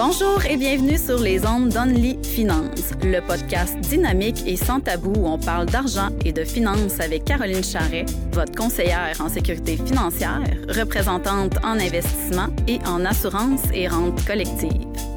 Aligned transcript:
Bonjour 0.00 0.46
et 0.48 0.56
bienvenue 0.56 0.96
sur 0.96 1.18
les 1.18 1.44
ondes 1.44 1.70
d'Only 1.70 2.20
Finance, 2.22 2.92
le 3.02 3.18
podcast 3.18 3.76
dynamique 3.80 4.44
et 4.46 4.54
sans 4.54 4.78
tabou 4.78 5.12
où 5.16 5.26
on 5.26 5.40
parle 5.40 5.66
d'argent 5.66 6.10
et 6.24 6.30
de 6.30 6.44
finances 6.44 7.00
avec 7.00 7.24
Caroline 7.24 7.64
Charret, 7.64 8.06
votre 8.30 8.52
conseillère 8.52 9.20
en 9.20 9.28
sécurité 9.28 9.76
financière, 9.76 10.40
représentante 10.68 11.56
en 11.64 11.80
investissement 11.80 12.46
et 12.68 12.78
en 12.86 13.04
assurance 13.04 13.62
et 13.74 13.88
rente 13.88 14.24
collective. 14.24 15.07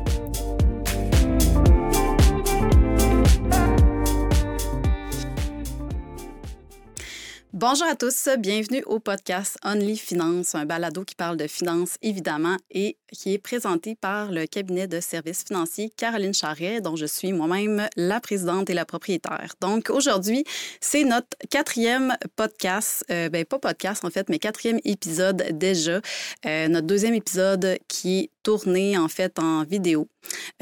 Bonjour 7.62 7.86
à 7.86 7.96
tous, 7.96 8.28
bienvenue 8.40 8.82
au 8.88 8.98
podcast 8.98 9.56
Only 9.64 9.96
Finance, 9.96 10.56
un 10.56 10.66
balado 10.66 11.04
qui 11.04 11.14
parle 11.14 11.38
de 11.38 11.46
finances 11.46 11.96
évidemment 12.02 12.58
et 12.72 12.98
qui 13.12 13.34
est 13.34 13.38
présenté 13.38 13.94
par 13.94 14.32
le 14.32 14.48
cabinet 14.48 14.88
de 14.88 15.00
services 15.00 15.44
financiers 15.44 15.92
Caroline 15.96 16.34
Charret, 16.34 16.82
dont 16.82 16.96
je 16.96 17.06
suis 17.06 17.34
moi-même 17.34 17.88
la 17.96 18.20
présidente 18.20 18.72
et 18.72 18.74
la 18.74 18.86
propriétaire. 18.86 19.54
Donc 19.62 19.92
aujourd'hui, 19.92 20.44
c'est 20.80 21.04
notre 21.04 21.38
quatrième 21.52 22.16
podcast, 22.36 23.06
euh, 23.12 23.30
ben 23.30 23.46
pas 23.46 23.60
podcast 23.60 24.04
en 24.06 24.10
fait, 24.10 24.30
mais 24.30 24.40
quatrième 24.40 24.80
épisode 24.84 25.44
déjà, 25.52 26.02
euh, 26.48 26.68
notre 26.68 26.88
deuxième 26.88 27.14
épisode 27.14 27.78
qui 27.88 28.22
est 28.22 28.30
tourné 28.42 28.98
en 28.98 29.08
fait 29.08 29.38
en 29.38 29.64
vidéo. 29.66 30.08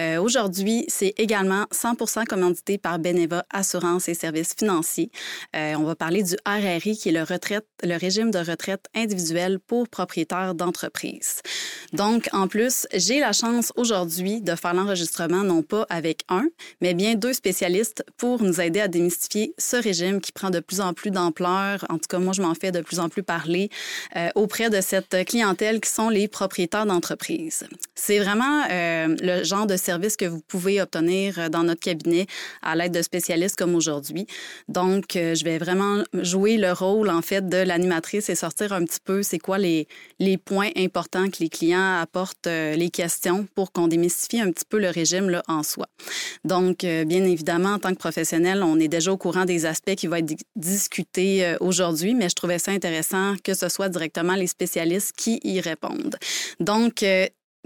Euh, 0.01 0.21
aujourd'hui, 0.21 0.83
c'est 0.89 1.13
également 1.17 1.65
100% 1.71 2.25
commandité 2.25 2.77
par 2.77 2.99
Beneva 2.99 3.45
Assurance 3.51 4.09
et 4.09 4.13
Services 4.13 4.53
financiers. 4.57 5.11
On 5.53 5.83
va 5.83 5.95
parler 5.95 6.23
du 6.23 6.35
RRI, 6.45 6.88
qui 6.95 7.09
est 7.09 7.11
le, 7.11 7.95
régime 7.95 8.31
de 8.31 8.39
retraite 8.39 8.85
individuel 8.95 9.59
pour 9.59 9.87
propriétaires 9.87 10.55
d'entreprise. 10.55 11.41
Donc, 11.93 12.29
en 12.33 12.47
plus, 12.47 12.87
j'ai 12.93 13.19
la 13.19 13.33
chance 13.33 13.71
aujourd'hui 13.75 14.41
de 14.41 14.55
faire 14.55 14.73
l'enregistrement 14.73 15.43
non 15.43 15.63
pas 15.63 15.85
avec 15.89 16.23
un, 16.29 16.47
mais 16.81 16.93
bien 16.93 17.15
deux 17.15 17.33
spécialistes 17.33 18.03
pour 18.17 18.41
nous 18.43 18.61
aider 18.61 18.79
à 18.79 18.87
démystifier 18.87 19.53
ce 19.57 19.77
régime 19.77 20.21
qui 20.21 20.31
prend 20.31 20.49
de 20.49 20.59
plus 20.59 20.81
en 20.81 20.93
plus 20.93 21.11
d'ampleur. 21.11 21.85
En 21.89 21.97
tout 21.97 22.07
cas, 22.09 22.19
moi, 22.19 22.33
je 22.33 22.41
m'en 22.41 22.55
fais 22.55 22.71
de 22.71 22.81
plus 22.81 22.99
en 22.99 23.09
plus 23.09 23.23
parler 23.23 23.69
euh, 24.15 24.29
auprès 24.35 24.69
de 24.69 24.81
cette 24.81 25.25
clientèle 25.25 25.81
qui 25.81 25.89
sont 25.89 26.09
les 26.09 26.27
propriétaires 26.27 26.85
d'entreprise. 26.85 27.63
C'est 27.95 28.19
vraiment 28.19 28.65
le 28.69 29.43
genre 29.43 29.67
de 29.67 29.77
service 29.77 30.15
que 30.15 30.25
vous 30.25 30.41
pouvez 30.41 30.81
obtenir 30.81 31.39
euh, 31.39 31.49
dans 31.49 31.63
notre 31.63 31.81
cabinet 31.81 32.27
à 32.61 32.75
l'aide 32.75 32.93
de 32.93 33.01
spécialistes 33.01 33.57
comme 33.57 33.75
aujourd'hui. 33.75 34.27
Donc, 34.67 35.15
euh, 35.15 35.35
je 35.35 35.43
vais 35.43 35.57
vraiment 35.57 36.03
jouer 36.13 36.57
le 36.57 36.71
rôle, 36.79 37.09
en 37.09 37.21
fait, 37.21 37.47
de 37.47 37.57
l'animatrice 37.57 38.29
et 38.29 38.35
sortir 38.35 38.73
un 38.73 38.83
petit 38.85 38.99
peu 39.03 39.23
c'est 39.23 39.39
quoi 39.39 39.57
les, 39.57 39.87
les 40.19 40.37
points 40.37 40.69
importants 40.75 41.29
que 41.29 41.37
les 41.39 41.49
clients 41.49 41.99
apportent, 41.99 42.47
euh, 42.47 42.75
les 42.75 42.89
questions 42.89 43.47
pour 43.55 43.71
qu'on 43.71 43.87
démystifie 43.87 44.41
un 44.41 44.51
petit 44.51 44.65
peu 44.67 44.79
le 44.79 44.89
régime 44.89 45.29
là, 45.29 45.43
en 45.47 45.63
soi. 45.63 45.87
Donc, 46.43 46.79
bien 46.79 47.23
évidemment, 47.25 47.73
en 47.73 47.79
tant 47.79 47.91
que 47.91 47.97
professionnel, 47.97 48.63
on 48.63 48.79
est 48.79 48.87
déjà 48.87 49.11
au 49.11 49.17
courant 49.17 49.45
des 49.45 49.65
aspects 49.65 49.95
qui 49.95 50.07
vont 50.07 50.15
être 50.15 50.33
discutés 50.55 51.55
aujourd'hui, 51.59 52.15
mais 52.15 52.29
je 52.29 52.35
trouvais 52.35 52.59
ça 52.59 52.71
intéressant 52.71 53.35
que 53.43 53.53
ce 53.53 53.69
soit 53.69 53.89
directement 53.89 54.35
les 54.35 54.47
spécialistes 54.47 55.13
qui 55.17 55.39
y 55.43 55.59
répondent. 55.59 56.15
Donc, 56.59 57.03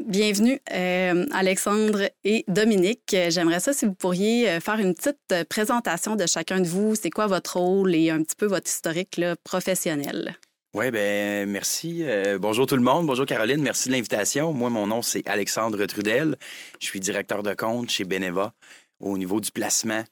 Bienvenue, 0.06 0.60
euh, 0.74 1.26
Alexandre 1.32 2.10
et 2.26 2.44
Dominique. 2.50 3.16
J'aimerais 3.30 3.62
ça 3.62 3.72
si 3.72 3.86
vous 3.86 3.94
pourriez 3.94 4.50
euh, 4.50 4.60
faire 4.60 4.78
une 4.78 4.94
petite 4.94 5.18
euh, 5.32 5.46
présentation 5.46 6.18
de 6.18 6.28
chacun 6.28 6.60
de 6.60 6.68
vous. 6.68 6.96
C'est 6.96 7.10
quoi 7.10 7.28
votre 7.28 7.58
rôle 7.58 7.96
et 7.96 8.10
un 8.10 8.22
petit 8.22 8.36
peu 8.36 8.46
votre 8.46 8.70
historique 8.70 9.22
professionnel? 9.46 10.36
Oui, 10.74 10.92
ben 10.92 11.50
merci. 11.50 12.04
bonjour 12.40 12.66
tout 12.66 12.76
le 12.76 12.82
monde. 12.82 13.06
Bonjour 13.06 13.26
Caroline. 13.26 13.62
Merci 13.62 13.90
de 13.90 13.94
l'invitation. 13.94 14.52
Moi, 14.52 14.70
mon 14.70 14.88
nom, 14.88 15.02
c'est 15.02 15.26
Alexandre 15.26 15.86
Trudel. 15.86 16.36
Je 16.80 16.86
suis 16.86 17.00
directeur 17.00 17.42
de 17.42 17.54
compte 17.54 17.90
chez 17.90 18.04
Beneva 18.04 18.54
au 19.00 19.18
niveau 19.18 19.40
du 19.40 19.52
placement 19.52 20.04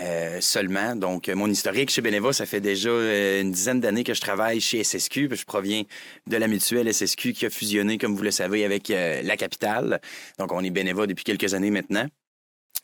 euh, 0.00 0.40
seulement. 0.40 0.96
Donc, 0.96 1.28
mon 1.28 1.48
historique 1.48 1.90
chez 1.90 2.00
Beneva, 2.00 2.32
ça 2.32 2.46
fait 2.46 2.62
déjà 2.62 2.88
euh, 2.88 3.42
une 3.42 3.52
dizaine 3.52 3.78
d'années 3.78 4.04
que 4.04 4.14
je 4.14 4.22
travaille 4.22 4.58
chez 4.58 4.82
SSQ. 4.82 5.28
Je 5.32 5.44
proviens 5.44 5.82
de 6.26 6.36
la 6.38 6.48
mutuelle 6.48 6.92
SSQ 6.92 7.34
qui 7.34 7.44
a 7.44 7.50
fusionné, 7.50 7.98
comme 7.98 8.16
vous 8.16 8.22
le 8.22 8.30
savez, 8.30 8.64
avec 8.64 8.90
euh, 8.90 9.20
la 9.22 9.36
capitale. 9.36 10.00
Donc, 10.38 10.50
on 10.52 10.64
est 10.64 10.70
Beneva 10.70 11.06
depuis 11.06 11.24
quelques 11.24 11.52
années 11.52 11.70
maintenant. 11.70 12.06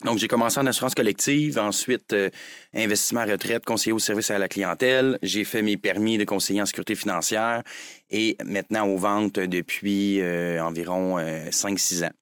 Donc, 0.04 0.19
j'ai 0.19 0.28
commencé 0.28 0.60
en 0.60 0.66
assurance 0.66 0.94
collective, 0.94 1.58
ensuite 1.58 2.14
investissement 2.74 3.20
à 3.20 3.25
retraite, 3.25 3.64
conseiller 3.64 3.94
au 3.94 3.98
service 3.98 4.30
à 4.30 4.38
la 4.38 4.46
clientèle. 4.46 5.19
J'ai 5.22 5.44
fait 5.44 5.62
mes 5.62 5.78
permis 5.78 6.19
de 6.19 6.25
conseiller 6.25 6.60
en 6.60 6.66
sécurité 6.66 6.94
financière 6.94 7.62
et 8.10 8.36
maintenant 8.44 8.86
aux 8.86 8.98
ventes 8.98 9.40
depuis 9.40 10.22
environ 10.60 11.19
5-6 11.19 12.04
ans. 12.04 12.12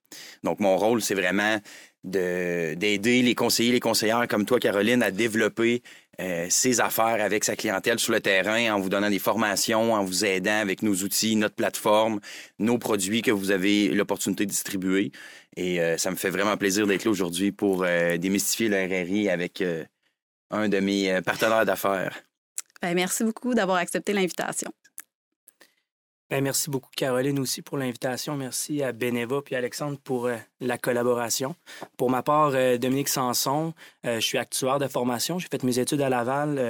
Donc, 0.42 0.60
mon 0.60 0.78
rôle, 0.78 1.03
c'est 1.03 1.14
vraiment 1.14 1.58
d'aider 2.06 3.22
les 3.22 3.34
conseillers, 3.34 3.72
les 3.72 3.80
conseillères 3.80 4.26
comme 4.28 4.46
toi, 4.46 4.60
Caroline, 4.60 5.02
à 5.02 5.10
développer 5.10 5.82
euh, 6.20 6.46
ses 6.48 6.80
affaires 6.80 7.22
avec 7.22 7.44
sa 7.44 7.56
clientèle 7.56 7.98
sur 7.98 8.12
le 8.12 8.20
terrain 8.20 8.74
en 8.74 8.80
vous 8.80 8.88
donnant 8.88 9.10
des 9.10 9.18
formations, 9.18 9.92
en 9.92 10.04
vous 10.04 10.24
aidant 10.24 10.60
avec 10.60 10.82
nos 10.82 10.94
outils, 10.94 11.36
notre 11.36 11.56
plateforme, 11.56 12.20
nos 12.58 12.78
produits 12.78 13.22
que 13.22 13.32
vous 13.32 13.50
avez 13.50 13.88
l'opportunité 13.88 14.46
de 14.46 14.50
distribuer. 14.50 15.12
Et 15.56 15.80
euh, 15.80 15.98
ça 15.98 16.10
me 16.10 16.16
fait 16.16 16.30
vraiment 16.30 16.56
plaisir 16.56 16.86
d'être 16.86 17.04
là 17.04 17.10
aujourd'hui 17.10 17.52
pour 17.52 17.84
euh, 17.84 18.16
démystifier 18.16 18.68
le 18.68 18.76
RRI 18.76 19.28
avec 19.28 19.62
un 20.50 20.68
de 20.68 20.78
mes 20.78 21.20
partenaires 21.22 21.66
d'affaires. 21.66 22.22
Ben, 22.80 22.94
merci 22.94 23.24
beaucoup 23.24 23.52
d'avoir 23.52 23.78
accepté 23.78 24.12
l'invitation. 24.12 24.70
Ben, 26.28 26.42
merci 26.42 26.70
beaucoup, 26.70 26.91
Caroline, 26.97 27.38
aussi 27.38 27.62
pour 27.62 27.78
l'invitation. 27.78 28.37
Merci 28.37 28.82
à 28.82 28.91
Beneva 28.91 29.42
puis 29.42 29.54
Alexandre 29.54 29.97
pour 30.03 30.26
euh, 30.26 30.34
la 30.60 30.76
collaboration. 30.76 31.54
Pour 31.97 32.10
ma 32.10 32.25
part, 32.25 32.50
euh, 32.54 32.78
Dominique 32.78 33.09
Sanson, 33.09 33.75
euh, 34.04 34.16
je 34.16 34.26
suis 34.26 34.36
actuaire 34.36 34.81
de 34.81 34.88
formation. 34.88 35.38
J'ai 35.38 35.47
fait 35.48 35.62
mes 35.62 35.78
études 35.78 36.00
à 36.00 36.09
Laval. 36.09 36.60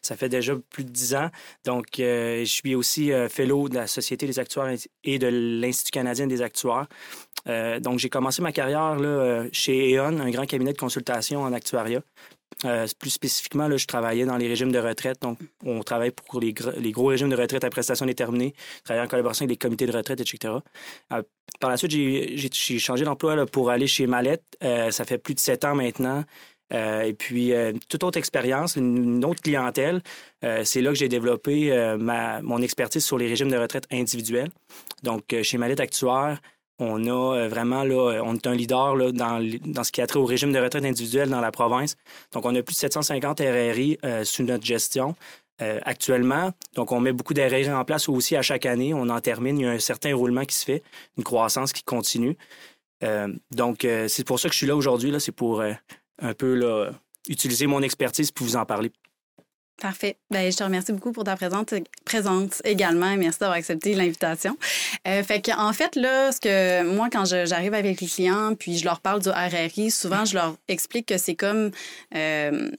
ça 0.00 0.16
fait 0.16 0.28
déjà 0.28 0.54
plus 0.70 0.82
de 0.82 0.90
dix 0.90 1.14
ans. 1.14 1.30
Donc, 1.64 1.86
je 1.98 2.44
suis 2.44 2.74
aussi 2.74 3.12
fellow 3.28 3.68
de 3.68 3.76
la 3.76 3.86
Société 3.86 4.26
des 4.26 4.40
actuaires 4.40 4.74
et 5.04 5.18
de 5.20 5.28
l'Institut 5.28 5.92
canadien 5.92 6.26
des 6.26 6.42
actuaires. 6.42 6.88
donc, 7.80 7.98
j'ai 7.98 8.08
commencé 8.08 8.42
ma 8.42 8.52
carrière 8.52 8.96
chez 9.52 9.94
E.ON, 9.94 10.18
un 10.18 10.30
grand 10.30 10.46
cabinet 10.46 10.72
de 10.72 10.78
consultation 10.78 11.42
en 11.42 11.52
actuariat. 11.52 12.02
Euh, 12.64 12.86
plus 12.98 13.10
spécifiquement, 13.10 13.68
je 13.76 13.86
travaillais 13.86 14.24
dans 14.24 14.36
les 14.36 14.48
régimes 14.48 14.72
de 14.72 14.78
retraite. 14.78 15.20
Donc, 15.22 15.38
on 15.64 15.82
travaille 15.82 16.10
pour 16.10 16.40
les, 16.40 16.54
les 16.78 16.92
gros 16.92 17.06
régimes 17.06 17.28
de 17.28 17.36
retraite 17.36 17.64
à 17.64 17.70
prestations 17.70 18.06
déterminées, 18.06 18.54
travailler 18.84 19.04
en 19.04 19.08
collaboration 19.08 19.44
avec 19.44 19.50
les 19.50 19.56
comités 19.56 19.86
de 19.86 19.92
retraite, 19.92 20.20
etc. 20.20 20.54
Euh, 21.12 21.22
par 21.60 21.70
la 21.70 21.76
suite, 21.76 21.90
j'ai 21.90 22.78
changé 22.78 23.04
d'emploi 23.04 23.46
pour 23.46 23.70
aller 23.70 23.86
chez 23.86 24.06
Mallette. 24.06 24.44
Euh, 24.62 24.90
ça 24.90 25.04
fait 25.04 25.18
plus 25.18 25.34
de 25.34 25.40
sept 25.40 25.64
ans 25.64 25.74
maintenant. 25.74 26.24
et 26.72 27.12
puis, 27.12 27.52
toute 27.90 28.02
autre 28.02 28.16
expérience, 28.16 28.76
une, 28.76 29.22
autre 29.26 29.42
clientèle, 29.42 30.00
c'est 30.64 30.80
là 30.80 30.88
que 30.90 30.96
j'ai 30.96 31.08
développé 31.08 31.70
ma, 31.98 32.40
mon 32.40 32.62
expertise 32.62 33.04
sur 33.04 33.18
les 33.18 33.28
régimes 33.28 33.50
de 33.50 33.58
retraite 33.58 33.86
individuels. 33.92 34.50
Donc, 35.02 35.36
chez 35.42 35.58
Mallette 35.58 35.80
Actuaire, 35.80 36.40
on 36.82 37.06
a 37.06 37.36
euh, 37.36 37.48
vraiment, 37.48 37.84
euh, 37.84 38.20
on 38.24 38.34
est 38.34 38.46
un 38.46 38.54
leader 38.54 39.12
dans, 39.12 39.84
ce 39.84 39.92
qui 39.92 40.00
a 40.00 40.06
trait 40.06 40.18
au 40.18 40.24
régime 40.24 40.52
de 40.52 40.58
retraite 40.58 40.84
individuelle 40.84 41.30
dans 41.30 41.40
la 41.40 41.52
province. 41.52 41.96
Donc, 42.32 42.44
on 42.44 42.54
a 42.54 42.62
plus 42.62 42.74
de 42.74 42.78
750 42.78 43.40
RRI 43.40 43.98
euh, 44.04 44.24
sous 44.24 44.42
notre 44.42 44.64
gestion. 44.64 45.14
actuellement. 45.84 46.50
Donc, 46.74 46.90
on 46.90 46.98
met 46.98 47.12
beaucoup 47.12 47.34
d'RRI 47.34 47.70
en 47.70 47.84
place 47.84 48.08
aussi 48.08 48.34
à 48.34 48.42
chaque 48.42 48.66
année. 48.66 48.94
On 48.94 49.08
en 49.08 49.20
termine. 49.20 49.60
Il 49.60 49.62
y 49.62 49.66
a 49.66 49.70
un 49.70 49.78
certain 49.78 50.12
roulement 50.12 50.44
qui 50.44 50.56
se 50.56 50.64
fait, 50.64 50.82
une 51.16 51.22
croissance 51.22 51.72
qui 51.72 51.84
continue. 51.84 52.36
donc, 53.52 53.86
c'est 54.08 54.24
pour 54.26 54.40
ça 54.40 54.48
que 54.48 54.54
je 54.54 54.58
suis 54.58 54.66
là 54.66 54.74
aujourd'hui. 54.74 55.14
C'est 55.20 55.30
pour 55.30 55.62
un 55.62 56.34
peu 56.34 56.90
utiliser 57.28 57.68
mon 57.68 57.80
expertise 57.80 58.32
pour 58.32 58.44
vous 58.44 58.56
en 58.56 58.66
parler 58.66 58.90
Parfait. 59.82 60.16
Bien, 60.30 60.48
je 60.48 60.56
te 60.56 60.62
remercie 60.62 60.92
beaucoup 60.92 61.10
pour 61.10 61.24
ta 61.24 61.34
présence, 61.34 62.62
également. 62.62 63.16
Merci 63.16 63.40
d'avoir 63.40 63.58
accepté 63.58 63.94
l'invitation. 63.94 64.56
Euh, 65.08 65.24
en 65.58 65.72
fait, 65.72 65.96
là, 65.96 66.30
ce 66.30 66.38
que 66.38 66.84
moi, 66.84 67.08
quand 67.10 67.24
j'arrive 67.24 67.74
avec 67.74 68.00
les 68.00 68.06
clients, 68.06 68.54
puis 68.56 68.78
je 68.78 68.84
leur 68.84 69.00
parle 69.00 69.20
du 69.22 69.28
RRI, 69.28 69.90
souvent, 69.90 70.24
je 70.24 70.34
leur 70.34 70.54
explique 70.68 71.06
que 71.06 71.18
c'est 71.18 71.34
comme. 71.34 71.72
Euh, 72.14 72.70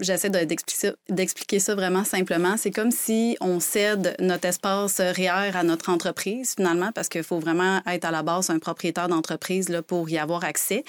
j'essaie 0.00 0.30
d'expliquer 0.30 1.58
ça 1.58 1.74
vraiment 1.74 2.04
simplement. 2.04 2.56
C'est 2.56 2.70
comme 2.70 2.92
si 2.92 3.36
on 3.42 3.60
cède 3.60 4.16
notre 4.18 4.46
espace 4.46 5.00
REER 5.00 5.54
à 5.54 5.62
notre 5.64 5.90
entreprise, 5.90 6.54
finalement, 6.56 6.92
parce 6.94 7.10
qu'il 7.10 7.24
faut 7.24 7.40
vraiment 7.40 7.82
être 7.86 8.06
à 8.06 8.10
la 8.10 8.22
base 8.22 8.48
un 8.48 8.58
propriétaire 8.58 9.08
d'entreprise 9.08 9.68
pour 9.86 10.08
y 10.08 10.16
avoir 10.16 10.44
accès. 10.44 10.82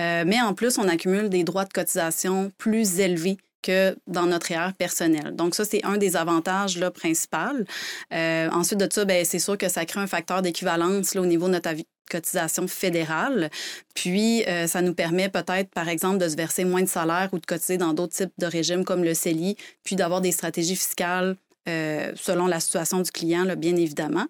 Euh, 0.00 0.24
mais 0.26 0.40
en 0.40 0.52
plus, 0.52 0.78
on 0.78 0.88
accumule 0.88 1.28
des 1.28 1.44
droits 1.44 1.64
de 1.64 1.72
cotisation 1.72 2.50
plus 2.58 2.98
élevés 2.98 3.38
dans 4.06 4.26
notre 4.26 4.50
erreur 4.52 4.72
personnelle. 4.74 5.34
Donc, 5.34 5.54
ça, 5.54 5.64
c'est 5.64 5.84
un 5.84 5.96
des 5.96 6.16
avantages 6.16 6.78
là, 6.78 6.90
principaux. 6.90 7.26
Euh, 8.12 8.48
ensuite 8.50 8.78
de 8.78 8.88
ça, 8.90 9.04
ben, 9.04 9.24
c'est 9.24 9.38
sûr 9.38 9.58
que 9.58 9.68
ça 9.68 9.84
crée 9.84 10.00
un 10.00 10.06
facteur 10.06 10.42
d'équivalence 10.42 11.14
au 11.16 11.26
niveau 11.26 11.46
de 11.46 11.52
notre 11.52 11.70
cotisation 12.10 12.68
fédérale. 12.68 13.50
Puis, 13.94 14.44
euh, 14.44 14.66
ça 14.66 14.82
nous 14.82 14.94
permet 14.94 15.28
peut-être, 15.28 15.70
par 15.70 15.88
exemple, 15.88 16.18
de 16.18 16.28
se 16.28 16.36
verser 16.36 16.64
moins 16.64 16.82
de 16.82 16.88
salaire 16.88 17.28
ou 17.32 17.38
de 17.38 17.46
cotiser 17.46 17.78
dans 17.78 17.92
d'autres 17.94 18.14
types 18.14 18.32
de 18.38 18.46
régimes 18.46 18.84
comme 18.84 19.02
le 19.02 19.14
CELI, 19.14 19.56
puis 19.82 19.96
d'avoir 19.96 20.20
des 20.20 20.32
stratégies 20.32 20.76
fiscales 20.76 21.36
euh, 21.68 22.12
selon 22.14 22.46
la 22.46 22.60
situation 22.60 23.00
du 23.00 23.10
client, 23.10 23.44
là, 23.44 23.56
bien 23.56 23.74
évidemment. 23.74 24.26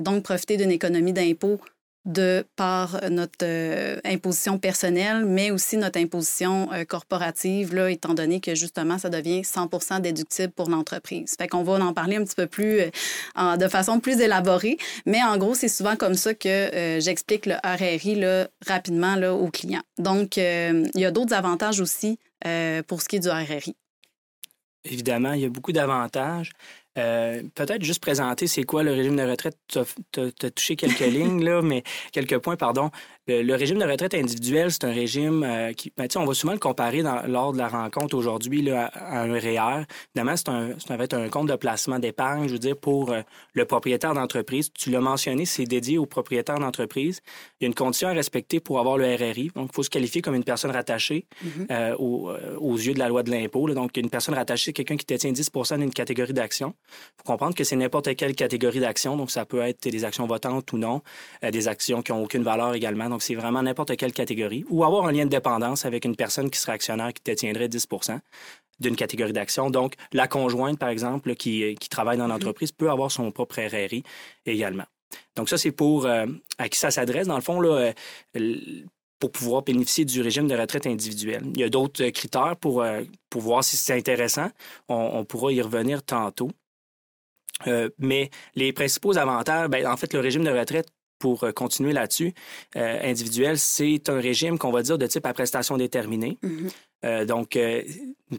donc, 0.00 0.24
profiter 0.24 0.56
d'une 0.56 0.72
économie 0.72 1.12
d'impôts 1.12 1.60
de 2.04 2.46
par 2.56 3.00
notre 3.10 3.44
euh, 3.44 3.98
imposition 4.04 4.58
personnelle, 4.58 5.24
mais 5.24 5.50
aussi 5.50 5.76
notre 5.76 5.98
imposition 5.98 6.70
euh, 6.72 6.84
corporative, 6.84 7.74
là, 7.74 7.90
étant 7.90 8.14
donné 8.14 8.40
que 8.40 8.54
justement, 8.54 8.98
ça 8.98 9.08
devient 9.08 9.40
100% 9.40 10.00
déductible 10.00 10.52
pour 10.52 10.68
l'entreprise. 10.68 11.34
Fait 11.38 11.48
qu'on 11.48 11.62
va 11.62 11.84
en 11.84 11.94
parler 11.94 12.16
un 12.16 12.24
petit 12.24 12.34
peu 12.34 12.46
plus, 12.46 12.80
euh, 12.80 13.56
de 13.56 13.68
façon 13.68 14.00
plus 14.00 14.20
élaborée, 14.20 14.76
mais 15.06 15.22
en 15.22 15.38
gros, 15.38 15.54
c'est 15.54 15.68
souvent 15.68 15.96
comme 15.96 16.14
ça 16.14 16.34
que 16.34 16.98
j'explique 17.00 17.46
le 17.46 17.54
RRI 17.64 18.16
là, 18.16 18.48
rapidement 18.66 19.16
là, 19.16 19.34
aux 19.34 19.48
clients. 19.48 19.82
Donc, 19.98 20.36
il 20.36 20.90
y 20.94 21.04
a 21.04 21.10
d'autres 21.10 21.34
avantages 21.34 21.80
aussi 21.80 22.18
pour 22.86 23.02
ce 23.02 23.08
qui 23.08 23.16
est 23.16 23.20
du 23.20 23.28
RRI. 23.28 23.74
Évidemment, 24.84 25.32
il 25.32 25.40
y 25.40 25.44
a 25.44 25.48
beaucoup 25.48 25.72
d'avantages. 25.72 26.52
Euh, 26.96 27.42
peut-être 27.54 27.82
juste 27.82 28.00
présenter 28.00 28.46
c'est 28.46 28.62
quoi 28.64 28.82
le 28.82 28.92
régime 28.92 29.16
de 29.16 29.22
retraite. 29.22 29.56
Tu 29.68 29.78
as, 29.78 30.50
touché 30.50 30.76
quelques 30.76 31.00
lignes, 31.00 31.44
là, 31.44 31.62
mais 31.62 31.82
quelques 32.12 32.38
points, 32.38 32.56
pardon. 32.56 32.90
Le, 33.26 33.54
régime 33.54 33.78
de 33.78 33.84
retraite 33.84 34.12
individuel, 34.12 34.70
c'est 34.70 34.84
un 34.84 34.92
régime 34.92 35.44
euh, 35.44 35.72
qui, 35.72 35.90
ben, 35.96 36.06
on 36.16 36.26
va 36.26 36.34
souvent 36.34 36.52
le 36.52 36.58
comparer 36.58 37.02
dans, 37.02 37.26
lors 37.26 37.54
de 37.54 37.58
la 37.58 37.68
rencontre 37.68 38.14
aujourd'hui 38.14 38.70
à, 38.70 38.86
à, 38.86 39.22
un 39.22 39.32
REER. 39.32 39.84
Évidemment, 40.14 40.36
c'est 40.36 40.50
un, 40.50 40.72
un, 40.90 41.24
un 41.24 41.28
compte 41.30 41.48
de 41.48 41.56
placement 41.56 41.98
d'épargne, 41.98 42.48
je 42.48 42.52
veux 42.52 42.58
dire, 42.58 42.76
pour 42.76 43.12
euh, 43.12 43.22
le 43.54 43.64
propriétaire 43.64 44.12
d'entreprise. 44.12 44.70
Tu 44.74 44.90
l'as 44.90 45.00
mentionné, 45.00 45.46
c'est 45.46 45.64
dédié 45.64 45.96
au 45.96 46.04
propriétaire 46.04 46.58
d'entreprise. 46.58 47.22
Il 47.60 47.64
y 47.64 47.66
a 47.66 47.68
une 47.68 47.74
condition 47.74 48.08
à 48.08 48.12
respecter 48.12 48.60
pour 48.60 48.78
avoir 48.78 48.98
le 48.98 49.06
RRI. 49.06 49.50
Donc, 49.54 49.70
il 49.72 49.74
faut 49.74 49.82
se 49.82 49.90
qualifier 49.90 50.20
comme 50.20 50.34
une 50.34 50.44
personne 50.44 50.72
rattachée 50.72 51.26
mm-hmm. 51.42 51.66
euh, 51.70 51.96
aux, 51.96 52.76
yeux 52.76 52.92
de 52.92 52.98
la 52.98 53.08
loi 53.08 53.22
de 53.22 53.30
l'impôt. 53.30 53.70
Donc, 53.70 53.96
une 53.96 54.10
personne 54.10 54.34
rattachée, 54.34 54.66
c'est 54.66 54.72
quelqu'un 54.74 54.98
qui 54.98 55.06
détient 55.06 55.32
10% 55.32 55.78
d'une 55.78 55.92
catégorie 55.92 56.34
d'actions. 56.34 56.74
Il 56.88 57.16
faut 57.18 57.32
comprendre 57.32 57.54
que 57.54 57.64
c'est 57.64 57.76
n'importe 57.76 58.14
quelle 58.16 58.34
catégorie 58.34 58.80
d'actions. 58.80 59.16
Donc, 59.16 59.30
ça 59.30 59.44
peut 59.44 59.60
être 59.60 59.88
des 59.88 60.04
actions 60.04 60.26
votantes 60.26 60.72
ou 60.72 60.78
non, 60.78 61.02
des 61.42 61.68
actions 61.68 62.02
qui 62.02 62.12
n'ont 62.12 62.22
aucune 62.22 62.42
valeur 62.42 62.74
également. 62.74 63.08
Donc, 63.08 63.22
c'est 63.22 63.34
vraiment 63.34 63.62
n'importe 63.62 63.96
quelle 63.96 64.12
catégorie. 64.12 64.64
Ou 64.68 64.84
avoir 64.84 65.06
un 65.06 65.12
lien 65.12 65.24
de 65.24 65.30
dépendance 65.30 65.84
avec 65.84 66.04
une 66.04 66.16
personne 66.16 66.50
qui 66.50 66.58
serait 66.58 66.72
actionnaire 66.72 67.12
qui 67.12 67.22
détiendrait 67.24 67.68
10% 67.68 68.20
d'une 68.80 68.96
catégorie 68.96 69.32
d'action. 69.32 69.70
Donc, 69.70 69.94
la 70.12 70.28
conjointe, 70.28 70.78
par 70.78 70.88
exemple, 70.88 71.34
qui, 71.34 71.74
qui 71.76 71.88
travaille 71.88 72.18
dans 72.18 72.26
l'entreprise, 72.26 72.72
peut 72.72 72.90
avoir 72.90 73.10
son 73.10 73.30
propre 73.30 73.60
RRI 73.60 74.02
également. 74.46 74.84
Donc, 75.36 75.48
ça, 75.48 75.58
c'est 75.58 75.72
pour 75.72 76.06
euh, 76.06 76.26
à 76.58 76.68
qui 76.68 76.78
ça 76.78 76.90
s'adresse. 76.90 77.26
Dans 77.26 77.36
le 77.36 77.42
fond, 77.42 77.60
là, 77.60 77.92
euh, 78.36 78.82
pour 79.18 79.30
pouvoir 79.30 79.62
bénéficier 79.62 80.04
du 80.04 80.20
régime 80.20 80.48
de 80.48 80.56
retraite 80.56 80.86
individuel. 80.86 81.44
Il 81.54 81.60
y 81.60 81.64
a 81.64 81.68
d'autres 81.68 82.08
critères 82.10 82.56
pour, 82.56 82.82
euh, 82.82 83.02
pour 83.30 83.42
voir 83.42 83.64
si 83.64 83.76
c'est 83.76 83.96
intéressant. 83.96 84.50
On, 84.88 85.24
pourra 85.24 85.52
y 85.52 85.62
revenir 85.62 86.02
tantôt. 86.02 86.50
Mais 87.98 88.30
les 88.54 88.72
principaux 88.72 89.16
avantages, 89.16 89.68
ben, 89.68 89.86
en 89.86 89.96
fait, 89.96 90.12
le 90.12 90.20
régime 90.20 90.44
de 90.44 90.50
retraite 90.50 90.88
pour 91.18 91.44
euh, 91.44 91.52
continuer 91.52 91.92
là-dessus, 91.92 92.34
euh, 92.76 92.98
individuel, 93.02 93.58
c'est 93.58 94.08
un 94.08 94.20
régime 94.20 94.58
qu'on 94.58 94.70
va 94.70 94.82
dire 94.82 94.98
de 94.98 95.06
type 95.06 95.24
à 95.24 95.32
prestation 95.32 95.76
déterminée. 95.76 96.38
Mm-hmm. 96.42 96.70
Euh, 97.04 97.24
donc, 97.24 97.58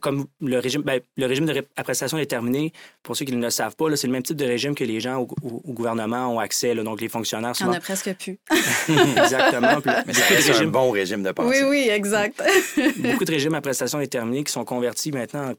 comme 0.01 0.25
le 0.41 0.59
régime, 0.59 0.81
ben, 0.81 0.99
le 1.15 1.25
régime 1.25 1.45
de 1.45 1.61
prestation 1.83 2.17
déterminée, 2.17 2.73
pour 3.03 3.15
ceux 3.15 3.25
qui 3.25 3.33
ne 3.35 3.41
le 3.41 3.49
savent 3.49 3.75
pas, 3.75 3.95
c'est 3.95 4.07
le 4.07 4.13
même 4.13 4.23
type 4.23 4.35
de 4.35 4.45
régime 4.45 4.75
que 4.75 4.83
les 4.83 4.99
gens 4.99 5.19
au, 5.19 5.27
gouvernement 5.73 6.33
ont 6.33 6.39
accès. 6.39 6.73
donc, 6.75 7.01
les 7.01 7.09
fonctionnaires 7.09 7.55
souvent... 7.55 7.71
On 7.71 7.75
a 7.75 7.79
presque 7.79 8.13
plus. 8.15 8.39
Exactement. 9.17 9.79
Mais 10.05 10.13
c'est 10.13 10.55
un 10.55 10.67
bon 10.67 10.91
régime 10.91 11.23
de 11.23 11.31
pension. 11.31 11.67
Oui, 11.69 11.85
oui, 11.85 11.89
exact. 11.89 12.41
beaucoup 12.97 13.25
de 13.25 13.31
régimes 13.31 13.55
à 13.55 13.61
prestation 13.61 13.99
déterminée 13.99 14.43
qui 14.43 14.51
sont 14.51 14.65
convertis 14.65 15.11
maintenant 15.11 15.53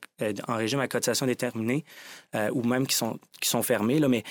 en, 0.48 0.56
régime 0.56 0.80
à 0.80 0.88
cotisation 0.88 1.26
déterminée 1.26 1.84
ou 2.52 2.62
même 2.62 2.86
qui 2.86 2.96
sont, 2.96 3.18
qui 3.40 3.48
sont 3.48 3.62
fermés. 3.62 3.98
Là, 3.98 4.08
mais 4.08 4.24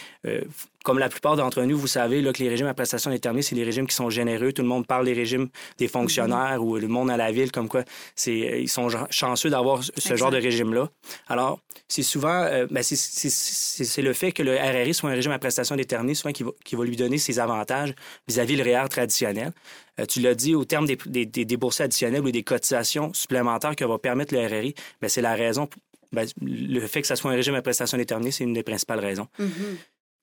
comme 0.85 0.99
la 0.99 1.09
plupart 1.09 1.35
d'entre 1.35 1.63
nous, 1.63 1.77
vous 1.77 1.87
savez 1.87 2.21
là, 2.21 2.31
que 2.31 2.43
les 2.43 2.47
régimes 2.47 2.67
à 2.67 2.75
prestations 2.75 3.09
déterminées, 3.09 3.41
c'est 3.41 3.55
les 3.55 3.63
régimes 3.63 3.87
qui 3.87 3.95
sont 3.95 4.11
généreux. 4.11 4.53
Tout 4.53 4.61
le 4.61 4.67
monde 4.67 4.85
parle 4.85 5.05
des 5.05 5.13
régimes 5.13 5.49
des 5.79 5.87
fonctionnaires 5.87 6.63
ou 6.63 6.77
le 6.77 6.87
monde 6.87 7.09
à 7.09 7.17
la 7.17 7.31
ville, 7.31 7.51
comme 7.51 7.67
quoi 7.67 7.83
c'est, 8.15 8.64
ils 8.65 8.69
sont 8.69 8.89
chanceux 9.09 9.49
d'avoir 9.49 9.81
ce 9.83 10.15
genre 10.15 10.31
de 10.31 10.37
régime-là. 10.37 10.89
Alors, 11.27 11.59
c'est 11.87 12.03
souvent, 12.03 12.43
euh, 12.43 12.67
ben 12.69 12.83
c'est, 12.83 14.01
le 14.01 14.13
fait 14.13 14.31
que 14.31 14.43
le 14.43 14.55
RRI 14.55 14.93
soit 14.93 15.09
un 15.09 15.13
régime 15.13 15.31
à 15.31 15.39
prestations 15.39 15.75
déterminées, 15.75 16.15
souvent 16.15 16.33
qui 16.33 16.43
va, 16.43 16.51
qui 16.63 16.75
va 16.75 16.83
lui 16.83 16.95
donner 16.95 17.17
ses 17.17 17.39
avantages 17.39 17.93
vis-à-vis 18.27 18.55
le 18.55 18.63
REER 18.63 18.89
traditionnel. 18.89 19.51
Euh, 19.99 20.05
tu 20.05 20.19
l'as 20.19 20.35
dit, 20.35 20.55
au 20.55 20.65
terme 20.65 20.85
des, 20.85 21.25
des, 21.25 21.57
additionnels 21.79 22.21
ou 22.21 22.31
des 22.31 22.43
cotisations 22.43 23.13
supplémentaires 23.13 23.75
que 23.75 23.85
va 23.85 23.97
permettre 23.97 24.33
le 24.33 24.45
RRI, 24.45 24.73
ben, 25.01 25.07
c'est 25.07 25.21
la 25.21 25.35
raison, 25.35 25.69
ben, 26.11 26.27
le 26.41 26.79
fait 26.87 27.01
que 27.01 27.07
ça 27.07 27.15
soit 27.15 27.31
un 27.31 27.35
régime 27.35 27.55
à 27.55 27.61
prestations 27.61 27.97
déterminées, 27.97 28.31
c'est 28.31 28.43
une 28.43 28.53
des 28.53 28.63
principales 28.63 28.99
raisons. 28.99 29.27
Mm-hmm. 29.39 29.77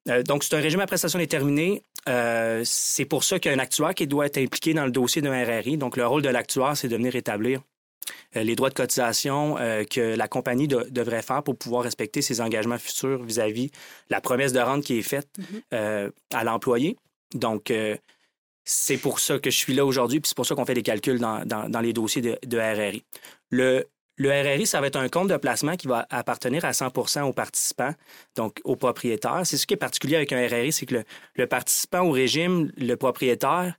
Euh, 0.08 0.22
donc, 0.22 0.42
c'est 0.44 0.56
un 0.56 0.60
régime 0.60 0.80
à 0.80 0.86
prestation 0.86 1.18
déterminée. 1.18 1.82
Euh, 2.08 2.62
c'est 2.64 3.04
pour 3.04 3.24
ça 3.24 3.38
qu'il 3.38 3.50
y 3.50 3.54
a 3.54 3.56
un 3.56 3.60
actuaire 3.60 3.94
qui 3.94 4.06
doit 4.06 4.26
être 4.26 4.38
impliqué 4.38 4.74
dans 4.74 4.84
le 4.84 4.90
dossier 4.90 5.22
d'un 5.22 5.44
RRI. 5.44 5.76
Donc, 5.76 5.96
le 5.96 6.06
rôle 6.06 6.22
de 6.22 6.28
l'actuaire, 6.28 6.76
c'est 6.76 6.88
de 6.88 6.96
venir 6.96 7.14
établir 7.14 7.60
les 8.34 8.56
droits 8.56 8.70
de 8.70 8.74
cotisation 8.74 9.56
que 9.90 10.16
la 10.16 10.28
compagnie 10.28 10.68
devrait 10.68 11.22
faire 11.22 11.42
pour 11.42 11.56
pouvoir 11.56 11.82
respecter 11.82 12.22
ses 12.22 12.40
engagements 12.40 12.78
futurs 12.78 13.22
vis-à-vis 13.22 13.70
la 14.10 14.20
promesse 14.20 14.52
de 14.52 14.60
rente 14.60 14.84
qui 14.84 14.98
est 14.98 15.02
faite 15.02 15.28
mm-hmm. 15.72 16.10
à 16.32 16.44
l'employé. 16.44 16.96
Donc, 17.34 17.70
c'est 18.64 18.96
pour 18.96 19.20
ça 19.20 19.38
que 19.38 19.50
je 19.50 19.56
suis 19.56 19.74
là 19.74 19.84
aujourd'hui, 19.84 20.20
puis 20.20 20.28
c'est 20.28 20.36
pour 20.36 20.46
ça 20.46 20.54
qu'on 20.54 20.64
fait 20.64 20.74
des 20.74 20.82
calculs 20.82 21.18
dans, 21.18 21.44
dans, 21.44 21.80
les 21.80 21.92
dossiers 21.92 22.22
de, 22.22 22.38
de 22.44 22.58
RRI. 22.58 23.04
Le, 23.50 23.86
le 24.16 24.30
RRI, 24.30 24.66
ça 24.66 24.80
va 24.80 24.86
être 24.86 24.96
un 24.96 25.08
compte 25.08 25.28
de 25.28 25.36
placement 25.36 25.76
qui 25.76 25.88
va 25.88 26.06
appartenir 26.10 26.64
à 26.64 26.70
100% 26.70 27.22
aux 27.22 27.32
participants, 27.32 27.94
donc 28.36 28.60
aux 28.64 28.76
propriétaires. 28.76 29.42
C'est 29.44 29.56
ce 29.56 29.66
qui 29.66 29.74
est 29.74 29.78
particulier 29.78 30.16
avec 30.16 30.32
un 30.32 30.46
RRI, 30.46 30.72
c'est 30.72 30.86
que 30.86 31.02
le, 31.34 31.46
participant 31.46 32.02
au 32.02 32.12
régime, 32.12 32.70
le 32.76 32.94
propriétaire 32.94 33.74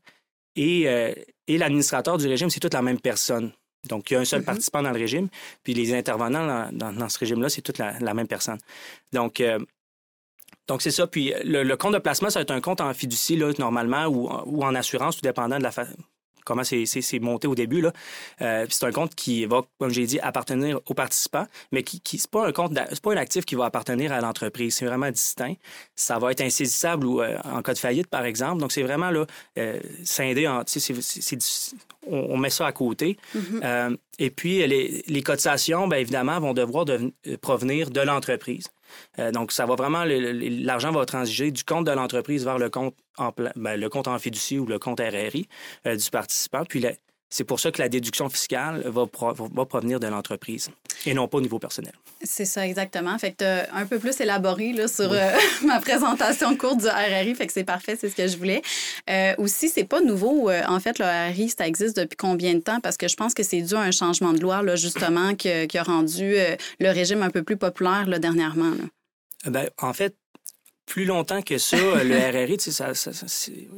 et, 0.56 0.88
euh, 0.90 1.14
et 1.48 1.58
l'administrateur 1.58 2.18
du 2.18 2.28
régime, 2.28 2.50
c'est 2.50 2.60
toute 2.60 2.74
la 2.74 2.82
même 2.82 3.00
personne. 3.00 3.52
Donc, 3.90 4.10
il 4.10 4.14
y 4.14 4.18
a 4.18 4.20
un 4.20 4.26
seul 4.26 4.42
mm-hmm. 4.42 4.46
participant 4.46 4.82
dans 4.82 4.92
le 4.92 5.00
régime, 5.00 5.28
puis 5.64 5.74
les 5.74 5.94
intervenants 5.94 6.70
dans, 6.72 7.10
ce 7.10 7.20
régime-là, 7.20 7.50
c'est 7.50 7.62
toute 7.62 7.78
la, 7.78 8.14
même 8.14 8.28
personne. 8.28 8.60
Donc, 9.12 9.42
euh, 9.42 9.60
donc, 10.68 10.82
c'est 10.82 10.92
ça. 10.92 11.08
Puis, 11.08 11.34
le, 11.44 11.76
compte 11.76 11.94
de 11.94 12.00
placement, 12.00 12.30
ça 12.30 12.40
va 12.40 12.44
être 12.44 12.52
un 12.52 12.62
compte 12.62 12.80
en 12.80 12.94
fiducie, 12.94 13.36
là, 13.36 13.52
normalement, 13.60 14.06
ou, 14.06 14.30
ou 14.46 14.64
en 14.64 14.76
assurance, 14.76 15.16
tout 15.18 15.22
dépendant 15.22 15.58
de 15.58 15.64
la, 15.64 15.72
comment 16.46 16.64
c'est 16.64 17.20
monté 17.20 17.48
au 17.48 17.56
début. 17.56 17.86
Euh, 18.42 18.66
c'est 18.70 18.86
un 18.86 18.92
compte 18.92 19.16
qui 19.16 19.46
va, 19.46 19.62
comme 19.80 19.90
j'ai 19.90 20.06
dit, 20.06 20.20
appartenir 20.20 20.80
aux 20.88 20.94
participants, 20.94 21.48
mais 21.72 21.84
qui, 21.84 22.00
qui 22.00 22.18
c'est 22.18 22.30
pas 22.30 22.48
un 22.48 22.52
compte, 22.52 22.78
c'est 22.90 23.02
pas 23.02 23.14
un 23.14 23.18
actif 23.18 23.46
qui 23.46 23.56
va 23.56 23.66
appartenir 23.66 24.12
à 24.12 24.22
l'entreprise. 24.22 24.76
C'est 24.76 24.86
vraiment 24.86 25.12
distinct. 25.12 25.56
Ça 25.96 26.20
va 26.20 26.32
être 26.32 26.42
insaisissable 26.42 27.06
ou 27.06 27.22
euh, 27.22 27.38
en 27.44 27.62
cas 27.62 27.74
de 27.74 27.80
faillite, 27.80 28.08
par 28.08 28.26
exemple. 28.26 28.60
Donc 28.60 28.72
c'est 28.72 28.84
vraiment 28.84 29.12
là 29.12 29.26
euh, 29.58 29.80
scindé 30.04 30.48
en, 30.48 30.64
on, 32.08 32.38
met 32.38 32.50
ça 32.50 32.68
à 32.68 32.72
côté. 32.72 33.18
Mm-hmm. 33.36 33.98
et 34.20 34.30
puis 34.30 34.68
les, 34.68 35.04
les 35.08 35.22
cotisations, 35.22 35.88
bien 35.88 36.00
évidemment, 36.00 36.40
vont 36.40 36.54
devoir 36.54 36.86
provenir 37.42 37.90
de 37.90 38.02
l'entreprise. 38.02 38.68
Euh, 39.20 39.32
donc, 39.32 39.52
ça 39.52 39.66
va 39.66 39.76
vraiment, 39.76 40.04
l'argent 40.06 40.92
va 40.92 41.06
transiger 41.06 41.52
du 41.52 41.64
compte 41.64 41.86
de 41.86 41.92
l'entreprise 41.92 42.46
vers 42.46 42.58
le 42.58 42.70
compte 42.70 42.96
en, 43.18 43.32
ben, 43.56 43.80
le 43.80 43.90
compte 43.90 44.08
en 44.08 44.18
fiducie 44.20 44.60
ou 44.60 44.66
le 44.66 44.80
compte 44.80 45.00
RRI 45.00 45.48
euh, 45.86 45.96
du 45.96 46.10
participant. 46.10 46.64
Puis, 46.66 46.86
c'est 47.34 47.46
pour 47.46 47.60
ça 47.60 47.72
que 47.72 47.82
la 47.82 47.90
déduction 47.90 48.30
fiscale 48.30 48.84
va, 48.86 49.06
va 49.10 49.66
provenir 49.66 50.00
de 50.00 50.06
l'entreprise 50.06 50.70
et 51.08 51.16
non 51.16 51.28
pas 51.28 51.40
au 51.40 51.42
niveau 51.42 51.58
personnel. 51.58 51.94
C'est 52.22 52.46
ça, 52.46 52.64
exactement. 52.68 53.18
Fait 53.18 53.32
que 53.32 53.44
as 53.44 53.76
un 53.76 53.88
peu 53.88 53.98
plus 53.98 54.22
élaboré 54.22 54.72
là, 54.72 54.88
sur 54.88 55.12
euh, 55.12 55.32
ma 55.66 55.80
présentation 55.80 56.56
courte 56.56 56.82
du 56.82 56.88
RRI. 56.88 57.34
Fait 57.34 57.48
que 57.48 57.54
c'est 57.54 57.64
parfait, 57.64 57.98
c'est 58.00 58.10
ce 58.10 58.16
que 58.16 58.28
je 58.28 58.38
voulais. 58.38 58.62
Euh, 59.10 59.34
aussi, 59.40 59.70
c'est 59.70 59.84
pas 59.84 60.00
nouveau. 60.00 60.52
Euh, 60.52 60.62
en 60.68 60.80
fait, 60.80 61.00
le 61.00 61.06
RRI, 61.06 61.50
ça 61.50 61.68
existe 61.68 61.98
depuis 61.98 62.18
combien 62.18 62.54
de 62.54 62.60
temps? 62.60 62.80
Parce 62.80 62.98
que 62.98 63.08
je 63.08 63.16
pense 63.16 63.34
que 63.34 63.42
c'est 63.42 63.62
dû 63.62 63.74
à 63.74 63.80
un 63.80 63.92
changement 63.92 64.34
de 64.34 64.40
loi, 64.40 64.62
là, 64.62 64.76
justement, 64.76 65.34
qui, 65.34 65.68
qui 65.68 65.78
a 65.80 65.84
rendu 65.84 66.36
le 66.80 66.90
régime 66.92 67.24
un 67.24 67.32
peu 67.32 67.42
plus 67.42 67.58
populaire 67.58 68.06
là, 68.06 68.20
dernièrement. 68.20 68.74
Ben, 69.48 69.70
en 69.82 69.94
fait, 69.94 70.16
plus 70.86 71.06
longtemps 71.06 71.42
que 71.42 71.58
ça, 71.58 71.78
le 72.04 72.16
RRI, 72.16 72.58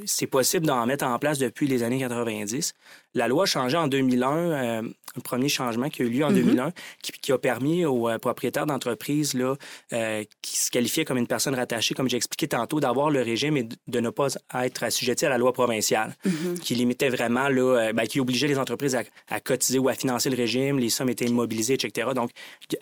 c'est 0.05 0.27
possible 0.27 0.65
d'en 0.65 0.85
mettre 0.85 1.05
en 1.05 1.17
place 1.19 1.37
depuis 1.37 1.67
les 1.67 1.83
années 1.83 1.99
90. 1.99 2.73
La 3.15 3.29
loi 3.29 3.43
a 3.43 3.45
changé 3.45 3.77
en 3.77 3.87
2001, 3.87 4.37
euh, 4.37 4.81
un 4.81 5.21
premier 5.21 5.47
changement 5.47 5.89
qui 5.89 6.01
a 6.01 6.05
eu 6.05 6.09
lieu 6.09 6.25
en 6.25 6.31
2001, 6.31 6.67
mm-hmm. 6.67 6.73
qui, 7.21 7.31
a 7.31 7.37
permis 7.37 7.85
aux 7.85 8.09
euh, 8.09 8.17
propriétaires 8.19 8.65
d'entreprises 8.65 9.33
là, 9.33 9.55
euh, 9.93 10.23
qui 10.41 10.57
se 10.57 10.69
qualifiaient 10.69 11.05
comme 11.05 11.17
une 11.17 11.25
personne 11.25 11.55
rattachée, 11.55 11.95
comme 11.95 12.09
j'ai 12.09 12.17
expliqué 12.17 12.49
tantôt, 12.49 12.81
d'avoir 12.81 13.09
le 13.09 13.21
régime 13.21 13.55
et 13.55 13.69
de, 13.87 13.99
ne 14.01 14.09
pas 14.09 14.27
être 14.55 14.83
assujetti 14.83 15.25
à 15.25 15.29
la 15.29 15.37
loi 15.37 15.53
provinciale, 15.53 16.17
mm-hmm. 16.25 16.59
qui 16.59 16.75
limitait 16.75 17.07
vraiment, 17.07 17.47
là, 17.47 17.93
ben, 17.93 18.05
qui 18.05 18.19
obligeait 18.19 18.47
les 18.47 18.59
entreprises 18.59 18.97
à, 19.29 19.39
cotiser 19.39 19.79
ou 19.79 19.87
à 19.87 19.93
financer 19.93 20.29
le 20.29 20.35
régime, 20.35 20.77
les 20.77 20.89
sommes 20.89 21.09
étaient 21.09 21.25
immobilisées, 21.25 21.75
etc. 21.75 22.09
Donc, 22.13 22.31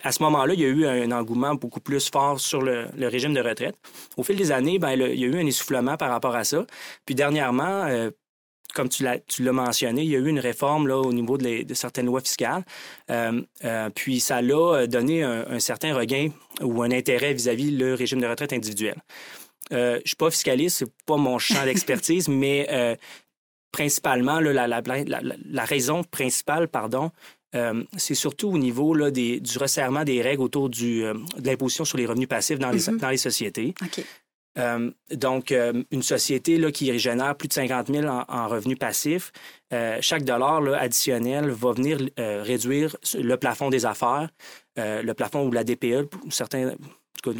à 0.02 0.10
ce 0.10 0.20
moment-là, 0.24 0.54
il 0.54 0.60
y 0.60 0.64
a 0.64 0.68
eu 0.68 0.86
un 0.86 1.12
engouement 1.12 1.54
beaucoup 1.54 1.80
plus 1.80 2.10
fort 2.10 2.40
sur 2.40 2.60
le, 2.60 2.88
régime 2.98 3.34
de 3.34 3.40
retraite. 3.40 3.76
Au 4.16 4.24
fil 4.24 4.36
des 4.36 4.50
années, 4.50 4.80
ben, 4.80 4.92
il 4.92 5.20
y 5.20 5.24
a 5.24 5.28
eu 5.28 5.36
un 5.36 5.46
essoufflement 5.46 5.96
par 5.96 6.10
rapport 6.10 6.34
à 6.34 6.42
ça. 6.42 6.66
Puis 7.06 7.14
dernièrement, 7.14 8.10
comme 8.74 8.88
tu 8.88 9.04
l'as 9.04 9.52
mentionné, 9.52 10.02
il 10.02 10.10
y 10.10 10.16
a 10.16 10.18
eu 10.18 10.28
une 10.28 10.40
réforme 10.40 10.88
là, 10.88 10.98
au 10.98 11.12
niveau 11.12 11.38
de, 11.38 11.74
certaines 11.74 12.06
lois 12.06 12.20
fiscales. 12.20 12.64
Euh, 13.10 13.40
euh, 13.64 13.90
puis 13.94 14.20
ça 14.20 14.42
l'a 14.42 14.86
donné 14.86 15.22
un, 15.22 15.58
certain 15.60 15.94
regain 15.94 16.30
ou 16.60 16.82
un 16.82 16.90
intérêt 16.90 17.32
vis-à-vis 17.32 17.70
le 17.70 17.94
régime 17.94 18.20
de 18.20 18.26
retraite 18.26 18.52
individuel. 18.52 18.96
Euh, 19.72 19.98
je 20.04 20.08
suis 20.08 20.16
pas 20.16 20.30
fiscaliste, 20.30 20.78
c'est 20.78 20.92
pas 21.06 21.16
mon 21.16 21.38
champ 21.38 21.64
d'expertise, 21.64 22.28
mais 22.28 22.66
euh, 22.70 22.96
principalement, 23.72 24.40
la, 24.40 24.66
la, 24.66 24.82
la, 24.84 25.64
raison 25.64 26.04
principale, 26.04 26.68
pardon, 26.68 27.10
euh, 27.54 27.84
c'est 27.96 28.14
surtout 28.14 28.48
au 28.48 28.58
niveau 28.58 28.94
là, 28.94 29.10
des, 29.10 29.40
du 29.40 29.58
resserrement 29.58 30.04
des 30.04 30.22
règles 30.22 30.42
autour 30.42 30.68
du, 30.68 31.04
euh, 31.04 31.14
de 31.38 31.46
l'imposition 31.46 31.84
sur 31.84 31.98
les 31.98 32.06
revenus 32.06 32.28
passifs 32.28 32.58
dans 32.58 32.70
les, 32.70 32.80
mm-hmm. 32.80 32.98
dans 32.98 33.10
les 33.10 33.16
sociétés. 33.16 33.74
Euh, 34.58 34.90
donc, 35.10 35.52
une 35.90 36.02
société 36.02 36.58
là, 36.58 36.70
qui 36.70 36.96
génère 36.98 37.36
plus 37.36 37.48
de 37.48 37.52
50 37.52 37.88
000 37.88 38.06
en, 38.06 38.48
revenus 38.48 38.78
passifs, 38.78 39.32
chaque 40.00 40.24
dollar 40.24 40.60
là, 40.60 40.78
additionnel 40.78 41.50
va 41.50 41.72
venir 41.72 41.98
réduire 42.16 42.96
le 43.14 43.34
plafond 43.36 43.70
des 43.70 43.86
affaires, 43.86 44.28
le 44.76 45.12
plafond 45.12 45.46
ou 45.46 45.50
la 45.50 45.64
DPE, 45.64 46.08
certains 46.30 46.74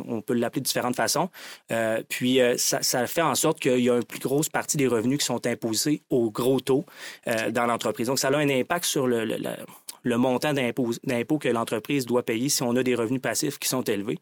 on 0.07 0.21
peut 0.21 0.35
l'appeler 0.35 0.61
de 0.61 0.67
différentes 0.67 0.97
façons. 0.97 1.29
Euh, 1.73 2.03
puis, 2.09 2.41
euh, 2.41 2.57
ça, 2.57 3.07
fait 3.07 3.23
en 3.23 3.35
sorte 3.35 3.61
qu'il 3.61 3.81
y 3.81 3.91
a 3.91 3.97
une 3.97 4.05
plus 4.05 4.21
grosse 4.21 4.49
partie 4.49 4.77
des 4.77 4.87
revenus 4.87 5.19
qui 5.19 5.25
sont 5.25 5.47
imposés 5.47 6.03
au 6.11 6.31
gros 6.31 6.61
taux 6.61 6.85
euh, 7.27 7.51
dans 7.51 7.67
l'entreprise. 7.67 8.09
Donc, 8.09 8.19
ça 8.19 8.29
a 8.29 8.37
un 8.37 8.49
impact 8.49 8.85
sur 8.85 9.07
le, 9.07 9.25
le, 9.25 10.17
montant 10.17 10.53
d'impôt 10.53 11.39
que 11.39 11.49
l'entreprise 11.49 12.07
doit 12.07 12.23
payer 12.23 12.49
si 12.49 12.63
on 12.63 12.75
a 12.77 12.83
des 12.83 12.95
revenus 12.95 13.21
passifs 13.21 13.59
qui 13.59 13.69
sont 13.69 13.83
élevés. 13.83 14.19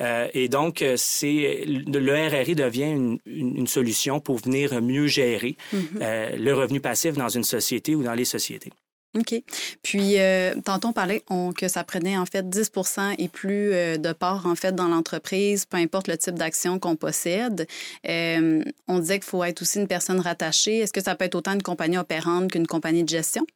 Et 0.00 0.48
donc, 0.48 0.84
c'est 0.96 1.64
le 1.66 2.28
RRI 2.28 2.54
devient 2.54 3.18
une, 3.26 3.66
solution 3.66 4.20
pour 4.20 4.38
venir 4.38 4.80
mieux 4.82 5.06
gérer 5.06 5.56
mm-hmm. 5.72 6.36
le 6.36 6.52
revenu 6.52 6.80
passif 6.80 7.14
dans 7.14 7.28
une 7.28 7.44
société 7.44 7.94
ou 7.94 8.02
dans 8.02 8.14
les 8.14 8.24
sociétés. 8.24 8.70
OK. 9.16 9.34
Puis, 9.82 10.18
euh, 10.18 10.54
tantôt, 10.64 10.88
on 10.88 10.92
parlait 10.92 11.22
que 11.56 11.68
ça 11.68 11.84
prenait 11.84 12.18
en 12.18 12.26
fait 12.26 12.42
10% 12.42 13.14
et 13.18 13.28
plus 13.28 13.72
euh, 13.72 13.96
de 13.96 14.12
part 14.12 14.46
en 14.46 14.56
fait 14.56 14.74
dans 14.74 14.88
l'entreprise, 14.88 15.66
peu 15.66 15.76
importe 15.76 16.08
le 16.08 16.18
type 16.18 16.34
d'action 16.34 16.80
qu'on 16.80 16.96
possède. 16.96 17.68
Euh, 18.08 18.62
on 18.88 18.98
disait 18.98 19.20
qu'il 19.20 19.28
faut 19.28 19.44
être 19.44 19.62
aussi 19.62 19.78
une 19.78 19.86
personne 19.86 20.18
rattachée. 20.18 20.78
Est-ce 20.78 20.92
que 20.92 21.02
ça 21.02 21.14
peut 21.14 21.26
être 21.26 21.36
autant 21.36 21.52
une 21.52 21.62
compagnie 21.62 21.98
opérante 21.98 22.50
qu'une 22.50 22.66
compagnie 22.66 23.04
de 23.04 23.08
gestion? 23.08 23.46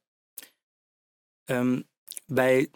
ben, 2.28 2.66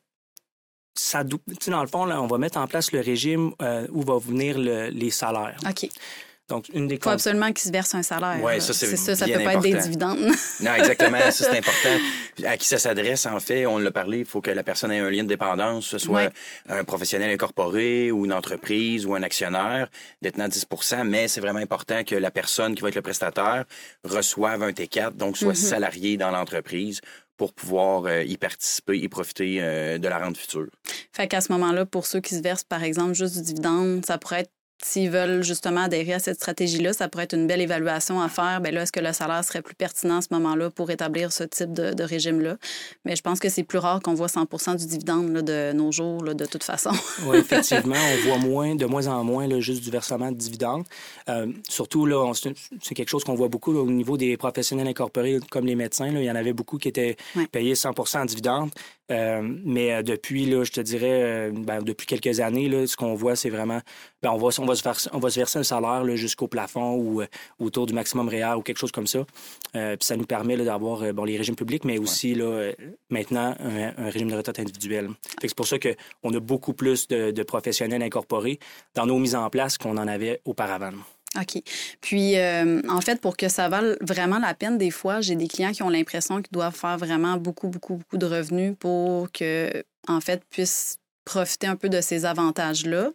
dans 1.68 1.82
le 1.82 1.88
fond, 1.88 2.10
on 2.10 2.26
va 2.26 2.38
mettre 2.38 2.58
en 2.58 2.66
place 2.66 2.92
le 2.92 3.00
régime 3.00 3.52
où 3.90 4.02
va 4.02 4.18
venir 4.18 4.58
les 4.58 5.10
salaires. 5.10 5.56
OK. 5.68 5.88
Donc, 6.48 6.68
une 6.74 6.88
des 6.88 6.96
Il 6.96 7.02
faut 7.02 7.10
absolument 7.10 7.52
qu'il 7.52 7.60
se 7.60 7.70
verse 7.70 7.94
un 7.94 8.02
salaire. 8.02 8.38
Oui, 8.42 8.60
ça, 8.60 8.72
c'est 8.72 8.96
ça. 8.96 9.14
Ça 9.14 9.26
ne 9.26 9.32
peut 9.32 9.44
pas 9.44 9.54
être 9.54 9.60
des 9.60 9.74
dividendes. 9.74 10.18
non, 10.60 10.74
exactement. 10.74 11.18
Ça, 11.30 11.50
c'est 11.50 11.58
important. 11.58 11.96
À 12.44 12.56
qui 12.56 12.66
ça 12.66 12.78
s'adresse, 12.78 13.26
en 13.26 13.40
fait, 13.40 13.66
on 13.66 13.78
l'a 13.78 13.90
parlé, 13.90 14.20
il 14.20 14.24
faut 14.24 14.40
que 14.40 14.50
la 14.50 14.62
personne 14.62 14.90
ait 14.92 14.98
un 14.98 15.10
lien 15.10 15.22
de 15.22 15.28
dépendance, 15.28 15.84
que 15.84 15.98
ce 15.98 15.98
soit 15.98 16.30
un 16.68 16.84
professionnel 16.84 17.30
incorporé 17.30 18.10
ou 18.10 18.24
une 18.24 18.32
entreprise 18.32 19.06
ou 19.06 19.14
un 19.14 19.22
actionnaire 19.22 19.88
détenant 20.20 20.48
10 20.48 20.66
mais 21.04 21.28
c'est 21.28 21.40
vraiment 21.40 21.58
important 21.58 22.04
que 22.04 22.14
la 22.14 22.30
personne 22.30 22.74
qui 22.74 22.82
va 22.82 22.88
être 22.88 22.96
le 22.96 23.02
prestataire 23.02 23.64
reçoive 24.04 24.62
un 24.62 24.70
T4, 24.70 25.16
donc 25.16 25.36
soit 25.36 25.52
mm-hmm. 25.52 25.56
salarié 25.56 26.16
dans 26.16 26.30
l'entreprise 26.30 27.00
pour 27.36 27.52
pouvoir 27.52 28.04
euh, 28.04 28.22
y 28.22 28.36
participer 28.36 28.98
et 29.02 29.08
profiter 29.08 29.58
euh, 29.60 29.98
de 29.98 30.08
la 30.08 30.18
rente 30.18 30.36
future. 30.36 30.68
Fait 31.12 31.26
qu'à 31.26 31.40
ce 31.40 31.50
moment-là, 31.52 31.86
pour 31.86 32.06
ceux 32.06 32.20
qui 32.20 32.34
se 32.34 32.40
versent, 32.40 32.64
par 32.64 32.84
exemple, 32.84 33.14
juste 33.14 33.36
du 33.36 33.42
dividende, 33.42 34.04
ça 34.04 34.18
pourrait 34.18 34.40
être 34.40 34.52
s'ils 34.84 35.10
veulent 35.10 35.42
justement 35.42 35.82
adhérer 35.82 36.14
à 36.14 36.18
cette 36.18 36.36
stratégie-là, 36.36 36.92
ça 36.92 37.08
pourrait 37.08 37.24
être 37.24 37.34
une 37.34 37.46
belle 37.46 37.60
évaluation 37.60 38.20
à 38.20 38.28
faire. 38.28 38.60
Bien 38.60 38.72
là, 38.72 38.82
est-ce 38.82 38.92
que 38.92 39.00
le 39.00 39.12
salaire 39.12 39.44
serait 39.44 39.62
plus 39.62 39.74
pertinent 39.74 40.18
à 40.18 40.22
ce 40.22 40.28
moment-là 40.32 40.70
pour 40.70 40.90
établir 40.90 41.32
ce 41.32 41.44
type 41.44 41.72
de, 41.72 42.02
régime-là? 42.02 42.56
Mais 43.04 43.16
je 43.16 43.22
pense 43.22 43.38
que 43.38 43.48
c'est 43.48 43.62
plus 43.62 43.78
rare 43.78 44.00
qu'on 44.00 44.14
voit 44.14 44.26
100% 44.26 44.76
du 44.76 44.86
dividende 44.86 45.32
de 45.42 45.72
nos 45.72 45.92
jours, 45.92 46.22
de 46.22 46.46
toute 46.46 46.64
façon. 46.64 46.90
oui, 47.26 47.38
effectivement, 47.38 47.96
on 47.96 48.28
voit 48.28 48.38
moins, 48.38 48.74
de 48.74 48.86
moins 48.86 49.06
en 49.06 49.24
moins 49.24 49.48
juste 49.60 49.82
du 49.82 49.90
versement 49.90 50.30
de 50.30 50.36
dividendes. 50.36 50.84
Euh, 51.28 51.46
surtout, 51.68 52.06
là, 52.06 52.32
c'est 52.34 52.94
quelque 52.94 53.08
chose 53.08 53.24
qu'on 53.24 53.34
voit 53.34 53.48
beaucoup 53.48 53.74
au 53.74 53.90
niveau 53.90 54.16
des 54.16 54.36
professionnels 54.36 54.88
incorporés 54.88 55.38
comme 55.50 55.66
les 55.66 55.74
médecins. 55.74 56.10
Là, 56.10 56.20
il 56.20 56.24
y 56.24 56.30
en 56.30 56.36
avait 56.36 56.52
beaucoup 56.52 56.78
qui 56.78 56.88
étaient 56.88 57.16
payés 57.50 57.74
100% 57.74 58.18
en 58.18 58.24
dividendes. 58.24 58.70
Euh, 59.10 59.42
mais 59.64 59.92
euh, 59.92 60.02
depuis, 60.02 60.46
là, 60.46 60.64
je 60.64 60.72
te 60.72 60.80
dirais, 60.80 61.50
ben, 61.52 61.82
depuis 61.82 62.06
quelques 62.06 62.40
années, 62.40 62.68
là, 62.68 62.86
ce 62.86 62.96
qu'on 62.96 63.14
voit, 63.14 63.36
c'est 63.36 63.50
vraiment, 63.50 63.80
ben, 64.22 64.30
on, 64.30 64.38
va, 64.38 64.48
on, 64.58 64.64
va 64.64 64.74
se 64.74 64.82
verser, 64.82 65.10
on 65.12 65.18
va 65.18 65.30
se 65.30 65.38
verser 65.38 65.58
un 65.58 65.62
salaire 65.62 66.04
jusqu'au 66.16 66.48
plafond 66.48 66.96
ou 66.96 67.22
autour 67.58 67.86
du 67.86 67.92
maximum 67.92 68.28
réel 68.28 68.56
ou 68.56 68.62
quelque 68.62 68.78
chose 68.78 68.92
comme 68.92 69.06
ça. 69.06 69.24
puis 69.72 69.96
ça 70.00 70.16
nous 70.16 70.26
permet 70.26 70.56
d'avoir 70.56 71.12
bon, 71.12 71.24
les 71.24 71.36
régimes 71.36 71.56
publics, 71.56 71.84
mais 71.84 71.98
aussi 71.98 72.34
là, 72.34 72.70
maintenant 73.10 73.54
un, 73.58 74.10
régime 74.10 74.30
de 74.30 74.36
retraite 74.36 74.60
individuel. 74.60 75.10
C'est 75.40 75.54
pour 75.54 75.66
ça 75.66 75.76
qu'on 75.78 76.34
a 76.34 76.40
beaucoup 76.40 76.72
plus 76.72 77.08
de, 77.08 77.30
de 77.30 77.42
professionnels 77.42 78.02
incorporés 78.02 78.58
dans 78.94 79.06
nos 79.06 79.18
mises 79.18 79.34
en 79.34 79.50
place 79.50 79.78
qu'on 79.78 79.96
en 79.96 80.08
avait 80.08 80.40
auparavant. 80.44 80.92
OK. 81.38 81.62
Puis, 82.02 82.36
euh, 82.36 82.82
en 82.88 83.00
fait, 83.00 83.20
pour 83.20 83.36
que 83.38 83.48
ça 83.48 83.68
vaille 83.68 83.96
vraiment 84.02 84.38
la 84.38 84.52
peine, 84.54 84.76
des 84.76 84.90
fois, 84.90 85.20
j'ai 85.22 85.34
des 85.34 85.48
clients 85.48 85.72
qui 85.72 85.82
ont 85.82 85.88
l'impression 85.88 86.42
qu'ils 86.42 86.52
doivent 86.52 86.74
faire 86.74 86.98
vraiment 86.98 87.36
beaucoup, 87.38 87.68
beaucoup, 87.68 87.96
beaucoup 87.96 88.18
de 88.18 88.26
revenus 88.26 88.74
pour 88.78 89.32
que, 89.32 89.82
en 90.08 90.20
fait, 90.20 90.44
puissent 90.50 90.98
profiter 91.24 91.66
un 91.66 91.76
peu 91.76 91.88
de 91.88 92.00
ces 92.00 92.24
avantages-là. 92.24 93.10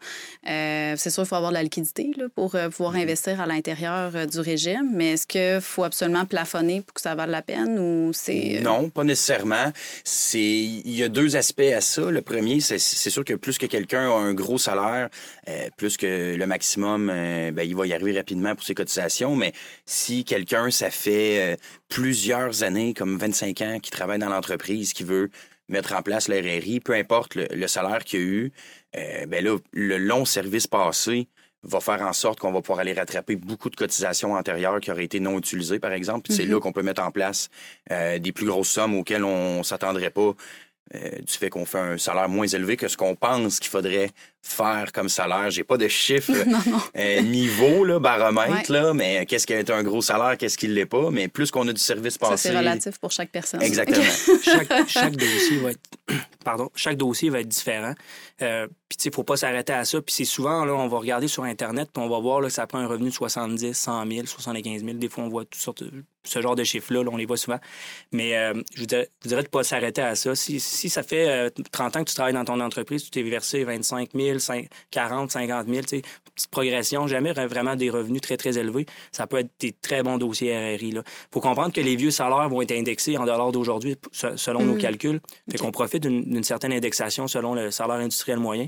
Euh, 0.50 0.94
c'est 0.98 1.10
sûr, 1.10 1.24
il 1.24 1.26
faut 1.26 1.36
avoir 1.36 1.52
de 1.52 1.56
la 1.58 1.64
liquidité 1.64 2.12
là, 2.16 2.26
pour 2.34 2.56
euh, 2.56 2.70
pouvoir 2.70 2.94
mhm. 2.94 3.02
investir 3.02 3.42
à 3.42 3.46
l'intérieur 3.46 4.12
euh, 4.16 4.26
du 4.26 4.40
régime, 4.40 4.90
mais 4.94 5.14
est-ce 5.14 5.28
qu'il 5.28 5.62
faut 5.62 5.84
absolument 5.84 6.26
plafonner 6.26 6.82
pour 6.82 6.94
que 6.94 7.02
ça 7.02 7.16
vaille 7.16 7.30
la 7.30 7.42
peine 7.42 7.78
ou 7.80 8.12
c'est... 8.14 8.60
Non, 8.62 8.90
pas 8.90 9.04
nécessairement. 9.04 9.72
C'est... 10.04 10.40
Il 10.40 10.96
y 10.96 11.04
a 11.04 11.10
deux 11.10 11.36
aspects 11.36 11.60
à 11.62 11.82
ça. 11.82 12.10
Le 12.10 12.22
premier, 12.22 12.60
c'est, 12.62 12.78
sûr 12.80 13.26
que 13.26 13.34
plus 13.34 13.58
que 13.58 13.66
quelqu'un 13.66 14.10
a 14.10 14.14
un 14.14 14.34
gros 14.34 14.58
salaire, 14.58 15.10
plus 15.78 15.98
que 15.98 16.36
le 16.36 16.48
maximum, 16.48 17.08
ben, 17.08 17.62
il 17.64 17.76
va 17.76 17.88
y 17.88 17.94
arriver 17.94 18.14
rapidement 18.18 18.56
pour 18.56 18.64
ses 18.64 18.76
cotisations, 18.76 19.36
mais 19.36 19.54
si 19.86 20.24
quelqu'un, 20.24 20.70
ça 20.72 20.90
fait 20.90 21.58
plusieurs 21.90 22.64
années, 22.64 22.94
comme 22.94 23.18
25 23.18 23.62
ans, 23.62 23.80
qui 23.82 23.92
travaille 23.92 24.20
dans 24.20 24.30
l'entreprise, 24.30 24.94
qui 24.94 25.04
veut 25.04 25.30
mettre 25.70 25.94
en 25.94 26.02
place 26.02 26.28
l'RRI, 26.28 26.80
peu 26.80 26.94
importe 26.94 27.36
le, 27.36 27.68
salaire 27.68 28.04
qu'il 28.04 28.20
y 28.20 28.24
a 28.24 28.26
eu, 28.26 28.52
euh, 28.96 29.26
ben 29.26 29.44
là, 29.44 29.58
le 29.74 29.98
long 29.98 30.26
service 30.26 30.68
passé 30.68 31.28
va 31.64 31.80
faire 31.80 32.02
en 32.02 32.14
sorte 32.14 32.40
qu'on 32.40 32.52
va 32.52 32.62
pouvoir 32.62 32.80
aller 32.80 32.94
rattraper 32.94 33.36
beaucoup 33.36 33.70
de 33.70 33.76
cotisations 33.76 34.34
antérieures 34.34 34.80
qui 34.80 34.92
auraient 34.92 35.04
été 35.04 35.20
non 35.20 35.38
utilisées, 35.38 35.80
par 35.80 35.92
exemple. 35.92 36.32
C'est 36.32 36.46
mm-hmm. 36.46 36.52
là 36.52 36.60
qu'on 36.60 36.72
peut 36.72 36.84
mettre 36.84 37.02
en 37.02 37.12
place 37.12 37.50
euh, 37.92 38.20
des 38.20 38.32
plus 38.32 38.46
grosses 38.46 38.70
sommes 38.70 38.96
auxquelles 38.96 39.24
on 39.24 39.64
s'attendrait 39.64 40.12
pas 40.12 40.34
euh, 40.96 41.20
du 41.20 41.34
fait 41.34 41.50
qu'on 41.50 41.66
fait 41.66 41.80
un 41.80 41.98
salaire 41.98 42.30
moins 42.30 42.48
élevé 42.48 42.78
que 42.78 42.88
ce 42.88 42.96
qu'on 42.96 43.16
pense 43.16 43.60
qu'il 43.60 43.70
faudrait 43.70 44.12
faire 44.42 44.92
comme 44.92 45.10
salaire. 45.10 45.50
J'ai 45.50 45.64
pas 45.64 45.78
de 45.78 45.88
chiffre 45.88 46.32
euh, 46.98 47.22
niveau, 47.22 47.84
là, 47.84 48.00
baromètre, 48.00 48.72
là, 48.72 48.94
mais 48.94 49.26
qu'est-ce 49.26 49.46
qui 49.46 49.54
est 49.54 49.70
un 49.70 49.84
gros 49.84 50.02
salaire, 50.02 50.38
qu'est-ce 50.38 50.58
qui 50.58 50.68
l'est 50.68 50.86
pas? 50.86 51.10
Mais 51.12 51.28
plus 51.28 51.52
qu'on 51.52 51.68
a 51.68 51.74
du 51.74 51.82
service 51.82 52.18
passé. 52.18 52.50
c'est 52.50 52.58
relatif 52.58 52.98
pour 53.00 53.12
chaque 53.12 53.32
personne. 53.32 53.62
Exactement. 53.62 54.04
chaque, 54.88 55.16
dossier 55.16 55.58
va 55.58 55.72
être, 55.72 55.80
pardon, 56.44 56.70
chaque 56.76 56.98
dossier 56.98 57.30
va 57.30 57.42
être 57.42 57.48
différent. 57.48 57.94
Euh, 58.42 58.68
puis, 58.88 58.98
il 59.06 59.10
ne 59.10 59.14
faut 59.14 59.24
pas 59.24 59.38
s'arrêter 59.38 59.74
à 59.74 59.84
ça. 59.84 60.02
Puis, 60.02 60.16
c'est 60.16 60.26
souvent, 60.26 60.64
là, 60.64 60.74
on 60.74 60.88
va 60.88 60.98
regarder 61.00 61.28
sur 61.28 61.44
Internet, 61.44 61.90
puis 61.94 62.04
on 62.04 62.10
va 62.10 62.20
voir 62.20 62.42
là, 62.42 62.48
que 62.48 62.54
ça 62.54 62.68
prend 62.68 62.80
un 62.80 62.88
revenu 62.88 63.10
de 63.10 63.14
70, 63.14 63.74
100 63.74 64.08
000, 64.08 64.26
75 64.26 64.84
000. 64.84 64.98
Des 64.98 65.10
fois, 65.10 65.24
on 65.24 65.30
voit 65.30 65.44
toutes 65.44 65.56
sortes 65.56 65.84
de, 65.84 66.04
ce 66.24 66.42
genre 66.42 66.56
de 66.56 66.64
chiffres-là, 66.64 67.02
on 67.12 67.18
les 67.18 67.26
voit 67.26 67.38
souvent. 67.38 67.60
Mais 68.12 68.38
euh, 68.38 68.54
je 68.76 68.82
vous 68.82 68.86
dirais, 68.86 69.10
de 69.26 69.36
ne 69.36 69.42
pas 69.42 69.64
s'arrêter 69.64 70.02
à 70.02 70.16
ça. 70.16 70.36
Si, 70.36 70.60
si 70.60 70.90
ça 70.90 71.04
fait 71.04 71.52
30 71.72 71.98
ans 71.98 72.04
que 72.04 72.10
tu 72.10 72.16
travailles 72.16 72.34
dans 72.34 72.46
ton 72.46 72.60
entreprise, 72.60 73.04
tu 73.04 73.10
t'es 73.10 73.24
versé 73.24 73.64
25 73.64 74.10
000, 74.14 74.27
40, 74.92 75.32
50 75.32 75.68
000, 75.68 75.82
petite 75.82 76.52
progression, 76.52 77.08
jamais 77.08 77.34
vraiment 77.34 77.76
des 77.76 77.90
revenus 77.90 78.22
très, 78.22 78.38
très 78.38 78.58
élevés. 78.58 78.86
Ça 79.12 79.28
peut 79.28 79.38
être 79.38 79.50
des 79.60 79.72
très 79.72 80.04
bons 80.04 80.18
dossiers 80.18 80.76
RRI. 80.76 80.90
Il 80.90 81.02
faut 81.32 81.42
comprendre 81.42 81.74
que 81.74 81.82
les 81.82 81.96
vieux 81.96 82.12
salaires 82.12 82.50
vont 82.50 82.62
être 82.62 82.72
indexés 82.72 83.18
en 83.18 83.26
dollars 83.26 83.52
d'aujourd'hui 83.52 83.96
selon 84.12 84.64
nos 84.64 84.76
mm. 84.76 84.80
calculs. 84.80 85.20
Fait 85.52 85.58
qu'on 85.58 85.72
profite 85.72 86.04
d'une 86.04 86.44
certaine 86.44 86.74
indexation 86.74 87.28
selon 87.28 87.56
le 87.56 87.72
salaire 87.72 87.98
industriel 87.98 88.40
moyen. 88.40 88.68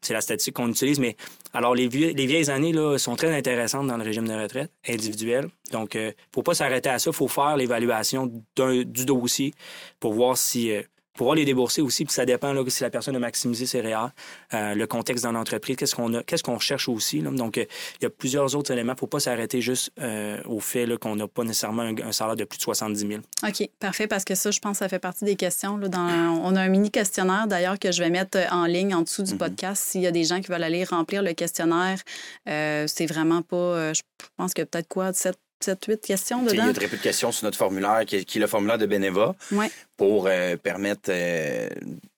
C'est 0.00 0.14
la 0.14 0.20
statistique 0.20 0.54
qu'on 0.54 0.68
utilise. 0.68 0.98
Mais 0.98 1.16
alors, 1.52 1.74
les, 1.74 1.88
les 1.88 2.26
vieilles 2.26 2.50
années 2.50 2.72
là, 2.72 2.98
sont 2.98 3.16
très 3.16 3.34
intéressantes 3.36 3.86
dans 3.86 3.96
le 3.96 4.04
régime 4.04 4.26
de 4.26 4.34
retraite 4.34 4.70
individuel. 4.88 5.48
Donc, 5.72 5.94
il 5.94 6.00
euh, 6.00 6.06
ne 6.08 6.12
faut 6.34 6.42
pas 6.42 6.54
s'arrêter 6.54 6.88
à 6.88 6.98
ça. 6.98 7.10
Il 7.10 7.16
faut 7.16 7.28
faire 7.28 7.56
l'évaluation 7.56 8.26
du 8.26 9.04
dossier 9.04 9.54
pour 9.98 10.14
voir 10.14 10.36
si... 10.36 10.72
Euh, 10.72 10.82
pouvoir 11.14 11.34
les 11.34 11.44
débourser 11.44 11.82
aussi, 11.82 12.04
puis 12.04 12.14
ça 12.14 12.24
dépend 12.24 12.52
là, 12.52 12.62
si 12.68 12.82
la 12.82 12.90
personne 12.90 13.16
a 13.16 13.18
maximisé 13.18 13.66
ses 13.66 13.80
REER, 13.80 14.08
euh, 14.54 14.74
le 14.74 14.86
contexte 14.86 15.24
dans 15.24 15.32
l'entreprise, 15.32 15.76
qu'est-ce 15.76 15.94
qu'on 15.94 16.14
a, 16.14 16.22
qu'est-ce 16.22 16.42
qu'on 16.42 16.58
cherche 16.58 16.88
aussi. 16.88 17.20
Donc, 17.20 17.58
euh, 17.58 17.64
il 18.00 18.04
y 18.04 18.06
a 18.06 18.10
plusieurs 18.10 18.54
autres 18.54 18.72
éléments. 18.72 18.92
Il 18.92 18.96
ne 18.96 19.00
faut 19.00 19.06
pas 19.06 19.20
s'arrêter 19.20 19.60
juste 19.60 19.90
euh, 20.00 20.40
au 20.46 20.60
fait 20.60 20.86
là, 20.86 20.96
qu'on 20.96 21.16
n'a 21.16 21.26
pas 21.26 21.44
nécessairement 21.44 21.82
un, 21.82 22.12
salaire 22.12 22.36
de 22.36 22.44
plus 22.44 22.58
de 22.58 22.62
70 22.62 23.00
000. 23.00 23.20
OK, 23.46 23.68
parfait, 23.78 24.06
parce 24.06 24.24
que 24.24 24.34
ça, 24.34 24.50
je 24.50 24.60
pense, 24.60 24.78
ça 24.78 24.88
fait 24.88 24.98
partie 24.98 25.24
des 25.24 25.36
questions. 25.36 25.76
Là, 25.76 25.88
dans, 25.88 26.40
on 26.42 26.54
a 26.56 26.60
un 26.60 26.68
mini 26.68 26.90
questionnaire, 26.90 27.46
d'ailleurs, 27.46 27.78
que 27.78 27.92
je 27.92 28.02
vais 28.02 28.10
mettre 28.10 28.38
en 28.52 28.66
ligne 28.66 28.94
en 28.94 29.02
dessous 29.02 29.22
du 29.22 29.34
mm-hmm. 29.34 29.38
podcast. 29.38 29.84
S'il 29.84 30.02
y 30.02 30.06
a 30.06 30.12
des 30.12 30.24
gens 30.24 30.40
qui 30.40 30.50
veulent 30.50 30.62
aller 30.62 30.84
remplir 30.84 31.22
le 31.22 31.32
questionnaire, 31.32 31.98
c'est 32.46 33.06
vraiment 33.06 33.42
pas, 33.42 33.92
je 33.92 34.02
pense 34.36 34.54
que 34.54 34.62
peut-être 34.62 34.88
quoi, 34.88 35.12
7 35.12 35.36
7-8 35.62 36.00
questions 36.00 36.44
Il 36.48 36.56
y 36.56 36.60
a 36.60 36.72
très 36.72 36.88
peu 36.88 36.96
de 36.96 37.02
questions 37.02 37.32
sur 37.32 37.44
notre 37.44 37.58
formulaire, 37.58 38.02
qui 38.06 38.16
est, 38.16 38.24
qui 38.24 38.38
est 38.38 38.40
le 38.40 38.46
formulaire 38.46 38.78
de 38.78 38.86
Beneva, 38.86 39.34
Ouais. 39.52 39.70
pour 39.96 40.26
euh, 40.26 40.56
permettre 40.56 41.10
euh, 41.10 41.68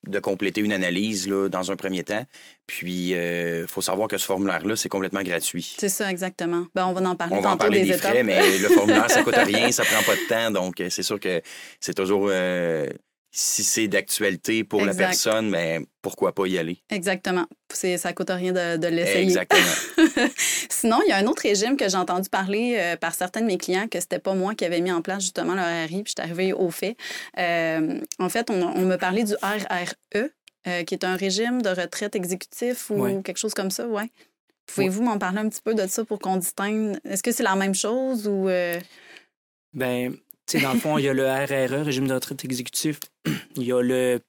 de 0.07 0.19
compléter 0.19 0.61
une 0.61 0.73
analyse 0.73 1.27
là, 1.27 1.49
dans 1.49 1.71
un 1.71 1.75
premier 1.75 2.03
temps. 2.03 2.25
Puis, 2.67 3.09
il 3.11 3.65
faut 3.67 3.81
savoir 3.81 4.07
que 4.07 4.17
ce 4.17 4.25
formulaire-là, 4.25 4.75
c'est 4.75 4.89
complètement 4.89 5.21
gratuit. 5.21 5.75
C'est 5.77 5.89
ça, 5.89 6.09
exactement. 6.09 6.65
Ben, 6.73 6.85
on 6.85 6.93
va 6.93 7.01
en 7.09 7.15
parler 7.15 7.35
On 7.35 7.41
va 7.41 7.51
en 7.51 7.57
parler 7.57 7.83
des, 7.83 7.93
frais, 7.93 8.23
mais 8.23 8.57
le 8.57 8.69
formulaire, 8.69 9.09
ça 9.11 9.23
coûte 9.23 9.35
rien, 9.45 9.71
ça 9.71 9.83
prend 9.83 10.01
pas 10.03 10.15
de 10.15 10.27
temps. 10.27 10.51
Donc, 10.51 10.79
euh, 10.79 10.89
c'est 10.89 11.03
sûr 11.03 11.19
que 11.19 11.41
c'est 11.79 11.93
toujours... 11.93 12.29
si 13.35 13.63
c'est 13.63 13.87
d'actualité 13.87 14.63
pour 14.63 14.85
la 14.85 14.93
personne, 14.93 15.49
mais 15.49 15.79
pourquoi 16.03 16.35
pas 16.35 16.45
y 16.45 16.59
aller? 16.59 16.83
Exactement. 16.91 17.47
C'est, 17.73 17.97
ça 17.97 18.13
coûte 18.13 18.29
rien 18.29 18.51
de, 18.51 18.77
de 18.77 18.87
l'essayer. 18.87 19.23
Exactement. 19.23 19.73
Sinon, 20.69 20.99
il 21.05 21.09
y 21.09 21.11
a 21.13 21.17
un 21.17 21.25
autre 21.25 21.41
régime 21.41 21.75
que 21.75 21.89
j'ai 21.89 21.97
entendu 21.97 22.29
parler 22.29 22.75
euh, 22.77 22.95
par 22.95 23.15
certains 23.15 23.41
de 23.41 23.47
mes 23.47 23.57
clients 23.57 23.87
que 23.87 23.99
c'était 23.99 24.19
pas 24.19 24.35
moi 24.35 24.53
qui 24.53 24.65
avais 24.65 24.81
mis 24.81 24.91
en 24.91 25.01
place 25.01 25.23
justement 25.23 25.53
RRI, 25.53 26.03
puis 26.03 26.13
je 26.15 26.21
suis 26.21 26.29
arrivée 26.31 26.53
au 26.53 26.69
fait. 26.69 26.95
Euh, 27.39 27.99
en 28.19 28.29
fait, 28.29 28.51
on, 28.51 28.61
on 28.61 28.81
me 28.81 28.97
parlait 28.97 29.23
du 29.23 29.33
RRE, 29.41 30.29
euh, 30.67 30.83
qui 30.83 30.93
est 30.93 31.03
un 31.03 31.15
régime 31.15 31.61
de 31.63 31.69
retraite 31.69 32.15
exécutif 32.15 32.91
ou 32.91 33.01
Ouais. 33.01 33.19
quelque 33.23 33.37
chose 33.39 33.55
comme 33.55 33.71
ça, 33.71 33.87
ouais. 33.87 34.11
Pouvez-vous 34.67 35.01
m'en 35.01 35.17
parler 35.17 35.39
un 35.39 35.49
petit 35.49 35.61
peu 35.61 35.73
de 35.73 35.87
ça 35.87 36.05
pour 36.05 36.19
qu'on 36.19 36.37
distingue? 36.37 36.97
Est-ce 37.03 37.23
que 37.23 37.31
c'est 37.31 37.43
la 37.43 37.55
même 37.55 37.73
chose 37.75 38.27
ou... 38.27 38.47
euh, 38.47 38.79
Ben, 39.73 40.15
sais, 40.47 40.59
dans 40.61 40.73
le 40.73 40.79
fond, 40.79 40.97
il 40.97 41.05
y 41.05 41.09
a 41.09 41.13
le 41.13 41.23
RRE, 41.25 41.83
régime 41.83 42.07
de 42.07 42.13
retraite 42.13 42.43
exécutif. 42.45 42.99
Il 43.55 43.63
y 43.63 43.71
a 43.71 43.81
le, 43.81 44.19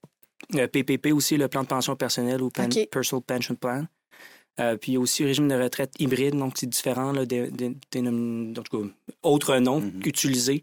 le 0.52 0.66
PPP 0.66 1.12
aussi, 1.12 1.36
le 1.36 1.48
plan 1.48 1.62
de 1.62 1.68
pension 1.68 1.96
personnelle 1.96 2.42
ou. 2.42 2.50
Personal 2.90 3.22
Pension 3.22 3.54
Plan. 3.54 3.86
Euh, 4.60 4.76
puis 4.76 4.92
il 4.92 4.94
y 4.94 4.98
a 4.98 5.00
aussi 5.00 5.22
le 5.22 5.28
régime 5.30 5.48
de 5.48 5.54
retraite 5.56 5.92
hybride, 5.98 6.36
donc 6.36 6.52
c'est 6.56 6.68
différent, 6.68 7.10
là, 7.10 7.22
en 7.22 8.62
tout 8.62 8.82
cas, 8.82 8.88
autre 9.24 9.56
nom 9.58 9.80
Mhm. 9.80 10.00
utilisé 10.04 10.62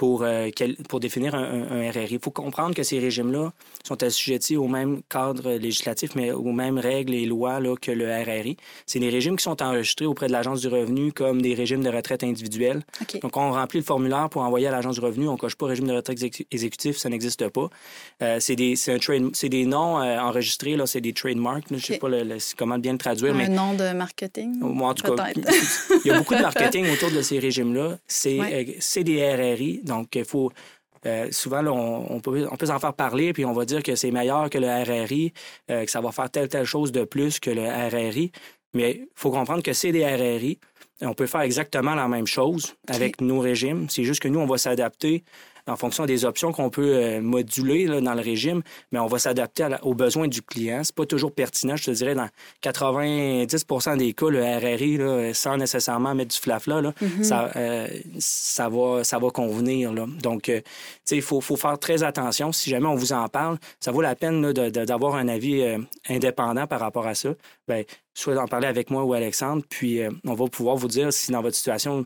pour, 0.00 0.22
euh, 0.22 0.48
quel- 0.56 0.76
pour 0.88 0.98
définir 0.98 1.34
un, 1.34 1.90
RRI. 1.90 2.08
Il 2.12 2.18
faut 2.20 2.30
comprendre 2.30 2.74
que 2.74 2.82
ces 2.82 2.98
régimes-là 2.98 3.52
sont 3.86 4.02
assujettis 4.02 4.56
au 4.56 4.66
même 4.66 5.02
cadre 5.10 5.52
législatif, 5.52 6.14
mais 6.14 6.32
aux 6.32 6.52
mêmes 6.52 6.78
règles 6.78 7.12
et 7.12 7.26
lois 7.26 7.60
là, 7.60 7.74
que 7.76 7.90
le 7.90 8.06
RRI. 8.10 8.56
C'est 8.86 8.98
des 8.98 9.10
régimes 9.10 9.36
qui 9.36 9.42
sont 9.42 9.62
enregistrés 9.62 10.06
auprès 10.06 10.26
de 10.28 10.32
l'Agence 10.32 10.62
du 10.62 10.68
revenu 10.68 11.12
comme 11.12 11.42
des 11.42 11.52
régimes 11.52 11.82
de 11.82 11.90
retraite 11.90 12.24
individuels. 12.24 12.80
Donc, 13.22 13.36
on 13.36 13.52
remplit 13.52 13.80
le 13.80 13.84
formulaire 13.84 14.30
pour 14.30 14.40
envoyer 14.40 14.68
à 14.68 14.70
l'Agence 14.70 14.94
du 14.94 15.04
revenu. 15.04 15.28
On 15.28 15.36
coche 15.36 15.54
pas 15.54 15.66
régime 15.66 15.86
de 15.88 15.92
retraite 15.92 16.18
exé- 16.18 16.46
exécutif, 16.50 16.96
ça 16.96 17.10
n'existe 17.10 17.46
pas. 17.50 17.68
Euh, 18.22 18.38
c'est 18.40 18.56
des, 18.56 18.76
des 19.50 19.66
noms 19.66 20.00
euh, 20.00 20.18
enregistrés, 20.18 20.76
là, 20.76 20.86
c'est 20.86 21.02
des 21.02 21.12
trademarks. 21.12 21.64
Je 21.70 21.76
sais 21.76 21.94
Ok. 21.96 22.00
pas 22.00 22.08
le- 22.08 22.22
le- 22.24 22.38
comment 22.56 22.78
bien 22.78 22.92
le 22.92 22.98
traduire, 22.98 23.34
un 23.34 23.36
mais 23.36 23.48
nom 23.48 23.74
de 23.74 23.92
marketing? 23.92 24.60
moi, 24.60 24.88
en 24.88 24.94
tout 24.94 25.14
cas, 25.14 25.26
il 25.36 26.08
y 26.08 26.10
a 26.10 26.16
beaucoup 26.18 26.34
de 26.34 26.40
marketing 26.40 26.90
autour 26.90 27.10
de 27.10 27.20
ces 27.20 27.38
régimes-là. 27.38 27.98
C'est 28.06 28.38
Ouais. 28.40 28.66
euh, 28.70 28.72
c'est 28.80 29.04
des 29.04 29.18
RRI, 29.34 29.82
donc 29.90 30.14
il 30.16 30.24
faut. 30.24 30.50
euh, 31.06 31.28
souvent, 31.32 31.62
là, 31.62 31.72
on, 31.72 32.16
on 32.16 32.20
peut, 32.20 32.46
on 32.50 32.56
peut 32.56 32.70
en 32.70 32.78
faire 32.78 32.94
parler, 32.94 33.32
puis 33.32 33.44
on 33.44 33.52
va 33.54 33.64
dire 33.64 33.82
que 33.82 33.94
c'est 33.96 34.10
meilleur 34.10 34.50
que 34.50 34.58
le 34.58 34.68
RRI, 34.68 35.32
euh, 35.70 35.84
que 35.84 35.90
ça 35.90 36.00
va 36.00 36.12
faire 36.12 36.30
telle, 36.30 36.48
telle 36.48 36.66
chose 36.66 36.92
de 36.92 37.04
plus 37.04 37.40
que 37.40 37.50
le 37.50 37.62
RRI. 37.66 38.32
Mais 38.74 38.90
il 38.92 39.08
faut 39.14 39.30
comprendre 39.30 39.62
que 39.62 39.72
c'est 39.72 39.92
des 39.92 40.04
RRI. 40.06 40.58
On 41.02 41.14
peut 41.14 41.26
faire 41.26 41.40
exactement 41.40 41.94
la 41.94 42.08
même 42.08 42.26
chose 42.26 42.74
avec 42.86 43.20
nos 43.20 43.40
régimes. 43.40 43.88
C'est 43.88 44.04
juste 44.04 44.20
que 44.22 44.28
nous, 44.28 44.40
on 44.40 44.46
va 44.46 44.58
s'adapter 44.58 45.24
en 45.66 45.76
fonction 45.76 46.06
des 46.06 46.24
options 46.24 46.52
qu'on 46.52 46.70
peut 46.70 46.94
euh, 46.94 47.20
moduler 47.20 47.86
là, 47.86 48.00
dans 48.00 48.14
le 48.14 48.20
régime, 48.20 48.62
mais 48.92 48.98
on 48.98 49.06
va 49.06 49.18
s'adapter 49.18 49.68
aux 49.82 49.94
besoins 49.94 50.28
du 50.28 50.42
client. 50.42 50.80
C'est 50.84 50.94
pas 50.94 51.06
toujours 51.06 51.32
pertinent, 51.32 51.76
je 51.76 51.84
te 51.84 51.90
dirais, 51.90 52.14
dans 52.14 52.28
90% 52.62 53.96
des 53.96 54.12
cas, 54.12 54.28
le 54.28 54.42
RRI, 54.42 54.96
là, 54.96 55.34
sans 55.34 55.56
nécessairement 55.56 56.14
mettre 56.14 56.34
du 56.34 56.40
flafla, 56.40 56.80
là, 56.80 56.92
Mhm. 57.00 57.24
ça, 57.24 57.50
euh, 57.56 57.88
ça, 58.18 58.68
va, 58.68 59.04
ça 59.04 59.18
va 59.18 59.30
convenir. 59.30 59.92
Là. 59.92 60.06
Donc, 60.22 60.48
euh, 60.48 60.60
il 61.10 61.22
faut, 61.22 61.40
faut 61.40 61.56
faire 61.56 61.78
très 61.78 62.02
attention. 62.02 62.52
Si 62.52 62.70
jamais 62.70 62.86
on 62.86 62.94
vous 62.94 63.12
en 63.12 63.28
parle, 63.28 63.58
ça 63.80 63.90
vaut 63.92 64.02
la 64.02 64.14
peine 64.14 64.52
d'avoir 64.52 65.14
un 65.16 65.28
avis 65.28 65.62
euh, 65.62 65.78
indépendant 66.08 66.66
par 66.66 66.80
rapport 66.80 67.06
à 67.06 67.14
ça. 67.14 67.30
Ben, 67.68 67.84
soit 68.14 68.34
d'en 68.34 68.46
parler 68.46 68.66
avec 68.66 68.90
moi 68.90 69.04
ou 69.04 69.12
Alexandre, 69.14 69.62
puis 69.68 70.00
on 70.26 70.34
va 70.34 70.46
pouvoir 70.48 70.76
vous 70.76 70.88
dire 70.88 71.12
si 71.12 71.32
dans 71.32 71.40
votre 71.42 71.56
situation, 71.56 72.04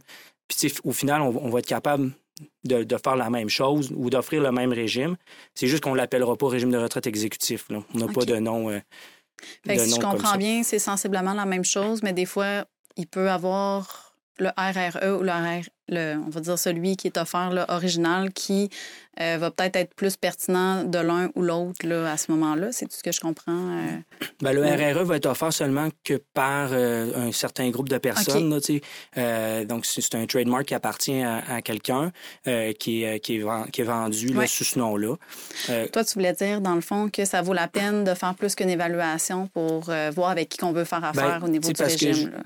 puis 0.48 0.72
au 0.84 0.92
final, 0.92 1.22
on, 1.22 1.28
on 1.42 1.48
va 1.48 1.58
être 1.60 1.66
capable 1.66 2.12
de, 2.64 2.82
de 2.84 2.96
faire 3.02 3.16
la 3.16 3.30
même 3.30 3.48
chose 3.48 3.92
ou 3.94 4.10
d'offrir 4.10 4.42
le 4.42 4.52
même 4.52 4.72
régime. 4.72 5.16
C'est 5.54 5.66
juste 5.66 5.82
qu'on 5.82 5.92
ne 5.92 5.96
l'appellera 5.96 6.36
pas 6.36 6.48
régime 6.48 6.70
de 6.70 6.78
retraite 6.78 7.06
exécutif. 7.06 7.66
là. 7.70 7.82
On 7.94 7.98
n'a 7.98 8.06
pas 8.12 8.24
de 8.24 8.36
nom. 8.36 8.70
euh, 8.70 8.80
Fait 9.66 9.76
que 9.76 9.80
de 9.80 9.84
si 9.86 9.90
je 9.96 10.00
nom 10.00 10.10
comprends 10.10 10.36
bien, 10.36 10.62
c'est 10.62 10.78
sensiblement 10.78 11.34
la 11.34 11.44
même 11.46 11.64
chose, 11.64 12.02
mais 12.02 12.12
des 12.12 12.26
fois, 12.26 12.64
il 12.96 13.06
peut 13.06 13.30
avoir 13.30 14.03
le 14.38 14.48
RRE 14.56 15.18
ou 15.18 15.22
le, 15.22 15.30
RR, 15.30 15.62
le 15.88 16.16
on 16.26 16.30
va 16.30 16.40
dire 16.40 16.58
celui 16.58 16.96
qui 16.96 17.06
est 17.06 17.18
offert, 17.18 17.50
le 17.50 17.62
original, 17.68 18.32
qui 18.32 18.68
euh, 19.20 19.36
va 19.38 19.52
peut-être 19.52 19.76
être 19.76 19.94
plus 19.94 20.16
pertinent 20.16 20.82
de 20.82 20.98
l'un 20.98 21.30
ou 21.36 21.42
l'autre 21.42 21.86
là, 21.86 22.10
à 22.10 22.16
ce 22.16 22.32
moment-là. 22.32 22.72
C'est 22.72 22.86
tout 22.86 22.96
ce 22.96 23.02
que 23.04 23.12
je 23.12 23.20
comprends. 23.20 23.52
euh. 23.52 23.98
Ben, 24.42 24.52
le. 24.52 24.62
RRE 24.64 25.04
va 25.04 25.16
être 25.16 25.26
offert 25.26 25.52
seulement 25.52 25.88
que 26.02 26.14
par 26.34 26.70
euh, 26.72 27.28
un 27.28 27.30
certain 27.32 27.70
groupe 27.70 27.88
de 27.88 27.98
personnes. 27.98 28.50
là, 28.50 29.64
donc, 29.66 29.86
c'est 29.86 30.14
un 30.16 30.26
trademark 30.26 30.64
qui 30.64 30.74
appartient 30.74 31.22
à, 31.22 31.42
à 31.48 31.62
quelqu'un 31.62 32.10
qui, 32.78 33.04
est, 33.04 33.20
qui, 33.20 33.36
est 33.36 33.38
ven- 33.44 33.66
qui 33.70 33.82
est 33.82 33.84
vendu 33.84 34.28
là, 34.28 34.46
sous 34.46 34.64
ce 34.64 34.78
nom-là. 34.78 35.14
Toi, 35.92 36.04
tu 36.04 36.14
voulais 36.14 36.32
dire, 36.32 36.60
dans 36.60 36.74
le 36.74 36.80
fond, 36.80 37.08
que 37.08 37.24
ça 37.24 37.40
vaut 37.42 37.52
la 37.54 37.68
peine 37.68 38.02
de 38.04 38.14
faire 38.14 38.34
plus 38.34 38.54
qu'une 38.56 38.70
évaluation 38.70 39.46
pour 39.48 39.90
voir 40.14 40.30
avec 40.30 40.48
qui 40.48 40.64
on 40.64 40.72
veut 40.72 40.84
faire 40.84 41.04
affaire 41.04 41.40
au 41.44 41.48
niveau 41.48 41.68
du 41.68 41.74
Ben, 41.74 41.84
régime. 41.88 42.12
je- 42.14 42.26
là. 42.30 42.38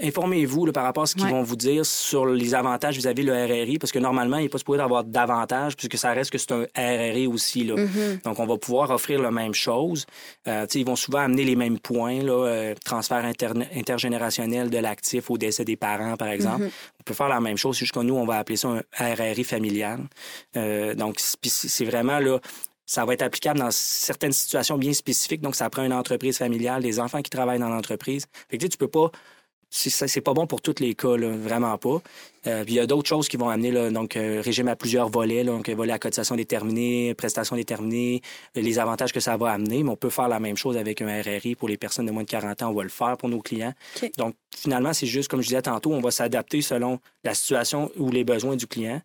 Informez-vous 0.00 0.72
par 0.72 0.84
rapport 0.84 1.04
à 1.04 1.06
ce 1.06 1.14
qu'ils 1.14 1.24
Ouais. 1.24 1.30
vont 1.30 1.42
vous 1.42 1.56
dire 1.56 1.84
sur 1.86 2.26
les 2.26 2.54
avantages 2.54 2.96
vis-à-vis 2.96 3.22
le 3.22 3.32
RRI, 3.32 3.78
parce 3.78 3.92
que 3.92 3.98
normalement, 3.98 4.38
il 4.38 4.44
n'est 4.44 4.48
pas 4.48 4.58
supposé 4.58 4.80
avoir 4.80 5.04
d'avantages, 5.04 5.76
puisque 5.76 5.96
ça 5.98 6.12
reste 6.12 6.30
que 6.30 6.38
c'est 6.38 6.52
un 6.52 6.64
RRI 6.76 7.26
aussi. 7.26 7.64
Là. 7.64 7.76
Mhm. 7.76 8.20
Donc, 8.24 8.38
on 8.38 8.46
va 8.46 8.56
pouvoir 8.56 8.90
offrir 8.90 9.20
la 9.20 9.30
même 9.30 9.54
chose. 9.54 10.06
Euh, 10.48 10.66
ils 10.74 10.84
vont 10.86 10.96
souvent 10.96 11.20
amener 11.20 11.44
les 11.44 11.56
mêmes 11.56 11.78
points, 11.78 12.22
là, 12.22 12.32
euh, 12.32 12.74
transfert 12.84 13.24
intergénérationnel 13.76 14.70
de 14.70 14.78
l'actif 14.78 15.30
au 15.30 15.38
décès 15.38 15.64
des 15.64 15.76
parents, 15.76 16.16
par 16.16 16.28
exemple. 16.28 16.62
Mhm. 16.64 16.70
On 17.00 17.02
peut 17.04 17.14
faire 17.14 17.28
la 17.28 17.40
même 17.40 17.56
chose, 17.56 17.78
que 17.92 18.00
nous, 18.00 18.14
on 18.14 18.24
va 18.24 18.38
appeler 18.38 18.56
ça 18.56 18.68
un 18.68 19.14
RRI 19.14 19.44
familial. 19.44 20.00
Euh, 20.56 20.94
donc, 20.94 21.16
c'est 21.20 21.84
vraiment 21.84 22.18
là. 22.18 22.38
Ça 22.86 23.04
va 23.04 23.14
être 23.14 23.22
applicable 23.22 23.60
dans 23.60 23.70
certaines 23.70 24.32
situations 24.32 24.78
bien 24.78 24.92
spécifiques. 24.92 25.40
Donc, 25.40 25.56
ça 25.56 25.70
prend 25.70 25.84
une 25.84 25.92
entreprise 25.92 26.38
familiale, 26.38 26.82
des 26.82 27.00
enfants 27.00 27.22
qui 27.22 27.30
travaillent 27.30 27.60
dans 27.60 27.68
l'entreprise. 27.68 28.26
Fait 28.48 28.58
que 28.58 28.62
tu 28.62 28.66
sais, 28.66 28.70
tu 28.70 28.78
peux 28.78 28.88
pas. 28.88 29.10
C'est 29.74 30.20
pas 30.20 30.34
bon 30.34 30.46
pour 30.46 30.60
tous 30.60 30.80
les 30.80 30.94
cas, 30.94 31.16
là, 31.16 31.30
vraiment 31.30 31.78
pas. 31.78 32.02
Euh, 32.46 32.62
puis 32.64 32.74
il 32.74 32.76
y 32.76 32.80
a 32.80 32.86
d'autres 32.86 33.08
choses 33.08 33.26
qui 33.26 33.38
vont 33.38 33.48
amener, 33.48 33.70
là, 33.70 33.90
donc 33.90 34.16
euh, 34.16 34.42
régime 34.44 34.68
à 34.68 34.76
plusieurs 34.76 35.08
volets, 35.08 35.44
là, 35.44 35.52
donc 35.52 35.68
euh, 35.68 35.74
volet 35.74 35.92
à 35.92 35.98
cotisation 35.98 36.34
déterminée, 36.34 37.14
prestations 37.14 37.56
déterminées, 37.56 38.20
euh, 38.56 38.60
les 38.60 38.78
avantages 38.78 39.12
que 39.12 39.20
ça 39.20 39.36
va 39.38 39.52
amener, 39.52 39.82
mais 39.82 39.90
on 39.90 39.96
peut 39.96 40.10
faire 40.10 40.28
la 40.28 40.40
même 40.40 40.56
chose 40.56 40.76
avec 40.76 41.00
un 41.00 41.22
RRI 41.22 41.54
pour 41.54 41.68
les 41.68 41.78
personnes 41.78 42.04
de 42.04 42.10
moins 42.10 42.24
de 42.24 42.28
40 42.28 42.62
ans, 42.62 42.70
on 42.70 42.74
va 42.74 42.82
le 42.82 42.88
faire 42.88 43.16
pour 43.16 43.28
nos 43.28 43.40
clients. 43.40 43.72
Donc 44.18 44.34
finalement, 44.54 44.92
c'est 44.92 45.06
juste, 45.06 45.30
comme 45.30 45.40
je 45.40 45.48
disais 45.48 45.62
tantôt, 45.62 45.92
on 45.92 46.00
va 46.00 46.10
s'adapter 46.10 46.60
selon 46.62 46.98
la 47.24 47.34
situation 47.34 47.90
ou 47.96 48.10
les 48.10 48.24
besoins 48.24 48.56
du 48.56 48.66
client, 48.66 49.00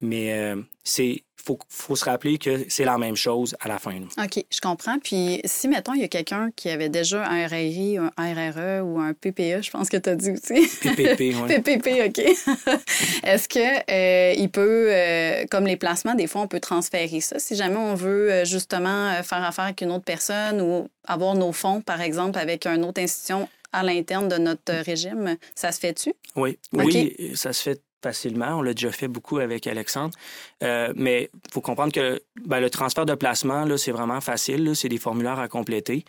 mais 0.00 0.32
euh, 0.32 0.60
c'est 0.84 1.24
faut, 1.46 1.58
faut 1.68 1.94
se 1.94 2.04
rappeler 2.04 2.38
que 2.38 2.64
c'est 2.68 2.84
la 2.84 2.98
même 2.98 3.14
chose 3.14 3.56
à 3.60 3.68
la 3.68 3.78
fin. 3.78 3.92
là. 3.92 4.24
OK, 4.24 4.44
je 4.50 4.60
comprends. 4.60 4.98
Puis 4.98 5.40
si, 5.44 5.68
mettons, 5.68 5.94
il 5.94 6.00
y 6.00 6.04
a 6.04 6.08
quelqu'un 6.08 6.50
qui 6.56 6.68
avait 6.70 6.88
déjà 6.88 7.24
un 7.24 7.46
RRI, 7.46 7.98
un 7.98 8.10
RRE 8.16 8.84
ou 8.84 8.98
un 8.98 9.12
PPE, 9.12 9.62
je 9.62 9.70
pense 9.70 9.88
que 9.88 9.96
tu 9.96 10.10
as 10.10 10.16
dit 10.16 10.32
aussi. 10.32 10.66
PPP, 10.82 11.20
ouais. 11.42 11.60
PPP, 11.60 11.88
OK. 12.06 12.18
Est-ce 13.24 13.48
que 13.48 13.90
euh, 13.90 14.34
il 14.36 14.50
peut, 14.50 14.88
euh, 14.90 15.44
comme 15.48 15.66
les 15.66 15.76
placements, 15.76 16.14
des 16.14 16.26
fois, 16.26 16.42
on 16.42 16.48
peut 16.48 16.60
transférer 16.60 17.20
ça? 17.20 17.38
Si 17.38 17.54
jamais 17.54 17.76
on 17.76 17.94
veut 17.94 18.32
euh, 18.32 18.44
justement 18.44 19.22
faire 19.22 19.44
affaire 19.44 19.66
avec 19.66 19.80
une 19.82 19.92
autre 19.92 20.04
personne 20.04 20.60
ou 20.60 20.88
avoir 21.06 21.34
nos 21.36 21.52
fonds, 21.52 21.80
par 21.80 22.00
exemple, 22.00 22.38
avec 22.38 22.66
une 22.66 22.84
autre 22.84 23.00
institution 23.00 23.48
à 23.72 23.82
l'interne 23.82 24.28
de 24.28 24.36
notre 24.36 24.72
régime, 24.84 25.36
ça 25.54 25.70
se 25.70 25.78
fait-tu? 25.78 26.12
Oui, 26.34 26.58
oui, 26.72 27.32
ça 27.34 27.52
se 27.52 27.62
fait 27.62 27.80
facilement. 28.02 28.58
On 28.58 28.62
l'a 28.62 28.74
déjà 28.74 28.92
fait 28.92 29.08
beaucoup 29.08 29.38
avec 29.38 29.66
Alexandre. 29.66 30.14
Euh, 30.62 30.92
mais 30.96 31.30
il 31.34 31.52
faut 31.52 31.60
comprendre 31.60 31.92
que 31.92 32.20
ben, 32.44 32.60
le 32.60 32.70
transfert 32.70 33.06
de 33.06 33.14
placement, 33.14 33.64
là, 33.64 33.76
c'est 33.78 33.92
vraiment 33.92 34.20
facile. 34.20 34.74
C'est 34.74 34.88
des 34.88 34.98
formulaires 34.98 35.38
à 35.38 35.48
compléter. 35.48 36.04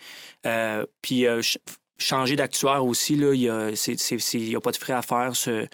Euh, 0.45 0.85
puis 1.01 1.25
euh, 1.25 1.41
ch- 1.41 1.57
changer 1.99 2.35
d'actuaire 2.35 2.85
aussi, 2.85 3.13
il 3.15 3.31
n'y 3.31 3.49
a, 3.49 4.59
pas 4.61 4.71
de 4.71 4.77
frais 4.77 4.93
à 4.93 5.01
faire 5.01 5.35
ce, 5.35 5.65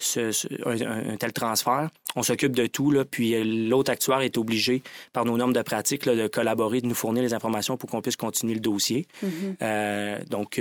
ce- 0.00 0.32
ce- 0.32 0.48
un, 0.66 1.16
tel 1.16 1.32
transfert. 1.32 1.88
On 2.16 2.24
s'occupe 2.24 2.56
de 2.56 2.66
tout. 2.66 2.90
Là, 2.90 3.04
puis 3.04 3.68
l'autre 3.68 3.92
actuaire 3.92 4.20
est 4.22 4.36
obligé, 4.38 4.82
par 5.12 5.24
nos 5.24 5.36
normes 5.36 5.52
de 5.52 5.62
pratique, 5.62 6.04
là, 6.06 6.16
de 6.16 6.26
collaborer, 6.26 6.80
de 6.80 6.86
nous 6.86 6.96
fournir 6.96 7.22
les 7.22 7.32
informations 7.32 7.76
pour 7.76 7.88
qu'on 7.88 8.02
puisse 8.02 8.16
continuer 8.16 8.54
le 8.54 8.60
dossier. 8.60 9.06
Euh, 9.62 10.18
donc, 10.28 10.58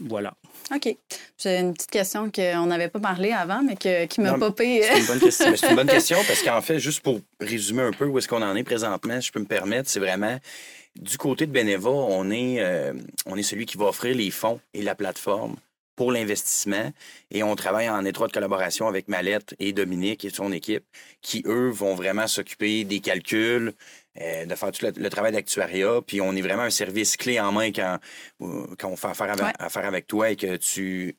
voilà. 0.00 0.34
OK. 0.74 0.96
J'ai 1.38 1.58
une 1.58 1.72
petite 1.72 1.90
question 1.90 2.30
qu'on 2.30 2.66
n'avait 2.66 2.88
pas 2.88 3.00
parlé 3.00 3.32
avant, 3.32 3.62
mais 3.62 3.76
que, 3.76 4.06
qui 4.06 4.20
m'a 4.20 4.34
popé. 4.34 4.82
C'est 4.82 5.00
une 5.00 5.06
bonne 5.06 5.20
question. 5.20 5.56
C'est 5.56 5.70
une 5.70 5.76
bonne 5.76 5.86
question 5.88 6.18
parce 6.26 6.42
qu'en 6.42 6.60
fait, 6.60 6.78
juste 6.78 7.00
pour 7.00 7.20
résumer 7.40 7.82
un 7.82 7.92
peu 7.92 8.06
où 8.06 8.18
est-ce 8.18 8.28
qu'on 8.28 8.42
en 8.42 8.54
est 8.56 8.64
présentement, 8.64 9.20
si 9.20 9.28
je 9.28 9.32
peux 9.32 9.40
me 9.40 9.46
permettre, 9.46 9.88
c'est 9.88 10.00
vraiment 10.00 10.38
du 11.00 11.18
côté 11.18 11.46
de 11.46 11.52
Beneva, 11.52 11.90
on 11.90 12.30
est, 12.30 12.60
euh, 12.60 12.94
on 13.26 13.36
est 13.36 13.42
celui 13.42 13.66
qui 13.66 13.76
va 13.76 13.86
offrir 13.86 14.14
les 14.14 14.30
fonds 14.30 14.60
et 14.74 14.82
la 14.82 14.94
plateforme 14.94 15.56
pour 15.94 16.12
l'investissement. 16.12 16.92
Et 17.30 17.42
on 17.42 17.56
travaille 17.56 17.88
en 17.88 18.04
étroite 18.04 18.32
collaboration 18.32 18.86
avec 18.86 19.08
Mallette 19.08 19.54
et 19.58 19.72
Dominique 19.72 20.24
et 20.24 20.30
son 20.30 20.52
équipe, 20.52 20.84
qui, 21.22 21.42
eux, 21.46 21.70
vont 21.70 21.94
vraiment 21.94 22.26
s'occuper 22.26 22.84
des 22.84 23.00
calculs, 23.00 23.72
euh, 24.20 24.46
de 24.46 24.54
faire 24.54 24.72
tout 24.72 24.86
le, 24.96 25.10
travail 25.10 25.32
d'actuariat. 25.32 26.00
Puis 26.06 26.20
on 26.20 26.34
est 26.34 26.42
vraiment 26.42 26.62
un 26.62 26.70
service 26.70 27.16
clé 27.16 27.40
en 27.40 27.52
main 27.52 27.70
quand, 27.72 27.98
euh, 28.42 28.66
quand 28.78 28.88
on 28.88 28.96
fait 28.96 29.08
affaire 29.08 29.30
avec, 29.30 29.54
affaire 29.58 29.84
avec 29.86 30.06
toi 30.06 30.30
et 30.30 30.36
que 30.36 30.56
tu 30.56 31.14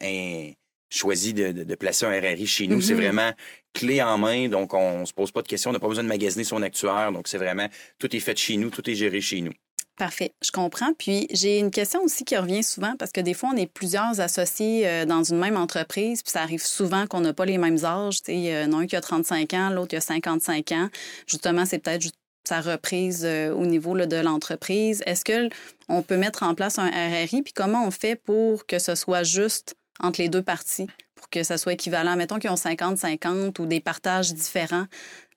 choisis 0.89 1.33
de, 1.33 1.51
de, 1.51 1.75
placer 1.75 2.05
un 2.05 2.17
RRI 2.17 2.47
chez 2.47 2.67
nous. 2.67 2.81
C'est 2.81 2.93
mm-hmm. 2.93 2.97
vraiment 2.97 3.31
clé 3.73 4.01
en 4.01 4.17
main. 4.17 4.47
Donc, 4.47 4.73
on 4.73 5.05
se 5.05 5.13
pose 5.13 5.31
pas 5.31 5.41
de 5.41 5.47
questions. 5.47 5.69
On 5.69 5.73
n'a 5.73 5.79
pas 5.79 5.87
besoin 5.87 6.03
de 6.03 6.09
magasiner 6.09 6.43
son 6.43 6.61
actuaire. 6.61 7.11
Donc, 7.11 7.27
c'est 7.27 7.37
vraiment, 7.37 7.67
tout 7.99 8.15
est 8.15 8.19
fait 8.19 8.37
chez 8.37 8.57
nous, 8.57 8.69
tout 8.69 8.89
est 8.89 8.95
géré 8.95 9.19
chez 9.21 9.41
nous. 9.41 9.53
Parfait, 9.97 10.31
je 10.43 10.51
comprends. 10.51 10.93
Puis 10.93 11.25
j'ai 11.31 11.57
une 11.57 11.71
question 11.71 12.03
aussi 12.03 12.23
qui 12.23 12.37
revient 12.37 12.63
souvent 12.63 12.95
parce 12.99 13.11
que 13.11 13.19
des 13.19 13.33
fois, 13.33 13.49
on 13.51 13.57
est 13.57 13.65
plusieurs 13.65 14.21
associés 14.21 14.87
euh, 14.87 15.05
dans 15.05 15.23
une 15.23 15.39
même 15.39 15.57
entreprise, 15.57 16.21
puis 16.21 16.31
ça 16.31 16.43
arrive 16.43 16.63
souvent 16.63 17.07
qu'on 17.07 17.21
n'a 17.21 17.33
pas 17.33 17.45
les 17.45 17.57
mêmes 17.57 17.83
âges. 17.83 18.19
Il 18.27 18.41
y 18.41 18.55
en 18.55 18.73
a 18.73 18.75
un 18.77 18.85
qui 18.85 18.95
a 18.95 19.01
35 19.01 19.53
ans, 19.55 19.69
l'autre 19.71 19.87
qui 19.89 19.95
a 19.95 20.01
55 20.01 20.71
ans. 20.73 20.89
Justement, 21.25 21.65
c'est 21.65 21.79
peut-être 21.79 22.11
sa 22.47 22.61
reprise 22.61 23.23
euh, 23.25 23.53
au 23.53 23.65
niveau 23.65 23.95
de 23.97 24.15
l'entreprise. 24.17 25.03
Est-ce 25.05 25.23
qu'on 25.23 26.01
peut 26.01 26.17
mettre 26.17 26.43
en 26.43 26.55
place 26.55 26.79
un 26.79 26.89
RRI? 26.89 27.41
Puis 27.43 27.53
comment 27.53 27.85
on 27.85 27.91
fait 27.91 28.15
pour 28.15 28.65
que 28.65 28.79
ce 28.79 28.95
soit 28.95 29.23
juste 29.23 29.75
entre 29.99 30.21
les 30.21 30.29
deux 30.29 30.41
parties, 30.41 30.87
pour 31.15 31.29
que 31.29 31.43
ça 31.43 31.57
soit 31.57 31.73
équivalent? 31.73 32.15
Mettons 32.15 32.39
qu'ils 32.39 32.49
ont 32.49 32.55
50-50 32.55 33.59
ou 33.61 33.65
des 33.65 33.79
partages 33.79 34.33
différents. 34.33 34.85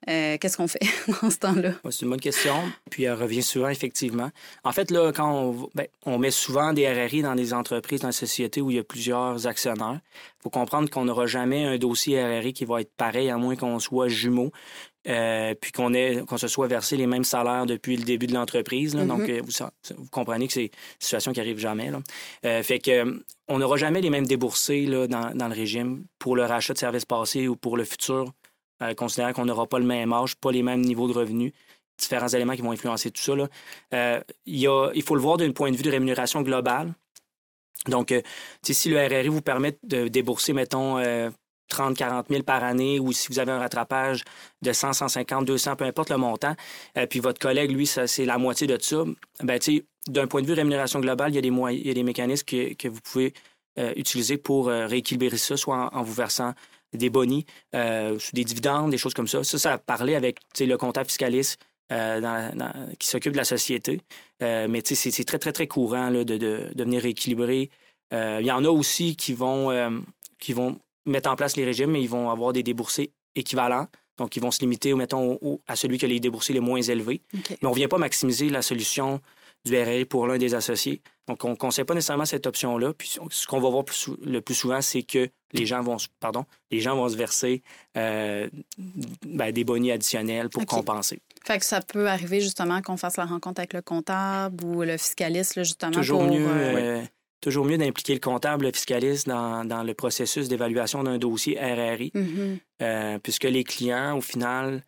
Euh, 0.09 0.39
qu'est-ce 0.39 0.57
qu'on 0.57 0.69
fait 0.69 0.81
dans 1.23 1.31
ce 1.31 1.37
temps-là? 1.39 1.73
C'est 1.91 2.03
une 2.03 2.11
bonne 2.11 2.21
question, 2.21 2.55
puis 2.91 3.05
elle 3.05 3.15
revient 3.15 3.43
souvent, 3.43 3.69
effectivement. 3.69 4.31
En 4.65 4.73
fait, 4.73 4.91
là, 4.91 5.13
quand 5.13 5.31
on, 5.31 5.69
ben, 5.75 5.87
on 6.07 6.19
met 6.19 6.31
souvent 6.31 6.73
des 6.73 6.91
RRI 6.91 7.21
dans 7.21 7.35
des 7.35 7.53
entreprises, 7.53 8.01
dans 8.01 8.09
des 8.09 8.13
sociétés 8.13 8.63
où 8.63 8.71
il 8.71 8.77
y 8.77 8.79
a 8.79 8.85
plusieurs 8.85 9.47
actionnaires, 9.47 10.01
il 10.39 10.43
faut 10.43 10.51
comprendre 10.51 10.89
qu'on 10.89 11.05
n'aura 11.05 11.27
jamais 11.27 11.67
un 11.67 11.77
dossier 11.77 12.23
RRI 12.23 12.55
qui 12.55 12.65
va 12.65 12.81
être 12.81 12.95
pareil, 12.97 13.29
à 13.29 13.37
moins 13.37 13.57
qu'on 13.57 13.79
soit 13.79 14.09
jumeaux, 14.09 14.53
euh, 15.09 15.55
puis 15.61 15.73
qu'on 15.73 15.91
qu'on 16.27 16.39
se 16.39 16.49
soit 16.49 16.67
versé 16.67 16.97
les 16.97 17.07
mêmes 17.07 17.25
salaires 17.25 17.67
depuis 17.67 17.97
le 17.97 18.05
début 18.05 18.27
de 18.27 18.35
l'entreprise. 18.35 18.95
Donc, 18.95 19.23
mm-hmm. 19.23 19.63
euh, 19.63 19.95
vous, 19.97 20.09
comprenez 20.11 20.47
que 20.47 20.53
c'est 20.53 20.65
une 20.65 20.71
situation 20.99 21.33
qui 21.33 21.41
arrive 21.41 21.59
jamais. 21.59 21.91
Là. 21.91 22.63
fait 22.63 22.79
que 22.79 23.23
on 23.49 23.59
n'aura 23.59 23.77
jamais 23.77 24.01
les 24.01 24.11
mêmes 24.11 24.27
déboursés 24.27 24.87
là, 24.87 25.07
dans, 25.07 25.35
dans, 25.35 25.49
le 25.49 25.55
régime 25.55 26.05
pour 26.19 26.37
le 26.37 26.45
rachat 26.45 26.73
de 26.73 26.79
services 26.79 27.05
passés 27.05 27.49
ou 27.49 27.57
pour 27.57 27.77
le 27.77 27.85
futur 27.85 28.33
euh, 28.83 28.95
considérant 28.95 29.33
qu'on 29.35 29.45
n'aura 29.45 29.67
pas 29.67 29.79
le 29.79 29.85
même 29.85 30.13
âge, 30.13 30.37
pas 30.37 30.51
les 30.51 30.63
mêmes 30.63 30.81
niveaux 30.81 31.07
de 31.07 31.13
revenus, 31.13 31.53
différents 31.99 32.29
éléments 32.29 32.55
qui 32.55 32.63
vont 32.63 32.73
influencer 32.73 33.11
tout 33.11 33.21
ça. 33.21 33.37
Là. 33.37 33.49
Euh, 33.93 34.21
il, 34.47 34.69
il 34.95 35.03
faut 35.03 35.15
le 35.15 35.21
voir 35.21 35.37
d'un 35.37 35.53
point 35.53 35.71
de 35.71 35.77
vue 35.77 35.83
de 35.83 35.91
rémunération 35.91 36.41
globale. 36.41 36.95
Donc, 37.89 38.11
euh, 38.11 38.23
si 38.63 38.89
le 38.89 38.99
RRI 38.99 39.29
vous 39.29 39.43
permet 39.43 39.77
de 39.83 40.09
débourser, 40.09 40.55
mettons, 40.55 40.99
30, 41.71 41.97
40 41.97 42.27
000 42.29 42.43
par 42.43 42.63
année, 42.63 43.01
ou 43.01 43.13
si 43.13 43.29
vous 43.29 43.39
avez 43.39 43.53
un 43.53 43.59
rattrapage 43.59 44.25
de 44.63 44.73
100, 44.73 44.93
150, 44.93 45.45
200, 45.47 45.77
peu 45.77 45.85
importe 45.85 46.11
le 46.11 46.19
montant, 46.19 46.55
puis 47.09 47.21
votre 47.21 47.41
collègue, 47.41 47.71
lui, 47.71 47.87
c'est 47.87 48.25
la 48.25 48.39
moitié 48.39 48.67
de 48.67 48.79
ça, 48.81 49.05
ben, 49.43 49.59
d'un 50.09 50.27
point 50.27 50.43
de 50.43 50.47
vue 50.47 50.53
rémunération 50.53 51.01
globale, 51.01 51.31
il 51.31 51.37
y 51.37 51.39
a 51.39 51.43
des, 51.43 51.49
il 51.49 51.87
y 51.87 51.91
a 51.91 51.95
des 51.95 52.03
mécanismes 52.03 52.45
que, 52.45 52.75
que 52.75 52.89
vous 52.89 53.01
pouvez 53.01 53.33
utiliser 53.97 54.37
pour 54.37 54.67
rééquilibrer 54.67 55.39
ça, 55.39 55.57
soit 55.57 55.89
en 55.93 56.03
vous 56.03 56.13
versant 56.13 56.55
des 56.93 57.11
bonis, 57.11 57.47
euh, 57.75 58.19
des 58.33 58.45
dividendes, 58.45 58.91
des 58.91 58.99
choses 58.99 59.15
comme 59.15 59.29
ça. 59.29 59.45
Ça, 59.45 59.59
ça 59.59 59.73
a 59.75 59.79
parlé 59.79 60.15
avec 60.15 60.39
le 60.59 60.77
comptable 60.77 61.09
fiscaliste 61.09 61.61
euh, 61.93 62.51
qui 62.99 63.09
s'occupe 63.09 63.33
de 63.33 63.39
la 63.39 63.45
société. 63.45 64.01
Euh, 64.43 64.69
mais 64.69 64.83
c'est 64.85 65.25
très, 65.25 65.39
très, 65.39 65.53
très 65.53 65.67
courant 65.67 66.11
de, 66.11 66.23
de, 66.25 66.73
venir 66.77 67.03
rééquilibrer. 67.03 67.71
Il 68.13 68.45
y 68.47 68.51
en 68.51 68.65
a 68.65 68.69
aussi 68.69 69.17
qui 69.17 69.35
vont, 69.35 70.03
qui 70.39 70.53
vont 70.53 70.79
mettre 71.07 71.31
en 71.31 71.37
place 71.37 71.57
les 71.57 71.65
régimes, 71.65 71.91
mais 71.91 72.03
ils 72.03 72.09
vont 72.09 72.31
avoir 72.31 72.53
des 72.53 72.63
déboursés 72.63 73.13
équivalents. 73.35 73.87
Donc, 74.19 74.37
ils 74.37 74.43
vont 74.43 74.51
se 74.51 74.61
limiter, 74.61 74.93
mettons, 74.95 75.39
à 75.67 75.77
celui 75.77 75.97
qui 75.97 76.05
a 76.05 76.09
les 76.09 76.21
déboursés 76.21 76.53
les 76.53 76.61
moins 76.61 76.83
élevés. 76.83 77.23
Mais 77.33 77.67
on 77.67 77.71
ne 77.71 77.75
vient 77.75 77.89
pas 77.89 77.97
maximiser 77.97 78.51
la 78.51 78.61
solution 78.61 79.21
du 79.65 79.77
RRI 79.77 80.05
pour 80.05 80.27
l'un 80.27 80.39
des 80.39 80.55
associés. 80.55 81.01
Donc, 81.27 81.45
on 81.45 81.51
ne 81.51 81.55
conseille 81.55 81.85
pas 81.85 81.95
nécessairement 81.95 82.25
cette 82.25 82.47
option-là. 82.47 82.93
Puis, 82.93 83.19
ce 83.31 83.47
qu'on 83.47 83.61
va 83.61 83.71
voir 83.71 83.85
le 84.23 84.41
plus 84.41 84.55
souvent, 84.55 84.81
c'est 84.81 85.03
que 85.03 85.29
les 85.53 85.67
gens 85.67 85.83
vont, 85.83 85.97
pardon, 86.19 86.45
les 86.71 86.81
gens 86.81 86.97
vont 86.97 87.09
se 87.09 87.17
verser 87.17 87.63
euh, 87.97 88.49
ben, 89.27 89.53
des 89.53 89.65
bonnies 89.65 89.93
additionnels 89.93 90.49
pour 90.49 90.67
compenser. 90.67 91.21
Fait 91.45 91.59
que 91.59 91.65
ça 91.65 91.81
peut 91.81 92.09
arriver 92.09 92.41
justement 92.41 92.83
qu'on 92.83 92.97
fasse 92.97 93.17
la 93.17 93.25
rencontre 93.25 93.61
avec 93.61 93.73
le 93.73 93.83
comptable 93.83 94.65
ou 94.65 94.83
le 94.83 94.97
fiscaliste, 94.97 95.63
justement. 95.63 95.93
Toujours 95.93 96.27
pour, 96.27 96.31
mieux. 96.31 96.47
Euh, 96.47 97.03
toujours 97.41 97.65
mieux 97.65 97.79
d'impliquer 97.79 98.15
le 98.15 98.21
comptable, 98.21 98.67
le 98.67 98.73
fiscaliste 98.73 99.29
dans, 99.29 99.65
dans 99.65 99.83
le 99.83 99.95
processus 99.95 100.49
d'évaluation 100.49 101.03
d'un 101.03 101.19
dossier 101.19 101.59
RRI, 101.59 102.13
mm-hmm. 102.15 102.59
euh, 102.83 103.19
puisque 103.19 103.45
les 103.45 103.65
clients, 103.65 104.17
au 104.17 104.21
final, 104.21 104.85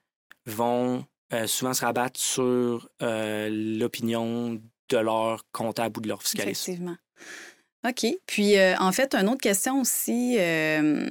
vont 0.46 1.04
souvent 1.46 1.72
se 1.72 1.82
rabattre 1.82 2.20
sur 2.20 2.90
l'opinion 3.00 4.60
de 4.90 4.98
leur 4.98 5.46
comptable 5.50 5.98
ou 5.98 6.00
de 6.02 6.08
leur 6.08 6.22
fiscaliste. 6.22 6.68
Effectivement. 6.68 6.96
OK. 7.88 8.06
Puis, 8.26 8.56
euh, 8.56 8.74
en 8.78 8.92
fait, 8.92 9.14
une 9.14 9.28
autre 9.28 9.40
question 9.40 9.80
aussi, 9.80 10.36
euh, 10.38 11.08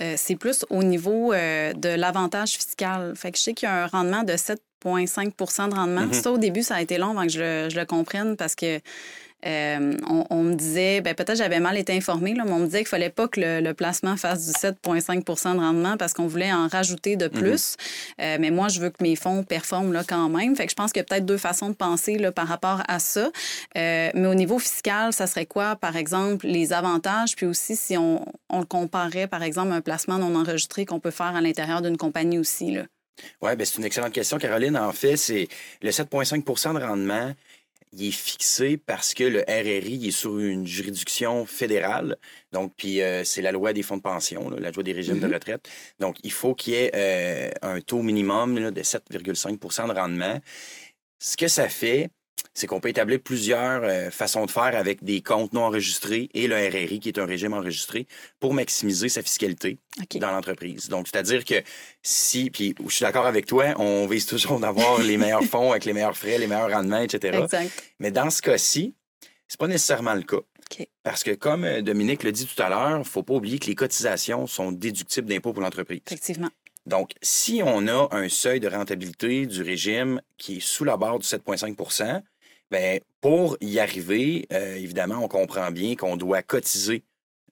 euh, 0.00 0.14
c'est 0.16 0.36
plus 0.36 0.64
au 0.70 0.82
niveau 0.82 1.32
de 1.32 1.96
l'avantage 1.96 2.52
fiscal. 2.52 3.14
Fait 3.16 3.32
que 3.32 3.38
je 3.38 3.42
sais 3.42 3.54
qu'il 3.54 3.68
y 3.68 3.72
a 3.72 3.84
un 3.84 3.86
rendement 3.86 4.22
de 4.22 4.34
7,5% 4.34 5.70
de 5.70 5.74
rendement. 5.74 6.06
Mm-hmm. 6.06 6.22
Ça, 6.22 6.32
au 6.32 6.38
début, 6.38 6.62
ça 6.62 6.76
a 6.76 6.82
été 6.82 6.98
long 6.98 7.10
avant 7.10 7.22
que 7.22 7.32
je, 7.32 7.68
je 7.70 7.78
le 7.78 7.84
comprenne 7.84 8.36
parce 8.36 8.54
que 8.54 8.80
euh, 9.46 9.96
on, 10.30 10.42
me 10.42 10.54
disait, 10.54 11.00
ben, 11.00 11.14
peut-être 11.14 11.36
j'avais 11.36 11.60
mal 11.60 11.76
été 11.76 11.92
informée, 11.96 12.34
là, 12.34 12.44
mais 12.44 12.52
on 12.52 12.60
me 12.60 12.66
disait 12.66 12.78
qu'il 12.78 12.88
fallait 12.88 13.10
pas 13.10 13.28
que 13.28 13.40
le, 13.40 13.72
placement 13.72 14.16
fasse 14.16 14.46
du 14.46 14.52
7,5% 14.52 15.54
de 15.54 15.58
rendement 15.58 15.96
parce 15.96 16.12
qu'on 16.12 16.26
voulait 16.26 16.52
en 16.52 16.68
rajouter 16.68 17.16
de 17.16 17.24
mhm. 17.24 17.30
plus. 17.30 17.76
Euh, 18.20 18.36
mais 18.38 18.50
moi, 18.50 18.68
je 18.68 18.80
veux 18.80 18.90
que 18.90 19.02
mes 19.02 19.16
fonds 19.16 19.42
performent 19.42 19.92
là, 19.92 20.04
quand 20.06 20.28
même. 20.28 20.54
Fait 20.54 20.66
que 20.66 20.70
je 20.70 20.76
pense 20.76 20.92
qu'il 20.92 21.00
y 21.00 21.04
a 21.04 21.04
peut-être 21.04 21.26
deux 21.26 21.38
façons 21.38 21.70
de 21.70 21.74
penser 21.74 22.18
là, 22.18 22.32
par 22.32 22.46
rapport 22.46 22.82
à 22.86 22.98
ça. 22.98 23.30
Euh, 23.76 24.10
mais 24.14 24.26
au 24.26 24.34
niveau 24.34 24.58
fiscal, 24.58 25.12
ça 25.12 25.26
serait 25.26 25.46
quoi, 25.46 25.76
par 25.76 25.96
exemple, 25.96 26.46
les 26.46 26.72
avantages? 26.72 27.34
Puis 27.34 27.46
aussi, 27.46 27.76
si 27.76 27.96
on, 27.96 28.24
on 28.50 28.64
comparait, 28.64 29.26
par 29.26 29.42
exemple, 29.42 29.72
un 29.72 29.80
placement 29.80 30.18
non 30.18 30.34
enregistré 30.36 30.86
qu'on 30.86 31.00
peut 31.00 31.10
faire 31.10 31.34
à 31.34 31.40
l'intérieur 31.40 31.82
d'une 31.82 31.96
compagnie 31.96 32.38
aussi. 32.38 32.78
Oui, 33.40 33.56
ben 33.56 33.64
c'est 33.64 33.78
une 33.78 33.84
excellente 33.84 34.12
question, 34.12 34.38
Caroline. 34.38 34.76
En 34.76 34.92
fait, 34.92 35.16
c'est 35.16 35.48
le 35.82 35.90
7,5% 35.90 36.74
de 36.74 36.84
rendement 36.84 37.32
il 37.92 38.08
est 38.08 38.10
fixé 38.10 38.76
parce 38.76 39.14
que 39.14 39.24
le 39.24 39.40
RRI 39.46 40.08
est 40.08 40.10
sur 40.10 40.38
une 40.38 40.66
juridiction 40.66 41.44
fédérale. 41.46 42.16
Donc, 42.52 42.72
puis 42.76 43.02
euh, 43.02 43.22
c'est 43.24 43.42
la 43.42 43.52
loi 43.52 43.72
des 43.72 43.82
fonds 43.82 43.98
de 43.98 44.02
pension, 44.02 44.50
la 44.50 44.70
loi 44.70 44.82
des 44.82 44.92
régimes 44.92 45.20
de 45.20 45.26
mm-hmm. 45.26 45.34
retraite. 45.34 45.68
Donc, 46.00 46.16
il 46.22 46.32
faut 46.32 46.54
qu'il 46.54 46.74
y 46.74 46.76
ait 46.76 46.90
euh, 46.94 47.50
un 47.62 47.80
taux 47.80 48.02
minimum 48.02 48.70
de 48.70 48.82
7,5% 48.82 49.88
de 49.88 49.92
rendement. 49.92 50.40
Ce 51.18 51.36
que 51.36 51.48
ça 51.48 51.68
fait, 51.68 52.10
c'est 52.54 52.66
qu'on 52.66 52.80
peut 52.80 52.88
établir 52.88 53.20
plusieurs 53.20 53.82
euh, 53.84 54.10
façons 54.10 54.44
de 54.44 54.50
faire 54.50 54.76
avec 54.76 55.02
des 55.02 55.22
comptes 55.22 55.52
non 55.52 55.64
enregistrés 55.64 56.28
et 56.34 56.46
le 56.46 56.56
RRI, 56.56 57.00
qui 57.00 57.08
est 57.08 57.18
un 57.18 57.26
régime 57.26 57.54
enregistré, 57.54 58.06
pour 58.40 58.54
maximiser 58.54 59.08
sa 59.08 59.22
fiscalité 59.22 59.78
dans 60.16 60.30
l'entreprise. 60.30 60.88
Donc, 60.88 61.08
c'est-à-dire 61.08 61.44
que 61.44 61.62
si, 62.02 62.50
puis 62.50 62.74
je 62.86 62.94
suis 62.94 63.04
d'accord 63.04 63.26
avec 63.26 63.46
toi, 63.46 63.74
on 63.78 64.06
vise 64.06 64.26
toujours 64.26 64.60
d'avoir 64.60 65.00
les 65.00 65.16
meilleurs 65.16 65.44
fonds 65.44 65.70
avec 65.70 65.84
les 65.84 65.92
meilleurs 65.92 66.16
frais, 66.16 66.38
les 66.38 66.46
meilleurs 66.46 66.70
rendements, 66.70 67.00
etc. 67.00 67.38
Exact. 67.42 67.70
Mais 67.98 68.10
dans 68.10 68.30
ce 68.30 68.42
cas-ci, 68.42 68.94
c'est 69.48 69.58
pas 69.58 69.68
nécessairement 69.68 70.14
le 70.14 70.22
cas. 70.22 70.40
Parce 71.02 71.22
que, 71.22 71.32
comme 71.32 71.64
euh, 71.64 71.82
Dominique 71.82 72.22
le 72.22 72.32
dit 72.32 72.46
tout 72.46 72.62
à 72.62 72.68
l'heure, 72.68 72.98
il 72.98 73.04
faut 73.04 73.22
pas 73.22 73.34
oublier 73.34 73.58
que 73.58 73.66
les 73.66 73.74
cotisations 73.74 74.46
sont 74.46 74.72
déductibles 74.72 75.28
d'impôts 75.28 75.52
pour 75.52 75.62
l'entreprise. 75.62 76.00
Effectivement. 76.06 76.48
Donc, 76.86 77.12
si 77.22 77.62
on 77.64 77.86
a 77.86 78.08
un 78.10 78.28
seuil 78.28 78.58
de 78.58 78.68
rentabilité 78.68 79.46
du 79.46 79.62
régime 79.62 80.20
qui 80.36 80.56
est 80.56 80.60
sous 80.60 80.84
la 80.84 80.96
barre 80.96 81.18
du 81.18 81.26
7,5 81.26 81.76
ben, 82.72 83.00
pour 83.20 83.58
y 83.60 83.78
arriver, 83.78 84.46
euh, 84.50 84.76
évidemment, 84.76 85.22
on 85.22 85.28
comprend 85.28 85.70
bien 85.70 85.94
qu'on 85.94 86.16
doit 86.16 86.40
cotiser 86.40 87.04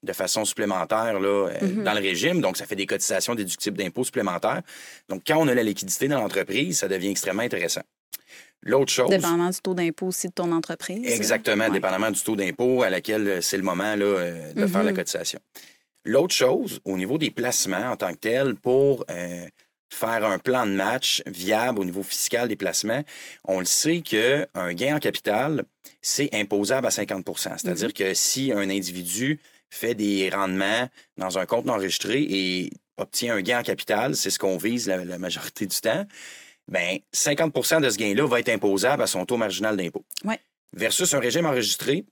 de 0.02 0.14
façon 0.14 0.46
supplémentaire 0.46 1.20
là, 1.20 1.28
euh, 1.28 1.58
mm-hmm. 1.60 1.82
dans 1.82 1.92
le 1.92 2.00
régime. 2.00 2.40
Donc, 2.40 2.56
ça 2.56 2.64
fait 2.64 2.74
des 2.74 2.86
cotisations 2.86 3.34
déductibles 3.34 3.76
d'impôts 3.76 4.02
supplémentaires. 4.02 4.62
Donc, 5.10 5.22
quand 5.26 5.36
on 5.36 5.46
a 5.46 5.54
la 5.54 5.62
liquidité 5.62 6.08
dans 6.08 6.18
l'entreprise, 6.18 6.78
ça 6.78 6.88
devient 6.88 7.10
extrêmement 7.10 7.42
intéressant. 7.42 7.82
L'autre 8.62 8.90
chose. 8.90 9.10
Dépendamment 9.10 9.50
du 9.50 9.58
taux 9.60 9.74
d'impôt 9.74 10.06
aussi 10.06 10.28
de 10.28 10.32
ton 10.32 10.52
entreprise. 10.52 11.06
Exactement, 11.06 11.68
dépendamment 11.68 12.10
du 12.10 12.20
taux 12.22 12.36
d'impôt 12.36 12.82
à 12.82 12.88
laquelle 12.88 13.28
euh, 13.28 13.40
c'est 13.42 13.58
le 13.58 13.62
moment 13.62 13.94
là, 13.96 14.30
de 14.54 14.66
faire 14.66 14.82
la 14.82 14.92
mm-hmm. 14.92 14.96
cotisation. 14.96 15.40
L'autre 16.06 16.34
chose, 16.34 16.80
au 16.86 16.96
niveau 16.96 17.18
des 17.18 17.30
placements 17.30 17.90
en 17.90 17.96
tant 17.96 18.12
que 18.14 18.20
tel, 18.20 18.54
pour 18.54 19.04
faire 19.90 20.24
un 20.24 20.38
plan 20.38 20.66
de 20.66 20.72
match 20.72 21.22
viable 21.26 21.80
au 21.80 21.84
niveau 21.84 22.02
fiscal 22.02 22.48
des 22.48 22.56
placements, 22.56 23.02
on 23.44 23.60
le 23.60 23.66
sait 23.66 24.00
qu'un 24.00 24.72
gain 24.72 24.96
en 24.96 24.98
capital, 24.98 25.64
c'est 26.00 26.32
imposable 26.34 26.86
à 26.86 26.90
50% 26.90 27.58
C'est-à-dire 27.58 27.88
mm-hmm. 27.88 27.92
que 27.92 28.14
si 28.14 28.52
un 28.52 28.70
individu 28.70 29.40
fait 29.70 29.94
des 29.94 30.30
rendements 30.30 30.88
dans 31.16 31.38
un 31.38 31.46
compte 31.46 31.64
non 31.64 31.74
enregistré 31.74 32.22
et 32.22 32.70
obtient 32.96 33.34
un 33.34 33.40
gain 33.40 33.60
en 33.60 33.62
capital, 33.62 34.16
c'est 34.16 34.30
ce 34.30 34.38
qu'on 34.38 34.56
vise 34.56 34.88
la, 34.88 35.18
majorité 35.18 35.66
du 35.66 35.80
temps, 35.80 36.04
ben 36.68 36.98
50% 37.14 37.80
de 37.80 37.90
ce 37.90 37.96
gain-là 37.96 38.26
va 38.26 38.40
être 38.40 38.48
imposable 38.48 39.02
à 39.02 39.06
son 39.06 39.24
taux 39.24 39.36
marginal 39.36 39.76
d'impôt. 39.76 40.04
Ouais. 40.24 40.38
Versus 40.72 41.12
un 41.14 41.20
régime 41.20 41.46
enregistré, 41.46 42.04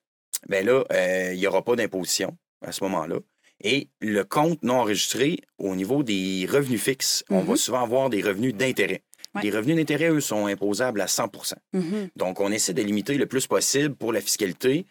ben 0.48 0.64
là, 0.64 0.84
euh, 0.92 1.32
il 1.34 1.38
n'y 1.38 1.46
aura 1.46 1.62
pas 1.62 1.76
d'imposition. 1.76 2.36
à 2.64 2.72
ce 2.72 2.82
moment-là. 2.84 3.18
Et 3.64 3.88
le 4.00 4.22
compte 4.24 4.62
non 4.62 4.74
enregistré, 4.80 5.40
au 5.58 5.74
niveau 5.74 6.02
des 6.02 6.46
revenus 6.48 6.80
fixes, 6.82 7.24
on 7.28 7.40
va 7.40 7.52
Mhm. 7.52 7.56
souvent 7.56 7.82
avoir 7.82 8.10
des 8.10 8.22
revenus 8.22 8.54
d'intérêt. 8.54 9.02
Ouais. 9.34 9.42
Les 9.42 9.50
revenus 9.50 9.76
d'intérêt, 9.76 10.10
eux, 10.10 10.20
sont 10.20 10.46
imposables 10.46 11.00
à 11.00 11.06
100 11.08 11.28
Mhm. 11.72 12.08
Donc, 12.16 12.40
on 12.40 12.50
essaie 12.52 12.72
de 12.72 12.82
limiter 12.82 13.18
le 13.18 13.26
plus 13.26 13.46
possible 13.46 13.94
pour 13.94 14.12
la 14.12 14.20
fiscalité 14.20 14.86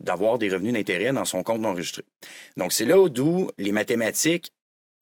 d'avoir 0.00 0.38
des 0.38 0.48
revenus 0.48 0.72
d'intérêt 0.72 1.12
dans 1.12 1.24
son 1.24 1.42
compte 1.42 1.60
non 1.60 1.70
enregistré. 1.70 2.04
Donc, 2.56 2.72
c'est 2.72 2.84
là 2.86 3.08
d'où 3.08 3.50
les 3.58 3.72
mathématiques 3.72 4.52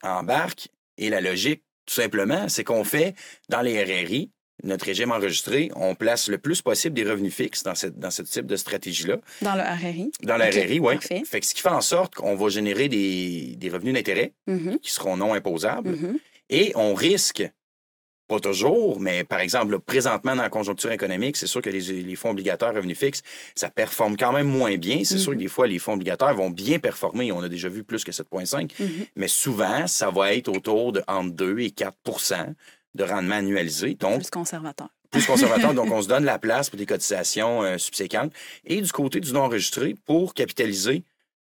embarquent 0.03 0.67
et 0.97 1.09
la 1.09 1.21
logique, 1.21 1.63
tout 1.85 1.93
simplement, 1.95 2.49
c'est 2.49 2.63
qu'on 2.63 2.83
fait 2.83 3.15
dans 3.49 3.61
les 3.61 3.81
RRI, 3.83 4.29
notre 4.63 4.85
régime 4.85 5.11
enregistré, 5.11 5.71
on 5.75 5.95
place 5.95 6.27
le 6.27 6.37
plus 6.37 6.61
possible 6.61 6.95
des 6.95 7.03
revenus 7.09 7.33
fixes 7.33 7.63
dans, 7.63 7.75
cette, 7.75 7.97
dans 7.99 8.11
ce 8.11 8.21
type 8.21 8.45
de 8.45 8.55
stratégie-là. 8.55 9.17
Dans 9.41 9.55
le 9.55 9.61
RRI. 9.61 10.11
Dans 10.23 10.35
OK, 10.35 10.53
RRI, 10.53 10.79
oui. 10.79 10.93
Fait 11.25 11.39
que 11.39 11.45
ce 11.45 11.53
qui 11.53 11.61
fait 11.61 11.69
en 11.69 11.81
sorte 11.81 12.15
qu'on 12.15 12.35
va 12.35 12.49
générer 12.49 12.87
des, 12.89 13.55
des 13.57 13.69
revenus 13.69 13.93
d'intérêt 13.93 14.33
Mhm. 14.47 14.79
qui 14.79 14.91
seront 14.91 15.17
non 15.17 15.33
imposables 15.33 15.89
Mhm. 15.91 16.19
et 16.49 16.71
on 16.75 16.93
risque, 16.93 17.43
pas 18.27 18.39
toujours, 18.39 18.99
mais 19.01 19.25
par 19.25 19.39
exemple, 19.41 19.77
présentement 19.79 20.35
dans 20.37 20.41
la 20.43 20.49
conjoncture 20.49 20.91
économique, 20.93 21.35
c'est 21.35 21.47
sûr 21.47 21.61
que 21.61 21.69
les, 21.69 21.81
les 22.01 22.15
fonds 22.15 22.29
obligataires 22.29 22.73
revenus 22.73 22.97
fixes, 22.97 23.23
ça 23.55 23.69
performe 23.69 24.15
quand 24.15 24.31
même 24.31 24.47
moins 24.47 24.77
bien. 24.77 25.03
C'est 25.03 25.17
sûr 25.17 25.31
que 25.31 25.35
Mhm. 25.37 25.41
des 25.41 25.47
fois, 25.49 25.67
les 25.67 25.79
fonds 25.79 25.93
obligataires 25.93 26.33
vont 26.33 26.49
bien 26.49 26.79
performer. 26.79 27.31
On 27.33 27.41
a 27.41 27.49
déjà 27.49 27.67
vu 27.67 27.83
plus 27.83 28.03
que 28.05 28.11
7,5. 28.13 28.73
Mhm. 28.79 28.89
Mais 29.17 29.27
souvent, 29.27 29.85
ça 29.87 30.11
va 30.11 30.33
être 30.33 30.47
autour 30.47 30.93
de 30.93 31.03
entre 31.09 31.31
2 31.31 31.59
et 31.59 31.71
4 31.71 31.97
de 32.95 33.03
rendement 33.03 33.35
annualisé. 33.35 33.95
Donc, 33.95 34.19
Plus 34.21 34.29
conservateur. 34.29 34.89
plus 35.11 35.25
conservateur. 35.25 35.73
donc, 35.75 35.91
on 35.91 36.01
se 36.01 36.07
donne 36.07 36.25
la 36.25 36.39
place 36.39 36.69
pour 36.69 36.77
des 36.77 36.85
cotisations 36.85 37.63
euh, 37.63 37.77
subséquentes. 37.77 38.33
Et 38.65 38.81
du 38.81 38.91
côté 38.91 39.19
du 39.19 39.31
non 39.33 39.41
enregistré, 39.41 39.95
pour 40.05 40.33
capitaliser 40.33 41.03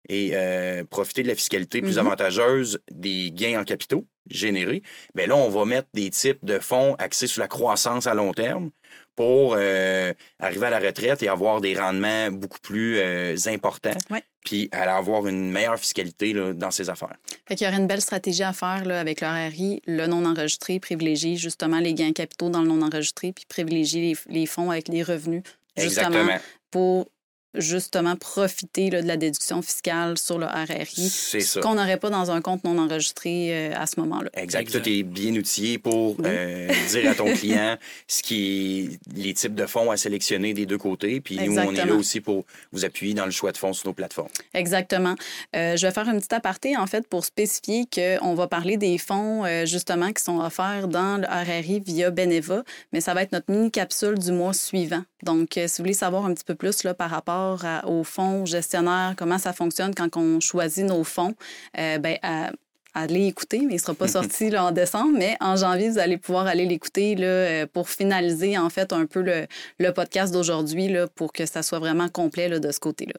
et 0.10 0.32
euh, 0.34 0.84
profiter 0.86 1.24
de 1.24 1.28
la 1.28 1.36
fiscalité 1.36 1.82
plus 1.82 1.94
Mhm. 1.98 2.06
avantageuse 2.08 2.80
des 2.92 3.32
gains 3.32 3.60
en 3.60 3.64
capitaux 3.66 4.06
générés, 4.30 4.82
bien 5.16 5.28
là, 5.28 5.36
on 5.36 5.50
va 5.50 5.66
mettre 5.66 5.88
des 5.94 6.10
types 6.10 6.44
de 6.44 6.60
fonds 6.60 6.96
axés 6.96 7.28
sur 7.28 7.42
la 7.42 7.48
croissance 7.48 8.08
à 8.08 8.14
long 8.14 8.34
terme 8.34 8.72
pour 9.18 9.56
euh, 9.58 10.14
arriver 10.40 10.68
à 10.68 10.70
la 10.70 10.80
retraite 10.80 11.22
et 11.24 11.28
avoir 11.28 11.60
des 11.60 11.78
rendements 11.78 12.30
beaucoup 12.32 12.60
plus 12.60 12.98
euh, 13.00 13.36
importants, 13.48 13.98
Ouais. 14.12 14.24
puis 14.46 14.70
aller 14.72 14.92
avoir 14.92 15.26
une 15.28 15.52
meilleure 15.52 15.80
fiscalité 15.80 16.32
là, 16.34 16.54
dans 16.54 16.70
ses 16.72 16.90
affaires. 16.90 17.16
Fait 17.48 17.56
qu'il 17.56 17.66
y 17.66 17.70
aurait 17.70 17.80
une 17.80 17.88
belle 17.88 18.00
stratégie 18.02 18.44
à 18.44 18.54
faire 18.54 18.86
là, 18.86 19.00
avec 19.00 19.20
le 19.22 19.28
RRI, 19.28 19.82
le 19.88 20.06
non 20.06 20.24
enregistré, 20.24 20.80
privilégier 20.80 21.36
justement 21.36 21.80
les 21.80 21.96
gains 21.96 22.14
capitaux 22.14 22.50
dans 22.50 22.62
le 22.62 22.68
non 22.68 22.82
enregistré, 22.84 23.34
puis 23.34 23.46
privilégier 23.50 24.14
les, 24.28 24.34
les 24.42 24.46
fonds 24.46 24.70
avec 24.70 24.88
les 24.88 25.02
revenus, 25.02 25.42
justement, 25.76 26.08
Exactement. 26.10 26.40
pour 26.70 27.08
justement 27.54 28.16
profiter 28.16 28.90
là, 28.90 29.02
de 29.02 29.08
la 29.08 29.18
déduction 29.18 29.62
fiscale 29.62 30.18
sur 30.18 30.38
le 30.38 30.46
RRI, 30.46 30.86
C'est 31.10 31.40
ce 31.40 31.54
ça. 31.54 31.60
qu'on 31.62 31.76
n'aurait 31.76 31.98
pas 31.98 32.10
dans 32.10 32.30
un 32.32 32.42
compte 32.42 32.64
non 32.64 32.78
enregistré 32.78 33.50
euh, 33.52 33.74
à 33.76 33.86
ce 33.88 34.00
moment-là. 34.00 34.30
Exact. 34.34 34.62
Exact. 34.62 34.84
Tout 34.84 34.90
est 34.90 35.04
bien 35.04 35.34
outillé 35.36 35.78
pour 35.78 36.20
Oui. 36.20 36.26
euh, 36.28 36.68
dire 36.90 37.10
à 37.12 37.16
ton 37.16 37.34
client 37.36 37.78
ce 38.08 38.22
qui 38.24 39.00
les 39.16 39.34
types 39.34 39.56
de 39.56 39.66
fonds 39.66 39.90
à 39.92 39.98
sélectionner 39.98 40.54
des 40.54 40.66
deux 40.66 40.78
côtés. 40.78 41.22
Puis 41.22 41.38
nous, 41.38 41.44
on 41.44 41.46
est 41.52 41.56
là 41.56 41.64
Exactement. 41.72 42.00
aussi 42.00 42.22
pour 42.22 42.46
vous 42.72 42.86
appuyer 42.86 43.14
dans 43.14 43.26
le 43.26 43.32
choix 43.32 43.52
de 43.52 43.58
fonds 43.58 43.74
sur 43.74 43.88
nos 43.88 43.94
plateformes. 43.94 44.30
Exactement. 44.54 45.16
Euh, 45.56 45.78
je 45.78 45.88
vais 45.88 45.94
faire 45.94 46.08
une 46.10 46.18
petite 46.18 46.34
aparté, 46.34 46.76
en 46.78 46.86
fait, 46.88 47.08
pour 47.08 47.24
spécifier 47.26 47.86
qu'on 47.94 48.34
va 48.36 48.48
parler 48.48 48.78
des 48.78 48.98
fonds, 48.98 49.46
euh, 49.46 49.66
justement, 49.66 50.12
qui 50.12 50.24
sont 50.24 50.40
offerts 50.40 50.88
dans 50.90 51.18
le 51.22 51.26
RRI 51.28 51.80
via 51.80 52.12
Beneva, 52.12 52.64
mais 52.94 53.02
ça 53.02 53.14
va 53.14 53.24
être 53.24 53.32
notre 53.32 53.50
mini-capsule 53.52 54.20
du 54.20 54.32
mois 54.32 54.54
suivant. 54.54 55.04
Donc, 55.24 55.58
euh, 55.58 55.68
si 55.68 55.78
vous 55.78 55.84
voulez 55.86 55.94
savoir 55.94 56.26
un 56.26 56.34
petit 56.34 56.44
peu 56.44 56.56
plus 56.56 56.84
là, 56.84 56.94
par 56.94 57.10
rapport 57.10 57.47
à- 57.66 57.88
aux 57.88 58.04
fonds 58.04 58.46
gestionnaires, 58.46 59.14
comment 59.18 59.38
ça 59.38 59.54
fonctionne 59.54 59.94
quand 59.96 60.18
on 60.18 60.40
choisit 60.40 60.86
nos 60.86 61.04
fonds, 61.04 61.34
euh, 61.78 61.98
ben, 62.00 62.18
à- 62.24 62.52
allez 62.94 63.28
écouter, 63.28 63.60
mais 63.60 63.74
il 63.74 63.76
ne 63.76 63.80
sera 63.82 63.94
pas 63.94 64.08
sorti 64.40 64.50
là, 64.50 64.66
en 64.66 64.72
décembre, 64.72 65.12
mais 65.16 65.38
en 65.40 65.56
janvier, 65.56 65.90
vous 65.90 66.00
allez 66.00 66.18
pouvoir 66.18 66.48
aller 66.48 66.66
l'écouter 66.66 67.16
euh, 67.20 67.68
pour 67.72 67.90
finaliser 67.90 68.58
en 68.58 68.70
fait 68.72 68.92
un 68.92 69.06
peu 69.06 69.22
le, 69.22 69.46
le 69.80 69.92
podcast 69.94 70.34
d'aujourd'hui 70.34 70.96
pour 71.16 71.32
que 71.32 71.46
ça 71.46 71.62
soit 71.62 71.78
vraiment 71.80 72.10
complet 72.10 72.50
là, 72.50 72.60
de 72.60 72.72
ce 72.72 72.80
côté-là. 72.80 73.14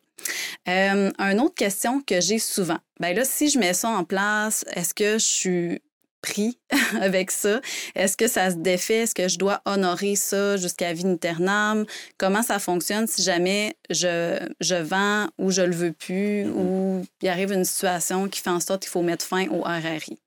Euh, 0.68 1.10
une 1.18 1.40
autre 1.40 1.54
question 1.54 2.00
que 2.02 2.20
j'ai 2.20 2.38
souvent. 2.40 2.78
Ben 3.00 3.14
là, 3.14 3.24
si 3.24 3.48
je 3.48 3.58
mets 3.58 3.72
ça 3.74 3.88
en 3.90 4.02
place, 4.04 4.64
est-ce 4.74 4.92
que 4.94 5.12
je 5.14 5.24
suis 5.24 5.82
avec 7.00 7.30
ça? 7.30 7.60
Est-ce 7.94 8.16
que 8.16 8.28
ça 8.28 8.50
se 8.50 8.56
défait? 8.56 9.02
Est-ce 9.02 9.14
que 9.14 9.28
je 9.28 9.38
dois 9.38 9.60
honorer 9.64 10.16
ça 10.16 10.56
jusqu'à 10.56 10.92
vie 10.92 11.06
aeternam? 11.06 11.84
Comment 12.18 12.42
ça 12.42 12.58
fonctionne 12.58 13.06
si 13.06 13.22
jamais 13.22 13.76
je, 13.90 14.38
je 14.60 14.74
vends 14.74 15.28
ou 15.38 15.50
je 15.50 15.62
le 15.62 15.74
veux 15.74 15.92
plus 15.92 16.48
ou 16.48 17.04
il 17.22 17.28
arrive 17.28 17.52
une 17.52 17.64
situation 17.64 18.28
qui 18.28 18.40
fait 18.40 18.50
en 18.50 18.60
sorte 18.60 18.82
qu'il 18.82 18.90
faut 18.90 19.02
mettre 19.02 19.24
fin 19.24 19.48
au 19.48 19.62
RRI? 19.62 20.18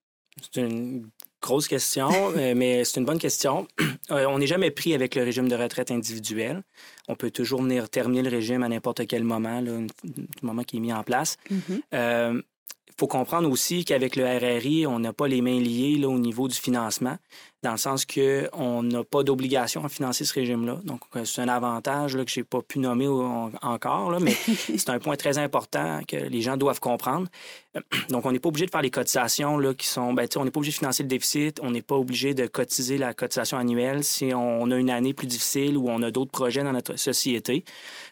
C'est 0.42 0.62
une 0.62 1.08
grosse 1.42 1.68
question, 1.68 2.10
euh, 2.38 2.54
mais 2.56 2.86
c'est 2.86 3.00
une 3.00 3.06
bonne 3.06 3.20
question. 3.20 3.68
Euh, 4.10 4.26
on 4.26 4.40
n'est 4.40 4.48
jamais 4.48 4.72
pris 4.72 4.94
avec 4.94 5.16
le 5.16 5.24
régime 5.24 5.48
de 5.48 5.56
retraite 5.56 5.90
individuel. 5.90 6.64
On 7.08 7.16
peut 7.16 7.32
toujours 7.32 7.62
venir 7.62 7.90
terminer 7.90 8.24
le 8.24 8.30
régime 8.30 8.62
à 8.62 8.68
n'importe 8.68 9.08
quel 9.08 9.24
moment, 9.24 9.62
là, 9.62 9.72
du 10.04 10.28
moment 10.42 10.64
qui 10.64 10.78
est 10.78 10.80
mis 10.82 10.92
en 10.92 11.04
place. 11.04 11.38
Euh, 11.94 12.34
Il 12.34 12.51
faut 13.02 13.08
comprendre 13.08 13.50
aussi 13.50 13.84
qu'avec 13.84 14.16
le 14.16 14.26
RRI, 14.26 14.86
on 14.86 15.00
n'a 15.00 15.12
pas 15.12 15.28
les 15.28 15.42
mains 15.42 15.60
liées 15.60 15.98
là, 15.98 16.08
au 16.08 16.20
niveau 16.20 16.48
du 16.48 16.54
financement, 16.54 17.18
dans 17.64 17.72
le 17.72 17.78
sens 17.78 18.06
qu'on 18.06 18.84
n'a 18.84 19.04
pas 19.04 19.24
d'obligation 19.24 19.86
à 19.86 19.90
financer 19.90 20.26
ce 20.26 20.34
régime-là. 20.34 20.80
Donc, 20.84 21.02
euh, 21.16 21.26
c'est 21.26 21.42
un 21.42 21.48
avantage 21.48 22.18
là, 22.18 22.26
que 22.26 22.32
je 22.32 22.40
n'ai 22.40 22.44
pas 22.44 22.62
pu 22.62 22.80
nommer 22.80 23.08
encore, 23.62 24.12
là, 24.12 24.18
mais 24.20 24.32
c'est 24.78 24.90
un 24.90 25.00
point 25.00 25.16
très 25.16 25.38
important 25.38 26.02
que 26.08 26.16
les 26.18 26.42
gens 26.42 26.58
doivent 26.58 26.80
comprendre. 26.80 27.28
Donc, 28.10 28.26
on 28.26 28.32
n'est 28.34 28.40
pas 28.40 28.50
obligé 28.50 28.66
de 28.66 28.72
faire 28.72 28.82
les 28.82 28.90
cotisations 28.90 29.58
là, 29.58 29.74
qui 29.74 29.88
sont. 29.88 30.14
Ben, 30.14 30.28
tu 30.28 30.34
sais, 30.34 30.40
on 30.40 30.44
n'est 30.46 30.52
pas 30.52 30.58
obligé 30.60 30.74
de 30.74 30.78
financer 30.80 31.04
le 31.04 31.10
déficit, 31.10 31.60
on 31.62 31.72
n'est 31.72 31.82
pas 31.82 31.96
obligé 31.96 32.34
de 32.34 32.46
cotiser 32.48 32.98
la 32.98 33.14
cotisation 33.14 33.58
annuelle 33.58 34.04
si 34.04 34.34
on 34.36 34.70
a 34.72 34.76
une 34.76 34.90
année 34.90 35.14
plus 35.14 35.28
difficile 35.28 35.78
ou 35.78 35.88
on 35.90 36.02
a 36.02 36.12
d'autres 36.12 36.32
projets 36.32 36.64
dans 36.64 36.74
notre 36.74 36.98
société. 36.98 37.64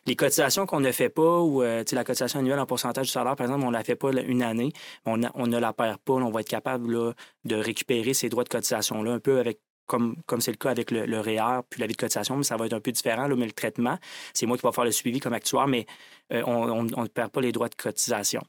Les 0.05 0.15
cotisations 0.15 0.65
qu'on 0.65 0.79
ne 0.79 0.91
fait 0.93 1.09
pas, 1.09 1.39
ou 1.39 1.61
euh, 1.61 1.83
la 1.91 2.03
cotisation 2.05 2.39
annuelle 2.39 2.59
en 2.59 2.65
pourcentage 2.65 3.07
du 3.07 3.11
salaire, 3.11 3.35
par 3.35 3.47
exemple, 3.47 3.65
on 3.65 3.69
ne 3.71 3.73
la 3.77 3.83
fait 3.83 3.95
pas 3.97 4.11
une 4.11 4.43
année, 4.43 4.71
on, 5.05 5.23
a- 5.23 5.31
on 5.33 5.45
ne 5.47 5.57
la 5.57 5.73
perd 5.73 5.97
pas, 5.97 6.13
on 6.13 6.31
va 6.31 6.39
être 6.39 6.47
capable 6.47 6.93
là, 6.93 7.13
de 7.43 7.55
récupérer 7.55 8.13
ces 8.13 8.29
droits 8.29 8.45
de 8.45 8.49
cotisation-là, 8.49 9.11
un 9.11 9.19
peu 9.19 9.38
comme 9.89 10.15
c'est 10.39 10.51
le 10.51 10.57
cas 10.57 10.69
avec 10.69 10.91
le, 10.91 11.05
le 11.05 11.19
REER 11.19 11.61
puis 11.69 11.81
la 11.81 11.87
vie 11.87 11.93
de 11.93 11.97
cotisation, 11.97 12.37
mais 12.37 12.43
ça 12.43 12.55
va 12.55 12.67
être 12.67 12.73
un 12.73 12.79
peu 12.79 12.91
différent, 12.91 13.27
là, 13.27 13.35
mais 13.35 13.45
le 13.45 13.51
traitement, 13.51 13.97
c'est 14.33 14.45
moi 14.45 14.57
qui 14.57 14.65
vais 14.65 14.71
faire 14.71 14.85
le 14.85 14.91
suivi 14.91 15.19
comme 15.19 15.33
actuaire, 15.33 15.67
mais 15.67 15.85
euh, 16.31 16.43
on 16.45 16.83
ne 16.83 17.07
perd 17.07 17.31
pas 17.31 17.41
les 17.41 17.51
droits 17.51 17.69
de 17.69 17.75
cotisation. 17.75 18.41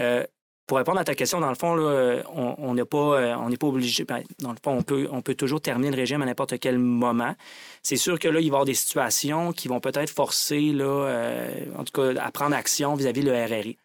Euh, 0.00 0.24
pour 0.66 0.78
répondre 0.78 0.98
à 0.98 1.04
ta 1.04 1.14
question, 1.14 1.38
dans 1.38 1.48
le 1.48 1.54
fond, 1.54 1.76
là, 1.76 2.22
on 2.34 2.56
on 2.58 2.74
n'est 2.74 2.84
pas, 2.84 3.20
euh, 3.20 3.36
on 3.36 3.50
n'est 3.50 3.56
pas 3.56 3.68
obligé. 3.68 4.04
ben, 4.04 4.24
Dans 4.40 4.50
le 4.50 4.56
fond, 4.64 4.82
on 5.12 5.22
peut, 5.22 5.34
toujours 5.36 5.60
terminer 5.60 5.92
le 5.92 5.96
régime 5.96 6.22
à 6.22 6.26
n'importe 6.26 6.58
quel 6.58 6.78
moment. 6.78 7.36
C'est 7.82 7.96
sûr 7.96 8.18
que 8.18 8.26
là, 8.26 8.40
il 8.40 8.42
va 8.42 8.46
y 8.46 8.48
avoir 8.48 8.64
des 8.64 8.74
situations 8.74 9.52
qui 9.52 9.68
vont 9.68 9.78
peut-être 9.78 10.10
forcer, 10.10 10.72
là, 10.72 11.46
en 11.78 11.84
tout 11.84 11.92
cas, 11.92 12.20
à 12.20 12.32
prendre 12.32 12.56
action 12.56 12.94
vis-à-vis 12.96 13.22
le 13.22 13.32
RRI. 13.32 13.78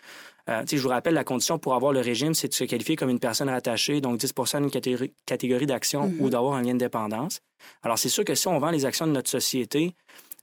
Euh, 0.51 0.63
je 0.69 0.77
vous 0.77 0.89
rappelle, 0.89 1.13
la 1.13 1.23
condition 1.23 1.57
pour 1.59 1.73
avoir 1.73 1.93
le 1.93 2.01
régime, 2.01 2.33
c'est 2.33 2.47
de 2.49 2.53
se 2.53 2.63
qualifier 2.65 2.95
comme 2.95 3.09
une 3.09 3.19
personne 3.19 3.49
rattachée, 3.49 4.01
donc 4.01 4.19
10% 4.19 4.59
d'une 4.61 4.71
catégorie, 4.71 5.13
catégorie 5.25 5.65
d'actions 5.65 6.07
Mhm. 6.07 6.21
ou 6.21 6.29
d'avoir 6.29 6.53
un 6.55 6.61
lien 6.61 6.73
de 6.73 6.79
dépendance. 6.79 7.39
Alors, 7.83 7.97
c'est 7.97 8.09
sûr 8.09 8.25
que 8.25 8.35
si 8.35 8.47
on 8.47 8.59
vend 8.59 8.71
les 8.71 8.85
actions 8.85 9.07
de 9.07 9.11
notre 9.11 9.29
société, 9.29 9.95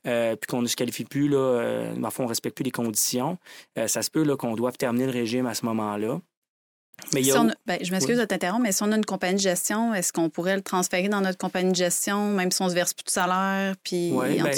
euh, 0.06 0.36
puis 0.36 0.46
qu'on 0.48 0.62
ne 0.62 0.68
se 0.68 0.76
qualifie 0.76 1.04
plus, 1.04 1.28
là, 1.28 1.36
euh, 1.38 1.94
on 2.18 2.22
ne 2.22 2.28
respecte 2.28 2.56
plus 2.56 2.62
les 2.64 2.70
conditions, 2.70 3.36
euh, 3.78 3.86
ça 3.88 4.02
se 4.02 4.10
peut 4.10 4.24
qu'on 4.36 4.54
doive 4.54 4.76
terminer 4.76 5.06
le 5.06 5.12
régime 5.12 5.46
à 5.46 5.54
ce 5.54 5.66
moment-là. 5.66 6.20
Mais 7.14 7.22
Si 7.22 7.30
a... 7.30 7.42
on 7.42 7.50
ben, 7.66 7.78
je 7.80 7.90
m'excuse 7.92 8.16
Oui. 8.16 8.22
de 8.22 8.26
t'interrompre, 8.26 8.62
mais 8.62 8.72
si 8.72 8.82
on 8.82 8.90
a 8.90 8.96
une 8.96 9.04
compagnie 9.04 9.36
de 9.36 9.40
gestion, 9.40 9.94
est-ce 9.94 10.12
qu'on 10.12 10.30
pourrait 10.30 10.56
le 10.56 10.62
transférer 10.62 11.08
dans 11.08 11.20
notre 11.20 11.38
compagnie 11.38 11.70
de 11.70 11.76
gestion, 11.76 12.30
même 12.30 12.50
si 12.50 12.60
on 12.62 12.68
se 12.68 12.74
verse 12.74 12.92
plus 12.94 13.04
de 13.04 13.10
salaire? 13.10 13.74
Puis, 13.84 14.10
Oui, 14.12 14.40
en 14.40 14.44
ben, 14.44 14.54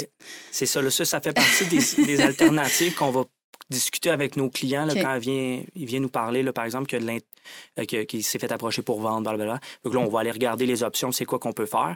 c'est 0.51 0.65
ça, 0.65 0.89
ça. 0.89 1.05
Ça 1.05 1.21
fait 1.21 1.33
partie 1.33 1.65
des, 1.67 2.05
des 2.05 2.21
alternatives 2.21 2.95
qu'on 2.95 3.11
va 3.11 3.25
discuter 3.71 4.09
avec 4.11 4.35
nos 4.37 4.49
clients 4.49 4.85
là, 4.85 4.93
quand 5.01 5.15
ils 5.15 5.19
viennent, 5.21 5.65
ils 5.75 5.85
viennent 5.85 6.03
nous 6.03 6.09
parler, 6.09 6.43
là, 6.43 6.53
par 6.53 6.65
exemple, 6.65 6.91
de 6.91 7.03
l'int- 7.05 7.17
euh, 7.79 7.85
qu'il 7.85 8.23
s'est 8.23 8.37
fait 8.39 8.51
approcher 8.51 8.81
pour 8.83 8.99
vendre, 9.01 9.21
blablabla. 9.29 9.59
Donc 9.83 9.93
là, 9.95 9.99
on 10.01 10.07
va 10.09 10.19
aller 10.19 10.31
regarder 10.31 10.65
les 10.67 10.83
options, 10.83 11.11
c'est 11.11 11.25
quoi 11.25 11.39
qu'on 11.39 11.53
peut 11.53 11.65
faire. 11.65 11.95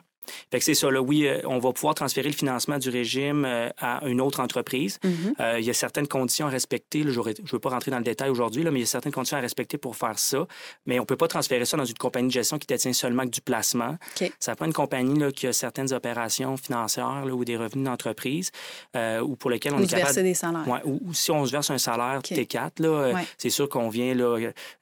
Fait 0.52 0.60
que 0.60 0.66
c'est 0.66 0.74
ça, 0.74 0.90
là, 0.92 1.02
oui, 1.02 1.28
euh, 1.28 1.40
on 1.46 1.60
va 1.60 1.72
pouvoir 1.74 1.96
transférer 1.96 2.28
le 2.30 2.34
financement 2.36 2.78
du 2.78 2.90
régime 2.90 3.46
euh, 3.46 3.70
à 3.80 4.06
une 4.08 4.22
autre 4.22 4.40
entreprise. 4.40 5.00
Mhm. 5.04 5.36
Euh, 5.40 5.60
il 5.60 5.66
y 5.66 5.70
a 5.70 5.74
certaines 5.74 6.08
conditions 6.08 6.48
à 6.48 6.50
respecter. 6.50 7.04
là, 7.04 7.12
je 7.12 7.20
ne 7.20 7.48
veux 7.52 7.60
pas 7.60 7.70
rentrer 7.70 7.92
dans 7.92 7.98
le 7.98 8.04
détail 8.04 8.30
aujourd'hui, 8.30 8.64
mais 8.64 8.72
il 8.72 8.80
y 8.80 8.84
a 8.84 8.86
certaines 8.88 9.12
conditions 9.12 9.38
à 9.38 9.42
respecter 9.42 9.78
pour 9.78 9.96
faire 9.96 10.18
ça. 10.20 10.46
Mais 10.86 11.00
on 11.00 11.04
ne 11.04 11.08
peut 11.08 11.16
pas 11.18 11.28
transférer 11.28 11.66
ça 11.66 11.78
dans 11.78 11.86
une 11.86 11.98
compagnie 11.98 12.28
de 12.28 12.34
gestion 12.34 12.58
qui 12.58 12.68
détient 12.68 12.94
seulement 12.94 13.24
que 13.24 13.30
du 13.30 13.42
placement. 13.42 13.98
OK. 14.22 14.32
Ça 14.40 14.56
prend 14.56 14.66
une 14.66 14.74
compagnie 14.74 15.20
là, 15.20 15.32
qui 15.32 15.48
a 15.48 15.54
certaines 15.54 15.94
opérations 15.94 16.58
financières 16.58 17.26
là, 17.26 17.34
ou 17.34 17.46
des 17.46 17.58
revenus 17.58 17.86
d'entreprise 17.86 18.52
euh, 18.96 19.20
ou 19.22 19.36
pour 19.36 19.50
lesquels 19.50 19.74
on 19.74 19.80
Ou 19.80 19.84
est 19.84 19.86
verser 19.92 20.08
capable... 20.08 20.24
des 20.24 20.34
salaires. 20.34 20.68
Ouais, 20.68 20.80
ou, 20.86 21.00
ou 21.06 21.14
si 21.14 21.32
on 21.32 21.46
se 21.46 21.52
verse 21.52 21.70
un 21.70 21.78
salaire 21.78 22.20
OK. 22.20 22.30
T4, 22.32 22.82
là, 22.82 22.88
euh, 22.90 23.14
Ouais. 23.14 23.26
c'est 23.38 23.50
sûr 23.50 23.70
qu'on 23.70 23.90
vient 23.90 24.16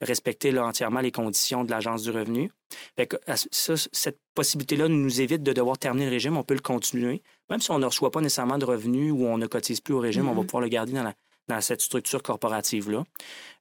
respecter 0.02 0.58
entièrement 0.58 1.02
les 1.02 1.12
conditions 1.12 1.64
de 1.64 1.72
l'Agence 1.72 2.04
du 2.04 2.12
revenu. 2.12 2.52
Fait 2.96 3.08
que, 3.08 3.18
ça, 3.52 3.74
cette 3.92 4.20
possibilité-là 4.36 4.88
nous 4.88 5.22
évite 5.22 5.44
de 5.44 5.54
devoir 5.54 5.78
terminer 5.78 6.06
le 6.06 6.12
régime. 6.12 6.38
On 6.38 6.44
peut 6.44 6.54
le 6.54 6.60
continuer. 6.60 7.22
Même 7.50 7.60
si 7.62 7.72
on 7.72 7.80
ne 7.80 7.86
reçoit 7.86 8.12
pas 8.12 8.22
nécessairement 8.22 8.58
de 8.58 8.66
revenus 8.66 9.12
ou 9.12 9.26
on 9.26 9.38
ne 9.38 9.48
cotise 9.48 9.82
plus 9.82 9.94
au 9.94 10.00
régime, 10.00 10.28
on 10.28 10.34
va 10.34 10.42
Mhm. 10.42 10.48
pouvoir 10.48 10.64
le 10.64 10.70
garder 10.70 10.94
dans 10.94 11.04
la, 11.04 11.14
dans 11.48 11.62
cette 11.62 11.82
structure 11.82 12.24
corporative-là. 12.24 13.04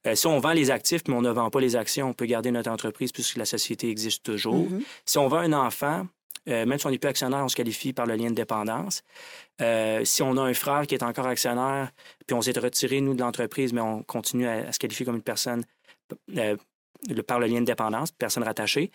Euh, 0.07 0.15
si 0.15 0.27
on 0.27 0.39
vend 0.39 0.53
les 0.53 0.71
actifs, 0.71 1.01
mais 1.07 1.15
on 1.15 1.21
ne 1.21 1.31
vend 1.31 1.49
pas 1.49 1.59
les 1.59 1.75
actions, 1.75 2.09
on 2.09 2.13
peut 2.13 2.25
garder 2.25 2.51
notre 2.51 2.69
entreprise 2.71 3.11
puisque 3.11 3.37
la 3.37 3.45
société 3.45 3.89
existe 3.89 4.23
toujours. 4.23 4.69
Mhm. 4.69 4.83
Si 5.05 5.17
on 5.17 5.27
vend 5.27 5.39
un 5.39 5.53
enfant, 5.53 6.07
euh, 6.49 6.65
même 6.65 6.77
si 6.79 6.85
on 6.87 6.89
n'est 6.89 6.97
plus 6.97 7.07
actionnaire, 7.09 7.39
on 7.43 7.47
se 7.49 7.55
qualifie 7.55 7.93
par 7.93 8.05
le 8.05 8.15
lien 8.15 8.29
de 8.29 8.35
dépendance. 8.35 9.01
Euh, 9.61 10.03
si 10.03 10.21
on 10.21 10.35
a 10.37 10.41
un 10.41 10.53
frère 10.53 10.87
qui 10.87 10.95
est 10.95 11.03
encore 11.03 11.27
actionnaire, 11.27 11.91
puis 12.25 12.33
on 12.35 12.41
s'est 12.41 12.51
retiré, 12.59 12.99
nous, 13.01 13.13
de 13.13 13.21
l'entreprise, 13.21 13.71
mais 13.71 13.81
on 13.81 14.03
continue 14.03 14.47
à, 14.47 14.71
se 14.71 14.79
qualifier 14.79 15.05
comme 15.05 15.15
une 15.15 15.21
personne 15.21 15.63
euh, 16.37 16.57
par 17.27 17.39
le 17.39 17.47
lien 17.47 17.61
de 17.61 17.65
dépendance, 17.65 18.11
personne 18.11 18.43
rattachée. 18.43 18.91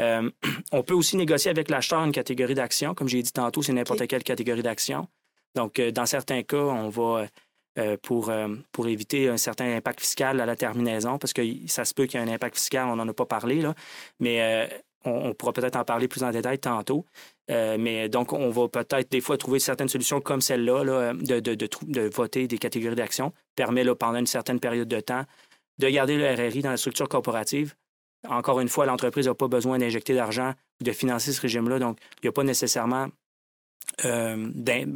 Euh, 0.00 0.30
on 0.72 0.82
peut 0.82 0.94
aussi 0.94 1.16
négocier 1.16 1.50
avec 1.50 1.70
l'acheteur 1.70 2.04
une 2.04 2.12
catégorie 2.12 2.54
d'actions. 2.54 2.94
Comme 2.94 3.08
j'ai 3.08 3.22
dit 3.22 3.32
tantôt, 3.32 3.62
c'est 3.62 3.72
n'importe 3.72 4.06
quelle 4.06 4.24
catégorie 4.24 4.62
d'actions. 4.62 5.08
Donc, 5.54 5.80
dans 5.80 6.06
certains 6.06 6.42
cas, 6.42 6.56
on 6.56 6.88
va 6.88 7.26
pour, 8.02 8.30
pour 8.70 8.88
éviter 8.88 9.28
un 9.28 9.36
certain 9.36 9.76
impact 9.76 10.00
fiscal 10.00 10.40
à 10.40 10.46
la 10.46 10.56
terminaison, 10.56 11.18
parce 11.18 11.32
que 11.32 11.42
ça 11.68 11.84
se 11.84 11.94
peut 11.94 12.06
qu'il 12.06 12.20
y 12.20 12.22
ait 12.22 12.26
un 12.26 12.32
impact 12.32 12.56
fiscal, 12.56 12.86
on 12.88 12.96
n'en 12.96 13.08
a 13.08 13.12
pas 13.12 13.24
parlé, 13.24 13.62
là, 13.62 13.74
mais 14.20 14.68
on, 15.04 15.34
pourra 15.34 15.52
peut-être 15.52 15.76
en 15.76 15.84
parler 15.84 16.08
plus 16.08 16.22
en 16.22 16.30
détail 16.30 16.58
tantôt. 16.58 17.04
Euh, 17.50 17.76
mais 17.78 18.08
donc, 18.08 18.32
on 18.32 18.50
va 18.50 18.68
peut-être 18.68 19.10
des 19.10 19.20
fois 19.20 19.38
trouver 19.38 19.58
certaines 19.58 19.88
solutions 19.88 20.20
comme 20.20 20.40
celle-là, 20.40 21.14
de, 21.14 21.40
de, 21.40 22.08
voter 22.08 22.46
des 22.46 22.58
catégories 22.58 22.96
d'actions, 22.96 23.32
permet 23.56 23.84
là, 23.84 23.94
pendant 23.94 24.18
une 24.18 24.26
certaine 24.26 24.60
période 24.60 24.88
de 24.88 25.00
temps 25.00 25.24
de 25.78 25.88
garder 25.88 26.16
le 26.16 26.26
RRI 26.26 26.62
dans 26.62 26.70
la 26.70 26.76
structure 26.76 27.08
corporative. 27.08 27.74
Encore 28.28 28.60
une 28.60 28.68
fois, 28.68 28.86
l'entreprise 28.86 29.26
n'a 29.28 29.34
pas 29.34 29.48
besoin 29.48 29.78
d'injecter 29.78 30.14
d'argent 30.14 30.52
ou 30.80 30.84
de 30.84 30.92
financer 30.92 31.32
ce 31.32 31.40
régime-là, 31.40 31.78
donc 31.78 31.98
il 32.16 32.26
n'y 32.26 32.28
a 32.28 32.32
pas 32.32 32.42
nécessairement 32.44 33.08
euh, 34.04 34.36
ben, 34.54 34.86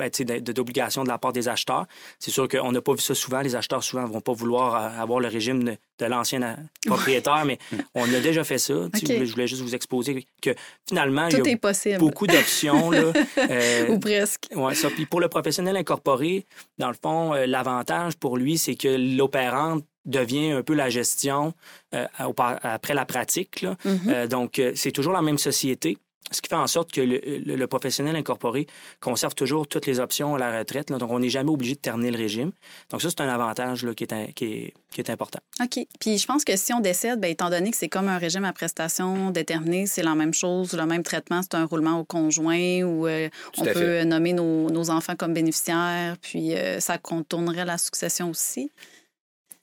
d'obligation 0.40 1.02
de 1.02 1.08
la 1.08 1.18
part 1.18 1.32
des 1.32 1.48
acheteurs. 1.48 1.86
C'est 2.20 2.30
sûr 2.30 2.46
qu'on 2.46 2.70
n'a 2.70 2.80
pas 2.80 2.92
vu 2.92 3.00
ça 3.00 3.14
souvent. 3.14 3.40
Les 3.40 3.56
acheteurs, 3.56 3.82
souvent, 3.82 4.02
ne 4.02 4.12
vont 4.12 4.20
pas 4.20 4.32
vouloir 4.32 4.76
euh, 4.76 5.02
avoir 5.02 5.18
le 5.18 5.26
régime 5.26 5.64
de, 5.64 6.06
l'ancien 6.06 6.42
euh, 6.42 6.54
propriétaire, 6.86 7.44
mais 7.44 7.58
on 7.94 8.04
a 8.04 8.20
déjà 8.20 8.44
fait 8.44 8.58
ça. 8.58 8.74
Je 8.94 9.32
voulais 9.32 9.48
juste 9.48 9.62
vous 9.62 9.74
exposer 9.74 10.24
que 10.40 10.54
finalement, 10.88 11.26
il 11.28 11.38
y 11.38 11.94
a 11.94 11.98
beaucoup 11.98 12.28
d'options. 12.28 12.90
Ou 13.88 13.98
presque. 13.98 14.48
Ouais, 14.54 14.74
ça. 14.74 14.88
Puis 14.90 15.06
pour 15.06 15.20
le 15.20 15.28
professionnel 15.28 15.76
incorporé, 15.76 16.46
dans 16.78 16.88
le 16.88 16.96
fond, 17.00 17.32
l'avantage 17.32 18.16
pour 18.16 18.36
lui, 18.36 18.56
c'est 18.56 18.76
que 18.76 19.16
l'opérante 19.16 19.84
devient 20.04 20.52
un 20.52 20.62
peu 20.62 20.74
la 20.74 20.90
gestion 20.90 21.54
après 21.90 22.94
la 22.94 23.04
pratique. 23.04 23.64
Mm-hmm. 23.84 24.26
donc, 24.28 24.60
c'est 24.74 24.92
toujours 24.92 25.12
la 25.12 25.22
même 25.22 25.38
société. 25.38 25.98
Ce 26.32 26.40
qui 26.40 26.48
fait 26.48 26.56
en 26.56 26.66
sorte 26.66 26.92
que 26.92 27.00
le, 27.00 27.66
professionnel 27.66 28.16
incorporé 28.16 28.66
conserve 29.00 29.34
toujours 29.34 29.66
toutes 29.66 29.86
les 29.86 30.00
options 30.00 30.34
à 30.34 30.38
la 30.38 30.58
retraite. 30.58 30.88
donc, 30.88 31.10
on 31.10 31.18
n'est 31.18 31.28
jamais 31.28 31.50
obligé 31.50 31.74
de 31.74 31.80
terminer 31.80 32.10
le 32.10 32.18
régime. 32.18 32.52
Donc, 32.90 33.02
ça, 33.02 33.10
c'est 33.10 33.20
un 33.20 33.28
avantage 33.28 33.84
là, 33.84 33.94
qui, 33.94 34.04
est, 34.04 34.32
qui, 34.34 34.72
est, 34.96 35.10
important. 35.10 35.40
OK. 35.62 35.86
Puis, 36.00 36.18
je 36.18 36.26
pense 36.26 36.44
que 36.44 36.56
si 36.56 36.72
on 36.72 36.80
décède, 36.80 37.20
bien, 37.20 37.30
étant 37.30 37.50
donné 37.50 37.70
que 37.70 37.76
c'est 37.76 37.88
comme 37.88 38.08
un 38.08 38.18
régime 38.18 38.44
à 38.44 38.52
prestations 38.52 39.30
déterminées, 39.30 39.86
c'est 39.86 40.02
la 40.02 40.14
même 40.14 40.32
chose, 40.32 40.72
le 40.72 40.86
même 40.86 41.02
traitement, 41.02 41.42
c'est 41.42 41.54
un 41.54 41.64
roulement 41.64 41.98
au 41.98 42.04
conjoint 42.04 42.82
où 42.82 43.06
euh, 43.06 43.28
on 43.58 43.64
peut 43.64 44.04
nommer 44.04 44.32
nos, 44.32 44.90
enfants 44.90 45.14
comme 45.16 45.32
bénéficiaires, 45.32 46.16
puis 46.20 46.54
euh, 46.54 46.80
ça 46.80 46.98
contournerait 46.98 47.64
la 47.64 47.78
succession 47.78 48.30
aussi. 48.30 48.70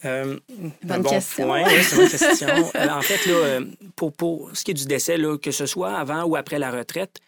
Euh, 0.06 0.38
Bonne 0.84 1.04
question. 1.04 1.46
Point, 1.46 1.66
c'est 1.82 2.02
une 2.02 2.10
question. 2.10 2.48
Euh, 2.76 2.90
en 2.90 3.02
fait, 3.02 3.26
là, 3.26 3.34
euh, 3.34 3.66
pour, 3.96 4.14
pour, 4.14 4.50
ce 4.54 4.64
qui 4.64 4.72
est 4.72 4.76
du 4.76 4.86
décès, 4.86 5.18
là, 5.18 5.38
que 5.38 5.52
ce 5.52 5.66
soit 5.66 5.92
avant 5.92 6.24
ou 6.24 6.36
après 6.36 6.60
la 6.60 6.72
retraite, 6.72 7.20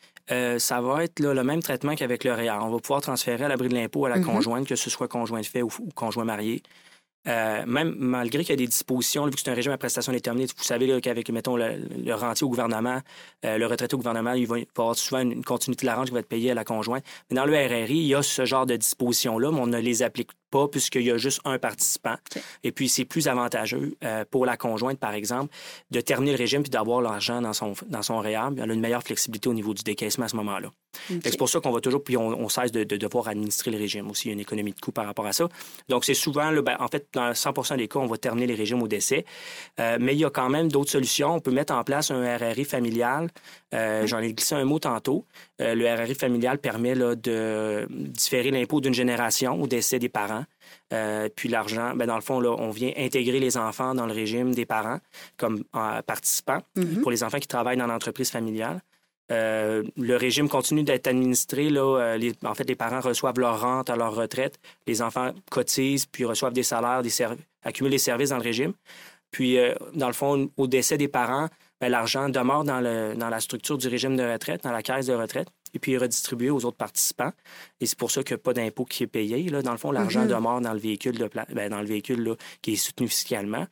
ça 0.60 0.80
va 0.80 1.04
être 1.04 1.20
là, 1.20 1.34
le 1.34 1.44
même 1.44 1.62
traitement 1.62 1.94
qu'avec 1.96 2.24
le 2.24 2.34
REER. 2.34 2.60
On 2.62 2.70
va 2.70 2.80
pouvoir 2.80 3.02
transférer 3.02 3.44
à 3.44 3.48
l'abri 3.50 3.68
de 3.68 3.76
l'impôt 3.76 4.06
à 4.06 4.10
la 4.10 4.18
mm-hmm. 4.18 4.24
conjointe, 4.24 4.68
que 4.68 4.78
ce 4.78 4.90
soit 4.90 5.10
conjoint 5.10 5.42
de 5.42 5.46
fait 5.46 5.62
ou, 5.62 5.70
conjoint 5.94 6.24
marié. 6.24 6.64
même 7.26 7.96
malgré 7.98 8.42
qu'il 8.42 8.52
y 8.52 8.54
a 8.54 8.56
des 8.56 8.68
dispositions, 8.68 9.26
vu 9.26 9.32
que 9.32 9.42
c'est 9.42 9.52
un 9.52 9.56
régime 9.56 9.74
à 9.74 9.78
prestation 9.78 10.14
déterminée, 10.14 10.46
vous 10.46 10.64
savez 10.64 11.02
qu'avec, 11.02 11.30
mettons, 11.32 11.58
le, 11.58 12.14
rentier 12.14 12.46
au 12.46 12.50
gouvernement, 12.50 13.02
le 13.44 13.66
retraité 13.66 13.96
au 13.96 13.98
gouvernement, 13.98 14.32
il 14.32 14.48
va, 14.48 14.60
y 14.60 14.68
avoir 14.78 14.96
souvent 14.96 15.22
une, 15.22 15.44
continuité 15.44 15.82
de 15.82 15.88
la 15.88 15.96
rente 15.96 16.08
qui 16.08 16.14
va 16.14 16.20
être 16.20 16.30
payée 16.30 16.52
à 16.52 16.56
la 16.56 16.64
conjointe. 16.64 17.04
Mais 17.30 17.36
dans 17.36 17.46
le 17.46 17.54
RRI, 17.54 17.98
il 17.98 18.08
y 18.08 18.16
a 18.16 18.22
ce 18.22 18.46
genre 18.46 18.66
de 18.66 18.78
dispositions-là, 18.78 19.52
mais 19.52 19.60
on 19.60 19.68
ne 19.68 19.80
les 19.80 20.02
applique 20.02 20.30
pas 20.52 20.68
puisqu'il 20.68 21.04
y 21.04 21.12
a 21.12 21.18
juste 21.18 21.40
un 21.46 21.58
participant. 21.58 22.16
Et 22.64 22.72
puis, 22.72 22.90
c'est 22.90 23.06
plus 23.06 23.28
avantageux 23.28 23.96
euh, 24.04 24.26
pour 24.30 24.46
la 24.46 24.58
conjointe, 24.58 25.00
par 25.00 25.14
exemple, 25.14 25.54
de 25.90 26.02
terminer 26.02 26.34
le 26.34 26.38
régime 26.38 26.62
puis 26.62 26.70
d'avoir 26.70 27.02
l'argent 27.02 27.42
dans 27.42 27.54
son, 27.54 27.74
dans 27.88 28.04
son 28.04 28.20
réhab. 28.20 28.60
Elle 28.60 28.70
a 28.70 28.74
une 28.74 28.82
meilleure 28.82 29.04
flexibilité 29.04 29.50
au 29.50 29.54
niveau 29.54 29.74
du 29.74 29.84
décaissement 29.84 30.26
à 30.26 30.30
ce 30.30 30.36
moment-là. 30.36 30.70
C'est 31.24 31.38
pour 31.38 31.50
ça 31.50 31.60
qu'on 31.62 31.72
va 31.72 31.80
toujours, 31.80 32.04
puis 32.04 32.18
on, 32.18 32.50
cesse 32.50 32.72
de, 32.72 32.84
devoir 32.84 33.30
administrer 33.30 33.72
le 33.72 33.78
régime 33.78 34.10
aussi. 34.12 34.28
Il 34.28 34.30
y 34.30 34.32
a 34.32 34.34
une 34.34 34.42
économie 34.42 34.74
de 34.74 34.80
coût 34.80 34.92
par 34.92 35.06
rapport 35.06 35.26
à 35.26 35.32
ça. 35.32 35.48
Donc, 35.88 36.04
c'est 36.04 36.14
souvent, 36.14 36.52
ben, 36.62 36.76
en 36.80 36.88
fait, 36.90 37.08
dans 37.14 37.32
100% 37.32 37.78
des 37.78 37.88
cas, 37.88 38.00
on 38.00 38.08
va 38.08 38.18
terminer 38.18 38.46
les 38.46 38.56
régimes 38.56 38.82
au 38.82 38.88
décès. 38.90 39.26
Euh, 39.80 39.98
mais 40.02 40.14
il 40.14 40.20
y 40.20 40.26
a 40.26 40.30
quand 40.30 40.50
même 40.50 40.70
d'autres 40.70 40.92
solutions. 40.92 41.36
On 41.36 41.40
peut 41.40 41.52
mettre 41.52 41.74
en 41.74 41.84
place 41.84 42.12
un 42.12 42.38
RRI 42.38 42.66
familial. 42.66 43.30
Euh, 43.74 44.06
j'en 44.06 44.20
ai 44.20 44.34
glissé 44.34 44.56
un 44.56 44.66
mot 44.66 44.80
tantôt. 44.80 45.26
le 45.60 45.96
RRI 45.96 46.16
familial 46.16 46.58
permet 46.58 46.94
là, 46.94 47.16
de 47.16 47.88
différer 47.90 48.52
l'impôt 48.52 48.82
d'une 48.82 48.94
génération 48.94 49.62
au 49.62 49.68
décès 49.68 49.98
des 49.98 50.10
parents. 50.10 50.41
Euh, 50.94 51.30
puis 51.34 51.50
l'argent, 51.50 51.96
ben 51.96 52.06
dans 52.06 52.16
le 52.16 52.22
fond, 52.22 52.40
là, 52.40 52.56
on 52.58 52.70
vient 52.70 52.92
intégrer 52.98 53.40
les 53.40 53.58
enfants 53.58 53.96
dans 53.96 54.06
le 54.06 54.14
régime 54.14 54.54
des 54.54 54.66
parents 54.66 55.00
comme 55.38 55.64
euh, 55.76 56.02
participants 56.02 56.62
mhm. 56.76 57.02
pour 57.02 57.12
les 57.12 57.24
enfants 57.24 57.40
qui 57.40 57.48
travaillent 57.48 57.78
dans 57.78 57.88
l'entreprise 57.88 58.30
familiale. 58.30 58.82
Euh, 59.32 59.84
le 59.96 60.18
régime 60.18 60.50
continue 60.50 60.84
d'être 60.84 61.08
administré. 61.08 61.70
Là, 61.70 62.18
en 62.44 62.54
fait, 62.54 62.66
les 62.66 62.76
parents 62.76 63.00
reçoivent 63.00 63.40
leur 63.40 63.62
rente 63.62 63.90
à 63.90 63.96
leur 63.96 64.14
retraite. 64.14 64.60
Les 64.88 65.02
enfants 65.02 65.32
cotisent, 65.50 66.06
puis 66.06 66.26
reçoivent 66.26 66.54
des 66.54 66.64
salaires, 66.64 67.02
des 67.02 67.12
accumulent 67.64 67.92
des 67.92 67.98
services 67.98 68.32
dans 68.32 68.38
le 68.38 68.44
régime. 68.44 68.74
Puis, 69.32 69.58
dans 69.94 70.08
le 70.08 70.14
fond, 70.14 70.50
au 70.58 70.68
décès 70.68 70.98
des 70.98 71.08
parents, 71.08 71.48
ben, 71.80 71.88
l'argent 71.88 72.28
demeure 72.28 72.66
dans, 72.66 72.82
le, 72.82 73.14
dans 73.16 73.30
la 73.30 73.40
structure 73.40 73.78
du 73.78 73.88
régime 73.88 74.18
de 74.18 74.24
retraite, 74.24 74.64
dans 74.64 74.72
la 74.74 74.84
caisse 74.84 75.06
de 75.06 75.14
retraite 75.14 75.48
et 75.74 75.80
puis 75.80 75.98
redistribué 75.98 76.50
aux 76.50 76.66
autres 76.66 76.78
participants. 76.78 77.32
Et 77.80 77.86
c'est 77.86 77.98
pour 77.98 78.12
ça 78.12 78.24
qu'il 78.24 78.36
n'y 78.36 78.42
a 78.42 78.44
pas 78.44 78.54
d'impôt 78.54 78.86
qui 78.86 79.04
est 79.04 79.08
payé. 79.08 79.50
Là. 79.50 79.62
Dans 79.62 79.72
le 79.72 79.78
fond, 79.78 79.92
l'argent 79.92 80.22
mhm. 80.22 80.28
demeure 80.28 80.62
dans 80.62 80.74
le 80.74 80.80
véhicule, 80.80 81.18
de 81.18 81.30
ben, 81.54 81.70
dans 81.70 81.82
le 81.82 81.88
véhicule 81.88 82.24
là, 82.24 82.36
qui 82.62 82.74
est 82.74 82.78
soutenu 82.78 83.08
fiscalement. 83.08 83.66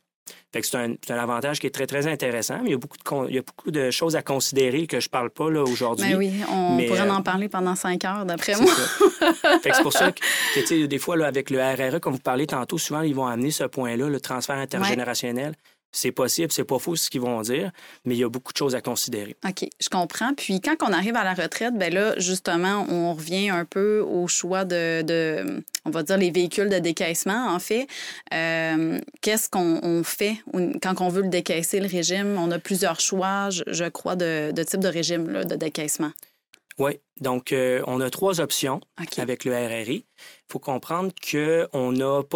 C'est 0.52 0.74
un, 0.74 0.94
un, 1.08 1.18
avantage 1.18 1.60
qui 1.60 1.66
est 1.66 1.70
très, 1.70 1.86
très 1.86 2.06
intéressant, 2.06 2.58
mais 2.62 2.70
il 2.70 2.72
y 2.72 2.74
a 2.74 2.78
beaucoup 2.78 2.96
de, 2.96 3.28
il 3.30 3.34
y 3.36 3.38
a 3.38 3.42
beaucoup 3.42 3.70
de 3.70 3.90
choses 3.90 4.16
à 4.16 4.22
considérer 4.22 4.86
que 4.86 5.00
je 5.00 5.06
ne 5.06 5.10
parle 5.10 5.30
pas 5.30 5.50
là, 5.50 5.62
aujourd'hui. 5.62 6.10
Ben 6.10 6.18
oui, 6.18 6.32
on 6.50 6.76
pourrait 6.86 7.00
euh, 7.00 7.12
en 7.12 7.22
parler 7.22 7.48
pendant 7.48 7.76
cinq 7.76 8.04
heures, 8.04 8.24
d'après 8.24 8.56
moi. 8.56 8.72
c'est 9.62 9.82
pour 9.82 9.92
ça 9.92 10.12
que, 10.12 10.86
des 10.86 10.98
fois, 10.98 11.16
là, 11.16 11.26
avec 11.26 11.50
le 11.50 11.58
RRE, 11.58 12.00
comme 12.00 12.14
vous 12.14 12.18
parlez 12.20 12.46
tantôt, 12.46 12.78
souvent, 12.78 13.02
ils 13.02 13.14
vont 13.14 13.26
amener 13.26 13.50
ce 13.50 13.64
point-là, 13.64 14.08
le 14.08 14.20
transfert 14.20 14.56
intergénérationnel. 14.56 15.54
C'est 15.92 16.12
possible, 16.12 16.52
c'est 16.52 16.64
pas 16.64 16.78
faux 16.78 16.96
ce 16.96 17.10
qu'ils 17.10 17.20
vont 17.20 17.40
dire, 17.42 17.72
mais 18.04 18.14
il 18.14 18.18
y 18.18 18.24
a 18.24 18.28
beaucoup 18.28 18.52
de 18.52 18.56
choses 18.56 18.74
à 18.74 18.80
considérer. 18.80 19.36
OK, 19.46 19.68
je 19.80 19.88
comprends. 19.88 20.34
Puis 20.34 20.60
quand 20.60 20.76
on 20.82 20.92
arrive 20.92 21.16
à 21.16 21.24
la 21.24 21.34
retraite, 21.34 21.74
ben 21.76 21.92
là, 21.92 22.18
justement, 22.18 22.86
on 22.88 23.12
revient 23.14 23.50
un 23.50 23.64
peu 23.64 24.00
au 24.00 24.28
choix 24.28 24.64
de, 24.64 25.62
on 25.84 25.90
va 25.90 26.02
dire, 26.02 26.16
les 26.16 26.30
véhicules 26.30 26.68
de 26.68 26.78
décaissement, 26.78 27.48
en 27.48 27.58
fait. 27.58 27.86
Euh, 28.32 28.98
qu'est-ce 29.20 29.48
qu'on 29.48 30.02
fait 30.04 30.36
quand 30.82 31.00
on 31.00 31.08
veut 31.08 31.22
le 31.22 31.28
décaisser, 31.28 31.80
le 31.80 31.88
régime? 31.88 32.36
On 32.38 32.50
a 32.50 32.58
plusieurs 32.58 33.00
choix, 33.00 33.48
je, 33.50 33.88
crois, 33.88 34.16
de, 34.16 34.52
de 34.52 34.62
type 34.62 34.80
de 34.80 34.88
régime 34.88 35.28
là, 35.28 35.44
de 35.44 35.56
décaissement. 35.56 36.12
Oui, 36.78 36.92
donc 37.20 37.52
euh, 37.52 37.82
on 37.86 38.00
a 38.00 38.08
trois 38.08 38.40
options 38.40 38.80
avec 39.18 39.44
le 39.44 39.52
RRI. 39.54 40.06
Il 40.50 40.54
faut 40.54 40.58
comprendre 40.58 41.12
qu'on 41.30 41.92
n'a 41.92 42.22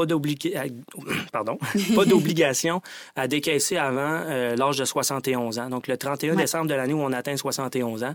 pas 1.96 2.04
d'obligation 2.04 2.80
à 3.16 3.26
décaisser 3.26 3.76
avant 3.76 4.22
euh, 4.26 4.54
l'âge 4.54 4.78
de 4.78 4.84
71 4.84 5.58
ans. 5.58 5.68
Donc, 5.68 5.88
le 5.88 5.96
31 5.96 6.36
décembre 6.36 6.68
de 6.68 6.74
l'année 6.74 6.92
où 6.92 7.00
on 7.00 7.12
atteint 7.12 7.36
71 7.36 8.04
ans, 8.04 8.14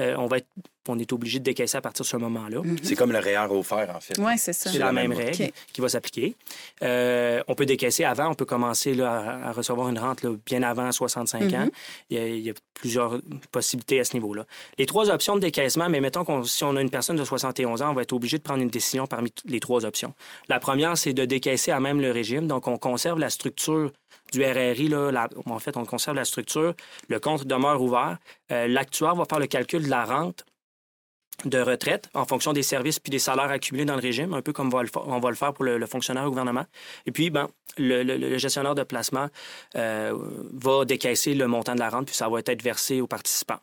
euh, 0.00 0.14
on, 0.18 0.26
va 0.26 0.36
être, 0.36 0.48
on 0.88 0.98
est 0.98 1.12
obligé 1.12 1.38
de 1.38 1.44
décaisser 1.44 1.76
à 1.76 1.80
partir 1.80 2.04
de 2.04 2.08
ce 2.08 2.16
moment-là. 2.16 2.60
Mhm. 2.62 2.76
C'est 2.82 2.94
comme 2.94 3.12
le 3.12 3.18
REER 3.18 3.50
offert, 3.50 3.92
en 3.94 4.00
fait. 4.00 4.18
Oui, 4.18 4.32
c'est 4.36 4.52
ça. 4.52 4.70
C'est 4.70 4.78
la, 4.78 4.92
même 4.92 5.12
règle 5.12 5.50
qui 5.72 5.80
va 5.80 5.88
s'appliquer. 5.88 6.34
Euh, 6.82 7.42
on 7.48 7.54
peut 7.54 7.66
décaisser 7.66 8.04
avant, 8.04 8.30
on 8.30 8.34
peut 8.34 8.44
commencer 8.44 8.94
là, 8.94 9.40
à, 9.44 9.52
recevoir 9.52 9.88
une 9.88 9.98
rente 9.98 10.24
bien 10.46 10.62
avant 10.62 10.90
65 10.90 11.42
ans. 11.54 11.58
Mhm. 11.64 11.70
Il 12.10 12.18
y, 12.18 12.20
a, 12.20 12.26
il 12.28 12.40
y, 12.40 12.50
a, 12.50 12.54
plusieurs 12.74 13.20
possibilités 13.50 14.00
à 14.00 14.04
ce 14.04 14.14
niveau-là. 14.14 14.44
Les 14.78 14.86
trois 14.86 15.10
options 15.10 15.34
de 15.34 15.40
décaissement, 15.40 15.88
mais 15.88 16.00
mettons 16.00 16.24
qu'on 16.24 16.44
si 16.44 16.62
on 16.64 16.76
a 16.76 16.80
une 16.80 16.90
personne 16.90 17.16
de 17.16 17.24
71 17.24 17.82
ans, 17.82 17.90
on 17.90 17.94
va 17.94 18.02
être 18.02 18.12
obligé 18.12 18.38
de 18.38 18.42
prendre 18.42 18.62
une 18.62 18.70
décision 18.70 19.06
parmi 19.06 19.32
les 19.46 19.60
trois 19.60 19.84
options. 19.84 20.14
La 20.48 20.60
première, 20.60 20.96
c'est 20.96 21.12
de 21.12 21.24
décaisser 21.24 21.72
à 21.72 21.80
même 21.80 22.00
le 22.00 22.10
régime. 22.10 22.46
Donc, 22.46 22.68
on 22.68 22.78
conserve 22.78 23.18
la 23.18 23.30
structure 23.30 23.92
du 24.32 24.44
RRI. 24.44 24.88
Là, 24.88 25.28
en 25.46 25.58
fait, 25.58 25.76
on 25.76 25.84
conserve 25.84 26.16
la 26.16 26.24
structure. 26.24 26.74
Le 27.08 27.20
compte 27.20 27.46
demeure 27.46 27.80
ouvert. 27.82 28.18
Euh, 28.52 28.66
l'actuaire 28.66 29.14
va 29.14 29.24
faire 29.24 29.38
le 29.38 29.46
calcul 29.46 29.82
de 29.82 29.90
la 29.90 30.04
rente 30.04 30.44
de 31.44 31.58
retraite 31.58 32.08
en 32.14 32.24
fonction 32.24 32.52
des 32.52 32.62
services 32.62 32.98
puis 32.98 33.10
des 33.10 33.18
salaires 33.18 33.50
accumulés 33.50 33.84
dans 33.84 33.94
le 33.94 34.00
régime, 34.00 34.34
un 34.34 34.42
peu 34.42 34.52
comme 34.52 34.68
on 34.68 34.76
va 34.76 34.82
le, 34.82 34.88
on 34.94 35.20
va 35.20 35.30
le 35.30 35.36
faire 35.36 35.52
pour 35.52 35.64
le, 35.64 35.86
fonctionnaire 35.86 36.24
au 36.24 36.30
gouvernement. 36.30 36.64
Et 37.06 37.12
puis, 37.12 37.30
ben, 37.30 37.48
le, 37.76 38.36
gestionnaire 38.38 38.74
de 38.74 38.82
placement 38.82 39.28
euh, 39.76 40.16
va 40.52 40.84
décaisser 40.84 41.34
le 41.34 41.46
montant 41.46 41.74
de 41.74 41.80
la 41.80 41.90
rente, 41.90 42.06
puis 42.06 42.16
ça 42.16 42.28
va 42.28 42.40
être 42.44 42.62
versé 42.62 43.00
aux 43.00 43.06
participants. 43.06 43.60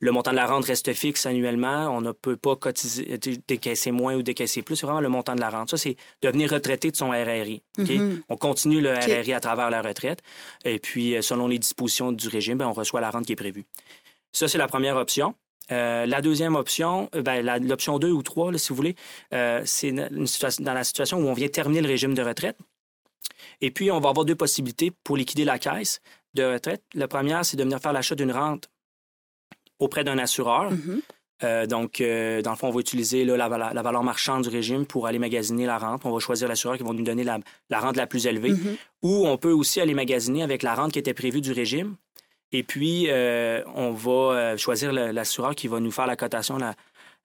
Le 0.00 0.12
montant 0.12 0.30
de 0.30 0.36
la 0.36 0.46
rente 0.46 0.66
reste 0.66 0.92
fixe 0.92 1.26
annuellement. 1.26 1.88
On 1.88 2.00
ne 2.00 2.12
peut 2.12 2.36
pas 2.36 2.54
cotiser, 2.54 3.18
décaisser 3.48 3.90
moins 3.90 4.14
ou 4.14 4.22
décaisser 4.22 4.62
plus. 4.62 4.76
C'est 4.76 4.86
vraiment 4.86 5.00
le 5.00 5.08
montant 5.08 5.34
de 5.34 5.40
la 5.40 5.50
rente. 5.50 5.70
Ça, 5.70 5.76
c'est 5.76 5.96
devenir 6.22 6.50
retraité 6.50 6.90
de 6.90 6.96
son 6.96 7.10
RRI. 7.10 7.62
Mm-hmm. 7.78 8.22
On 8.28 8.36
continue 8.36 8.80
le 8.80 8.92
RRI 8.94 9.32
à 9.32 9.40
travers 9.40 9.70
la 9.70 9.82
retraite. 9.82 10.22
Et 10.64 10.78
puis, 10.78 11.16
euh, 11.16 11.22
selon 11.22 11.48
les 11.48 11.58
dispositions 11.58 12.12
du 12.12 12.28
régime, 12.28 12.58
ben, 12.58 12.66
on 12.66 12.72
reçoit 12.72 13.00
la 13.00 13.10
rente 13.10 13.26
qui 13.26 13.32
est 13.32 13.36
prévue. 13.36 13.64
Ça, 14.32 14.46
c'est 14.46 14.58
la 14.58 14.68
première 14.68 14.96
option. 14.96 15.34
Euh, 15.70 16.06
la 16.06 16.20
deuxième 16.20 16.54
option, 16.54 17.08
euh, 17.14 17.22
ben, 17.22 17.44
l'option 17.66 17.98
2 17.98 18.10
ou 18.10 18.22
3, 18.22 18.56
si 18.58 18.70
vous 18.70 18.74
voulez, 18.74 18.96
euh, 19.34 19.62
c'est 19.64 19.92
dans 19.92 20.74
la 20.74 20.84
situation 20.84 21.18
où 21.18 21.28
on 21.28 21.34
vient 21.34 21.48
terminer 21.48 21.82
le 21.82 21.88
régime 21.88 22.14
de 22.14 22.22
retraite. 22.22 22.58
Et 23.60 23.70
puis, 23.70 23.90
on 23.90 24.00
va 24.00 24.10
avoir 24.10 24.24
deux 24.24 24.34
possibilités 24.34 24.92
pour 25.04 25.16
liquider 25.16 25.44
la 25.44 25.58
caisse 25.58 26.00
de 26.34 26.44
retraite. 26.44 26.82
La 26.94 27.08
première, 27.08 27.44
c'est 27.44 27.56
de 27.56 27.62
venir 27.62 27.80
faire 27.80 27.92
l'achat 27.92 28.14
d'une 28.14 28.32
rente 28.32 28.70
auprès 29.78 30.04
d'un 30.04 30.18
assureur. 30.18 30.72
Mm-hmm. 30.72 31.66
donc, 31.66 31.98
dans 32.00 32.50
le 32.50 32.56
fond, 32.56 32.68
on 32.68 32.72
va 32.72 32.80
utiliser 32.80 33.24
la, 33.24 33.48
valeur 33.48 34.02
marchande 34.02 34.42
du 34.42 34.48
régime 34.48 34.86
pour 34.86 35.06
aller 35.06 35.18
magasiner 35.18 35.66
la 35.66 35.78
rente. 35.78 36.04
On 36.04 36.10
va 36.10 36.18
choisir 36.18 36.48
l'assureur 36.48 36.76
qui 36.76 36.82
va 36.82 36.92
nous 36.92 37.02
donner 37.02 37.24
la, 37.24 37.40
rente 37.78 37.96
la 37.96 38.06
plus 38.06 38.26
élevée. 38.26 38.52
Mm-hmm. 38.52 38.76
Ou 39.02 39.26
on 39.26 39.36
peut 39.36 39.52
aussi 39.52 39.80
aller 39.80 39.94
magasiner 39.94 40.42
avec 40.42 40.62
la 40.62 40.74
rente 40.74 40.92
qui 40.92 40.98
était 40.98 41.14
prévue 41.14 41.40
du 41.40 41.52
régime. 41.52 41.96
Et 42.52 42.62
puis, 42.62 43.06
euh, 43.08 43.62
on 43.74 43.92
va 43.92 44.10
euh, 44.10 44.56
choisir 44.56 44.92
l'assureur 44.92 45.54
qui 45.54 45.68
va 45.68 45.80
nous 45.80 45.90
faire 45.90 46.06
la 46.06 46.16
cotation, 46.16 46.58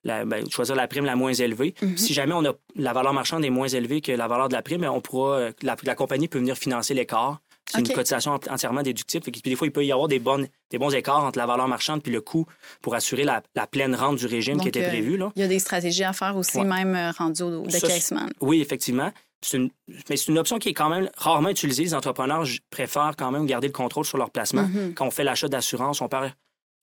la, 0.03 0.25
ben, 0.25 0.49
choisir 0.49 0.75
la 0.75 0.87
prime 0.87 1.05
la 1.05 1.15
moins 1.15 1.33
élevée. 1.33 1.75
Mhm. 1.81 1.97
Si 1.97 2.13
jamais 2.13 2.33
on 2.33 2.43
a 2.45 2.53
la 2.75 2.93
valeur 2.93 3.13
marchande 3.13 3.45
est 3.45 3.49
moins 3.49 3.67
élevée 3.67 4.01
que 4.01 4.11
la 4.11 4.27
valeur 4.27 4.49
de 4.49 4.53
la 4.53 4.61
prime, 4.61 4.83
on 4.83 5.01
pourra, 5.01 5.37
euh, 5.37 5.51
la, 5.61 5.95
compagnie 5.95 6.27
peut 6.27 6.39
venir 6.39 6.57
financer 6.57 6.93
l'écart. 6.93 7.39
C'est 7.71 7.79
une 7.79 7.87
cotisation 7.87 8.33
entièrement 8.49 8.83
déductible. 8.83 9.23
Puis 9.23 9.41
des 9.41 9.55
fois, 9.55 9.65
il 9.65 9.71
peut 9.71 9.83
y 9.83 9.91
avoir 9.91 10.07
des, 10.07 10.19
bonnes, 10.19 10.47
des 10.69 10.77
bons 10.77 10.93
écarts 10.93 11.23
entre 11.23 11.39
la 11.39 11.47
valeur 11.47 11.67
marchande 11.67 12.03
puis 12.03 12.11
le 12.11 12.21
coût 12.21 12.45
pour 12.81 12.93
assurer 12.93 13.23
la, 13.23 13.41
pleine 13.71 13.95
rente 13.95 14.17
du 14.17 14.27
régime 14.27 14.59
qui 14.59 14.67
était 14.67 14.85
prévu. 14.87 15.17
Il 15.35 15.41
y 15.41 15.45
a 15.45 15.47
des 15.47 15.57
stratégies 15.57 16.03
à 16.03 16.13
faire 16.13 16.35
aussi, 16.35 16.59
même 16.59 17.11
rendues 17.17 17.41
au 17.43 17.65
décaissement. 17.65 18.27
Oui, 18.41 18.61
effectivement. 18.61 19.11
Une, 19.51 19.69
mais 20.09 20.15
c'est 20.15 20.27
une 20.27 20.37
option 20.37 20.57
qui 20.57 20.69
est 20.69 20.73
quand 20.73 20.89
même 20.89 21.09
rarement 21.17 21.49
utilisée. 21.49 21.83
Les 21.83 21.93
entrepreneurs 21.93 22.45
préfèrent 22.69 23.15
quand 23.17 23.31
même 23.31 23.45
garder 23.45 23.67
le 23.67 23.73
contrôle 23.73 24.05
sur 24.05 24.17
leur 24.17 24.31
placement. 24.31 24.63
Mm-hmm. 24.63 24.93
Quand 24.93 25.07
on 25.07 25.11
fait 25.11 25.23
l'achat 25.23 25.47
d'assurance, 25.47 26.01
on 26.01 26.07
perd 26.07 26.31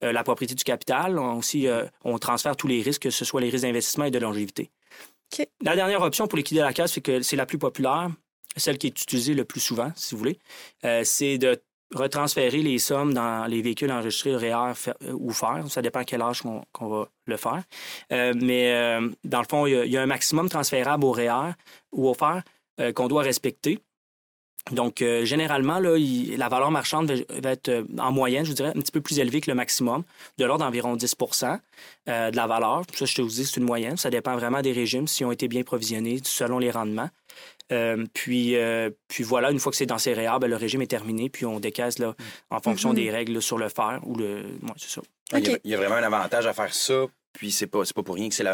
euh, 0.03 0.11
la 0.11 0.23
propriété 0.23 0.55
du 0.55 0.63
capital. 0.63 1.17
On, 1.19 1.37
aussi, 1.37 1.67
euh, 1.67 1.85
on 2.03 2.17
transfère 2.17 2.55
tous 2.55 2.67
les 2.67 2.81
risques, 2.81 3.03
que 3.03 3.09
ce 3.09 3.25
soit 3.25 3.41
les 3.41 3.49
risques 3.49 3.65
d'investissement 3.65 4.05
et 4.05 4.11
de 4.11 4.19
longévité. 4.19 4.71
La 5.61 5.75
dernière 5.75 6.01
option 6.01 6.27
pour 6.27 6.37
liquider 6.37 6.59
la 6.61 6.73
caisse, 6.73 6.93
c'est 6.93 7.01
que 7.01 7.21
c'est 7.21 7.37
la 7.37 7.45
plus 7.45 7.57
populaire, 7.57 8.09
celle 8.57 8.77
qui 8.77 8.87
est 8.87 9.01
utilisée 9.01 9.33
le 9.33 9.45
plus 9.45 9.61
souvent, 9.61 9.91
si 9.95 10.13
vous 10.13 10.19
voulez. 10.19 10.39
Euh, 10.85 11.03
c'est 11.05 11.37
de 11.37 11.61
retransférer 11.93 12.61
les 12.61 12.79
sommes 12.79 13.13
dans 13.13 13.45
les 13.47 13.61
véhicules 13.61 13.91
enregistrés 13.91 14.35
REER 14.35 14.73
euh, 14.87 15.13
ou 15.13 15.31
FER. 15.31 15.67
Ça 15.69 15.81
dépend 15.81 15.99
à 15.99 16.05
quel 16.05 16.21
âge 16.21 16.41
qu'on 16.41 16.87
va 16.87 17.07
le 17.25 17.37
faire. 17.37 17.63
Euh, 18.11 18.33
mais 18.35 18.73
euh, 18.73 19.09
dans 19.23 19.41
le 19.41 19.47
fond, 19.47 19.65
il 19.65 19.91
y, 19.91 19.97
a 19.97 20.01
un 20.01 20.07
maximum 20.07 20.49
transférable 20.49 21.05
au 21.05 21.11
REER 21.11 21.53
ou 21.91 22.07
au 22.07 22.13
FER 22.13 22.41
qu'on 22.95 23.07
doit 23.07 23.21
respecter. 23.21 23.79
Donc, 24.71 25.03
généralement, 25.23 25.79
là, 25.79 25.97
la 25.97 26.49
valeur 26.49 26.71
marchande 26.71 27.11
va, 27.29 27.51
être 27.51 27.85
en 27.99 28.11
moyenne, 28.11 28.43
je 28.43 28.51
vous 28.51 28.55
dirais, 28.55 28.69
un 28.69 28.79
petit 28.79 28.91
peu 28.91 29.01
plus 29.01 29.19
élevée 29.19 29.41
que 29.41 29.51
le 29.51 29.55
maximum, 29.55 30.03
de 30.37 30.45
l'ordre 30.45 30.63
d'environ 30.65 30.95
10% 30.95 31.59
de 32.07 32.35
la 32.35 32.47
valeur. 32.47 32.83
Ça, 32.93 33.05
je 33.05 33.15
te 33.15 33.21
vous 33.21 33.27
dis, 33.27 33.45
c'est 33.45 33.57
une 33.57 33.65
moyenne. 33.65 33.97
Ça 33.97 34.09
dépend 34.09 34.35
vraiment 34.35 34.61
des 34.61 34.71
régimes, 34.71 35.07
s'ils 35.07 35.25
ont 35.25 35.31
été 35.31 35.47
bien 35.47 35.63
provisionnés 35.63 36.21
selon 36.23 36.57
les 36.57 36.71
rendements. 36.71 37.09
Euh, 37.71 38.05
puis, 38.13 38.55
euh, 38.55 38.89
puis 39.07 39.23
voilà, 39.23 39.51
une 39.51 39.59
fois 39.59 39.71
que 39.71 39.77
c'est 39.77 39.85
dans 39.85 39.97
ces 39.97 40.13
réels, 40.13 40.39
ben, 40.39 40.47
le 40.47 40.55
régime 40.55 40.81
est 40.81 40.87
terminé, 40.87 41.29
puis 41.29 41.45
on 41.45 41.59
décaisse 41.59 41.99
là, 41.99 42.15
en 42.49 42.59
fonction 42.59 42.91
mm-hmm. 42.91 42.95
des 42.95 43.11
règles 43.11 43.41
sur 43.41 43.57
le 43.57 43.69
fer 43.69 43.99
ou 44.03 44.15
le. 44.15 44.43
c'est 44.77 44.89
ça. 44.89 45.01
Il, 45.33 45.59
y 45.63 45.73
a, 45.73 45.77
vraiment 45.77 45.95
un 45.95 46.03
avantage 46.03 46.45
à 46.45 46.53
faire 46.53 46.73
ça, 46.73 47.05
puis 47.33 47.51
c'est 47.51 47.67
pas, 47.67 47.83
pas 47.95 48.03
pour 48.03 48.15
rien 48.15 48.27
que 48.27 48.35
c'est 48.35 48.45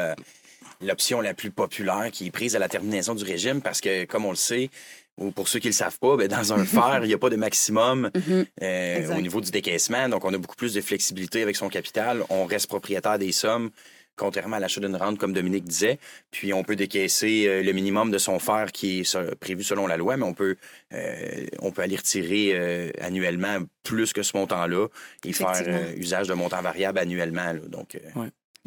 l'option 0.82 1.22
la 1.22 1.34
plus 1.34 1.50
populaire 1.50 2.10
qui 2.12 2.28
est 2.28 2.32
prise 2.32 2.56
à 2.56 2.60
la 2.60 2.70
terminaison 2.70 3.16
du 3.16 3.24
régime 3.24 3.62
parce 3.62 3.82
que, 3.82 4.06
comme 4.06 4.26
on 4.26 4.30
le 4.30 4.36
sait, 4.36 4.70
ou 5.18 5.32
pour 5.32 5.48
ceux 5.48 5.60
qui 5.60 5.68
ne 5.68 5.72
le 5.72 5.76
savent 5.76 5.98
pas, 5.98 6.16
ben, 6.16 6.28
dans 6.28 6.54
un 6.54 6.64
fer, 6.66 7.00
il 7.02 7.08
n'y 7.08 7.14
a 7.14 7.18
pas 7.18 7.32
de 7.32 7.36
maximum 7.36 8.12
mm-hmm. 8.14 8.46
euh, 8.62 9.18
au 9.18 9.22
niveau 9.22 9.42
du 9.42 9.50
décaissement. 9.50 10.08
Donc, 10.10 10.24
on 10.26 10.34
a 10.34 10.38
beaucoup 10.38 10.56
plus 10.56 10.74
de 10.74 10.82
flexibilité 10.82 11.42
avec 11.42 11.56
son 11.56 11.70
capital. 11.70 12.24
On 12.30 12.46
reste 12.46 12.68
propriétaire 12.68 13.18
des 13.18 13.32
sommes 13.32 13.72
contrairement 14.18 14.58
à 14.58 14.60
l'achat 14.60 14.82
d'une 14.82 14.96
rente, 14.96 15.18
comme 15.18 15.32
Dominique 15.32 15.64
disait. 15.64 16.00
Puis 16.32 16.54
on 16.54 16.64
peut 16.64 16.76
décaisser 16.76 17.48
euh, 17.48 17.64
le 17.64 17.72
minimum 17.72 18.12
de 18.12 18.18
son 18.18 18.40
fer 18.40 18.72
qui 18.74 19.00
est 19.02 19.36
prévu 19.36 19.64
selon 19.64 19.88
la 19.88 19.96
loi, 19.96 20.18
mais 20.18 20.26
on 20.26 20.34
peut, 20.34 20.58
euh, 20.94 21.46
on 21.60 21.72
peut 21.72 21.84
aller 21.84 21.96
retirer 21.96 22.52
euh, 22.54 22.90
annuellement 23.00 23.60
plus 23.84 24.12
que 24.12 24.24
ce 24.24 24.36
montant-là 24.36 24.88
et 25.24 25.32
faire 25.32 25.94
usage 25.96 26.28
de 26.28 26.34
montant 26.34 26.62
variable 26.62 27.00
annuellement. 27.00 27.54
Donc, 27.68 27.98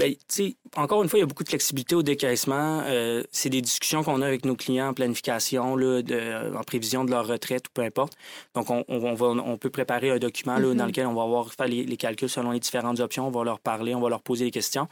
Bien, 0.00 0.50
encore 0.76 1.02
une 1.02 1.08
fois, 1.08 1.18
il 1.18 1.22
y 1.22 1.24
a 1.24 1.26
beaucoup 1.26 1.44
de 1.44 1.48
flexibilité 1.48 1.94
au 1.94 2.02
décaissement. 2.02 2.82
c'est 3.30 3.50
des 3.50 3.60
discussions 3.60 4.02
qu'on 4.02 4.22
a 4.22 4.26
avec 4.26 4.44
nos 4.44 4.56
clients 4.56 4.88
en 4.88 4.94
planification, 4.94 5.76
là, 5.76 6.02
de, 6.02 6.56
en 6.56 6.62
prévision 6.62 7.04
de 7.04 7.10
leur 7.10 7.26
retraite 7.26 7.66
ou 7.68 7.70
peu 7.74 7.82
importe. 7.82 8.14
Donc, 8.54 8.70
on, 8.70 8.84
on, 8.88 9.14
va, 9.14 9.26
on 9.26 9.56
peut 9.58 9.70
préparer 9.70 10.10
un 10.10 10.18
document 10.18 10.56
là, 10.58 10.60
dans 10.60 10.74
mm-hmm. 10.74 10.86
lequel 10.86 11.06
on 11.06 11.14
va 11.14 11.22
avoir 11.22 11.52
faire 11.52 11.68
les, 11.68 11.84
les, 11.84 11.96
calculs 11.96 12.28
selon 12.28 12.50
les 12.50 12.60
différentes 12.60 13.00
options. 13.00 13.26
On 13.26 13.30
va 13.30 13.44
leur 13.44 13.60
parler, 13.60 13.94
on 13.94 14.00
va 14.00 14.08
leur 14.08 14.22
poser 14.22 14.46
des 14.46 14.50
questions. 14.50 14.88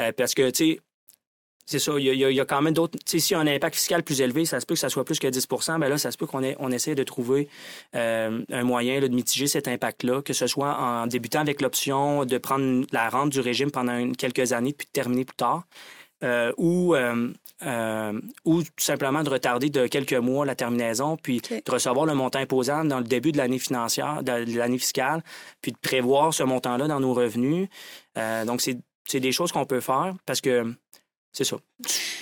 Euh, 0.00 0.12
parce 0.16 0.34
que, 0.34 0.50
tu 0.50 0.72
sais, 0.74 0.80
c'est 1.68 1.78
ça, 1.78 1.92
il 1.98 2.06
y, 2.06 2.40
a, 2.40 2.44
quand 2.46 2.62
même 2.62 2.72
d'autres. 2.72 2.98
Tu 3.04 3.04
sais, 3.04 3.18
s'il 3.18 3.34
y 3.34 3.36
a 3.36 3.40
un 3.40 3.46
impact 3.46 3.76
fiscal 3.76 4.02
plus 4.02 4.22
élevé, 4.22 4.46
ça 4.46 4.58
se 4.58 4.64
peut 4.64 4.72
que 4.72 4.80
ça 4.80 4.88
soit 4.88 5.04
plus 5.04 5.18
que 5.18 5.26
10% 5.26 5.78
ben 5.78 5.90
là, 5.90 5.98
ça 5.98 6.10
se 6.10 6.16
peut 6.16 6.26
qu'on 6.26 6.42
on 6.58 6.70
essaie 6.70 6.94
de 6.94 7.02
trouver 7.02 7.46
euh, 7.94 8.42
un 8.50 8.64
moyen 8.64 9.00
de 9.00 9.08
mitiger 9.08 9.46
cet 9.48 9.68
impact-là, 9.68 10.22
que 10.22 10.32
ce 10.32 10.46
soit 10.46 10.78
en 10.80 11.06
débutant 11.06 11.40
avec 11.40 11.60
l'option 11.60 12.24
de 12.24 12.38
prendre 12.38 12.86
la 12.90 13.10
rente 13.10 13.28
du 13.28 13.40
régime 13.40 13.70
pendant 13.70 14.12
quelques 14.12 14.54
années 14.54 14.72
puis 14.72 14.86
de 14.86 14.92
terminer 14.92 15.26
plus 15.26 15.36
tard, 15.36 15.64
euh, 16.24 16.52
ou, 16.56 16.96
ou 18.46 18.62
tout 18.62 18.70
simplement 18.78 19.22
de 19.22 19.28
retarder 19.28 19.68
de 19.68 19.86
quelques 19.88 20.14
mois 20.14 20.46
la 20.46 20.54
terminaison, 20.54 21.18
puis 21.18 21.42
de 21.42 21.70
recevoir 21.70 22.06
le 22.06 22.14
montant 22.14 22.38
imposable 22.38 22.88
dans 22.88 22.98
le 22.98 23.04
début 23.04 23.30
de 23.30 23.36
l'année 23.36 23.58
financière, 23.58 24.22
de 24.22 24.56
l'année 24.56 24.78
fiscale, 24.78 25.22
puis 25.60 25.72
de 25.72 25.78
prévoir 25.78 26.32
ce 26.32 26.44
montant-là 26.44 26.88
dans 26.88 27.00
nos 27.00 27.12
revenus. 27.12 27.68
donc, 28.46 28.62
c'est 28.62 28.78
c'est 29.08 29.20
des 29.20 29.32
choses 29.32 29.52
qu'on 29.52 29.64
peut 29.64 29.80
faire 29.80 30.14
parce 30.26 30.40
que 30.40 30.74
c'est 31.38 31.44
ça. 31.44 31.67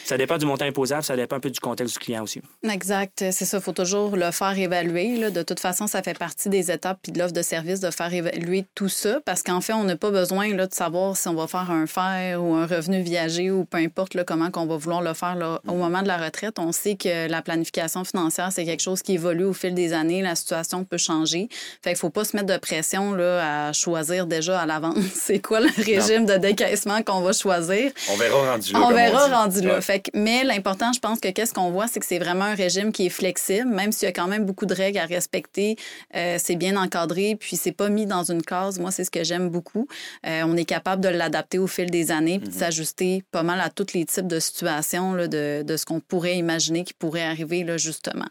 Ça 0.05 0.17
dépend 0.17 0.39
du 0.39 0.47
montant 0.47 0.67
imposable, 0.67 1.03
ça 1.03 1.17
dépend 1.17 1.37
un 1.37 1.41
peu 1.41 1.51
du 1.51 1.61
contexte 1.61 1.95
du 1.95 1.99
client 1.99 2.23
aussi. 2.23 2.41
Exact. 2.63 3.25
C'est 3.33 3.45
ça. 3.45 3.57
Il 3.57 3.63
faut 3.63 3.73
toujours 3.73 4.15
le 4.17 4.31
faire 4.31 4.57
évaluer. 4.57 5.31
De 5.31 5.43
toute 5.43 5.61
façon, 5.61 5.87
ça 5.87 6.03
fait 6.03 6.17
partie 6.17 6.49
des 6.49 6.71
étapes 6.71 6.99
puis 7.03 7.11
de 7.11 7.19
l'offre 7.19 7.33
de 7.33 7.43
service 7.43 7.81
de 7.81 7.91
faire 7.91 8.13
évaluer 8.13 8.67
tout 8.75 8.89
ça 8.89 9.19
parce 9.25 9.43
qu'en 9.43 9.61
fait, 9.61 9.73
on 9.73 9.85
n'a 9.85 9.97
pas 9.97 10.11
besoin 10.11 10.55
là, 10.55 10.67
de 10.67 10.75
savoir 10.75 11.17
si 11.17 11.27
on 11.29 11.35
va 11.35 11.47
faire 11.47 11.71
un 11.71 11.87
fer 11.87 12.43
ou 12.43 12.55
un 12.55 12.67
revenu 12.67 13.01
viager 13.01 13.51
ou 13.51 13.65
peu 13.65 13.79
importe 13.79 14.15
là, 14.15 14.25
comment 14.25 14.51
qu'on 14.51 14.67
va 14.67 14.77
vouloir 14.77 15.03
le 15.03 15.15
faire 15.15 15.35
là, 15.35 15.61
au 15.67 15.75
moment 15.75 16.03
de 16.03 16.09
la 16.09 16.19
retraite. 16.19 16.59
On 16.59 16.73
sait 16.73 16.97
que 16.97 17.29
la 17.29 17.43
planification 17.43 18.05
financière, 18.05 18.53
c'est 18.53 18.65
quelque 18.65 18.83
chose 18.83 19.03
qui 19.03 19.15
évolue 19.15 19.45
au 19.45 19.55
fil 19.55 19.75
des 19.75 19.93
années. 19.93 20.23
La 20.23 20.35
situation 20.35 20.85
peut 20.85 20.99
changer. 20.99 21.49
Fait 21.83 21.91
qu'il 21.91 21.99
faut 21.99 22.11
pas 22.11 22.25
se 22.25 22.37
mettre 22.37 22.53
de 22.53 22.59
pression 22.59 23.13
là, 23.13 23.69
à 23.69 23.73
choisir 23.73 24.27
déjà 24.27 24.61
à 24.61 24.67
l'avance 24.67 24.97
c'est 25.15 25.41
quoi 25.41 25.61
le 25.61 25.69
régime 25.83 26.27
de 26.27 26.37
décaissement 26.37 27.03
qu'on 27.03 27.21
va 27.21 27.33
choisir. 27.33 27.91
On 28.11 28.17
verra 28.17 28.53
rendu 28.53 28.73
là. 28.73 28.81
On 28.83 28.93
verra 28.93 29.27
rendu 29.27 29.46
là 29.63 29.81
mais 30.15 30.45
l'important, 30.45 30.93
je 30.93 31.01
pense 31.01 31.21
que 31.21 31.29
qu'est-ce 31.29 31.55
qu'on 31.55 31.71
voit, 31.71 31.87
c'est 31.89 32.01
que 32.01 32.07
c'est 32.07 32.19
vraiment 32.19 32.45
un 32.45 32.55
régime 32.55 32.93
qui 32.93 33.07
est 33.07 33.11
flexible, 33.11 33.69
même 33.69 33.93
s'il 33.93 34.07
y 34.07 34.09
a 34.09 34.13
quand 34.13 34.27
même 34.27 34.45
beaucoup 34.45 34.67
de 34.67 34.75
règles 34.75 34.99
à 34.99 35.07
respecter. 35.07 35.77
Euh, 36.15 36.37
c'est 36.39 36.57
bien 36.57 36.77
encadré, 36.77 37.37
puis 37.39 37.57
c'est 37.57 37.73
pas 37.73 37.89
mis 37.89 38.07
dans 38.07 38.25
une 38.25 38.43
case. 38.43 38.79
Moi, 38.79 38.91
c'est 38.91 39.05
ce 39.05 39.11
que 39.11 39.25
j'aime 39.25 39.49
beaucoup. 39.49 39.87
Euh, 40.27 40.43
on 40.47 40.57
est 40.57 40.65
capable 40.65 41.03
de 41.03 41.09
l'adapter 41.09 41.59
au 41.59 41.67
fil 41.67 41.91
des 41.91 42.11
années, 42.11 42.39
puis 42.39 42.49
de 42.49 42.55
mhm. 42.55 42.61
s'ajuster 42.61 43.23
pas 43.31 43.43
mal 43.43 43.61
à 43.61 43.71
tous 43.71 43.93
les 43.95 44.05
types 44.05 44.27
de 44.27 44.41
situations 44.41 45.15
là, 45.15 45.29
de, 45.29 45.63
de, 45.63 45.77
ce 45.77 45.85
qu'on 45.85 46.01
pourrait 46.01 46.37
imaginer 46.37 46.85
qui 46.85 46.95
pourrait 46.95 47.25
arriver 47.25 47.65
là, 47.65 47.77
justement. 47.77 48.27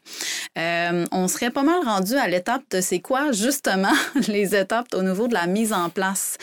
Euh, 0.58 1.06
on 1.12 1.28
serait 1.28 1.52
pas 1.52 1.64
mal 1.64 1.84
rendu 1.84 2.16
à 2.16 2.28
l'étape 2.28 2.64
de 2.72 2.82
c'est 2.82 3.00
quoi 3.00 3.32
justement 3.32 3.94
les 4.28 4.56
étapes 4.56 4.88
au 4.94 5.02
niveau 5.02 5.28
de 5.28 5.34
la 5.34 5.48
mise 5.48 5.74
en 5.74 5.90
place, 5.90 6.38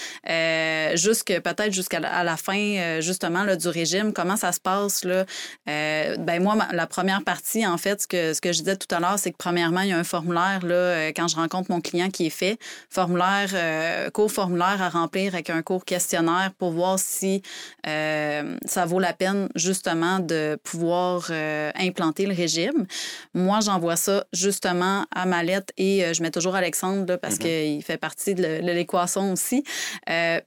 jusque 0.95 1.33
peut-être 1.41 1.73
jusqu'à 1.73 2.01
la, 2.01 2.25
la, 2.25 2.37
fin 2.37 3.01
justement 3.01 3.45
là, 3.45 3.57
du 3.57 3.69
régime. 3.69 4.13
Comment 4.13 4.37
ça 4.37 4.53
se 4.53 4.61
passe 4.63 5.05
là 5.05 5.27
euh, 5.69 6.17
ben 6.19 6.43
moi, 6.43 6.57
la 6.73 6.87
première 6.87 7.23
partie, 7.23 7.67
en 7.67 7.79
fait, 7.79 8.03
ce 8.03 8.07
que, 8.07 8.35
ce 8.35 8.41
que 8.41 8.53
je 8.53 8.61
disais 8.61 8.77
tout 8.77 8.93
à 8.95 9.01
l'heure, 9.01 9.19
c'est 9.19 9.31
que 9.31 9.37
premièrement, 9.37 9.81
il 9.81 9.89
y 9.89 9.93
a 9.93 9.99
un 9.99 10.05
formulaire 10.05 10.65
là, 10.65 10.75
euh, 10.75 11.13
quand 11.15 11.29
je 11.29 11.37
rencontre 11.37 11.71
mon 11.71 11.81
client 11.81 12.11
qui 12.11 12.27
est 12.27 12.31
fait, 12.31 12.59
formulaire, 12.91 13.51
euh, 13.55 14.11
court 14.11 14.31
formulaire 14.31 14.83
à 14.83 14.89
remplir 14.89 15.35
avec 15.35 15.51
un 15.51 15.63
court 15.63 15.85
questionnaire 15.85 16.53
pour 16.59 16.73
voir 16.73 16.99
si 16.99 17.43
ça 17.85 18.87
vaut 18.87 18.99
la 18.99 19.13
peine 19.13 19.49
justement 19.55 20.19
de 20.19 20.59
pouvoir 20.63 21.31
implanter 21.75 22.27
le 22.27 22.35
régime. 22.35 22.87
Moi, 23.35 23.61
j'envoie 23.61 23.97
ça 23.97 24.25
justement 24.33 25.05
à 25.15 25.27
ma 25.27 25.43
lettre 25.43 25.73
et 25.77 26.15
je 26.15 26.23
mets 26.23 26.31
toujours 26.31 26.55
Alexandre 26.55 27.17
parce 27.17 27.37
mm-hmm. 27.37 27.73
qu'il 27.75 27.83
fait 27.83 27.99
partie 27.99 28.35
de 28.35 28.61
l'équation 28.63 29.33
aussi. 29.33 29.65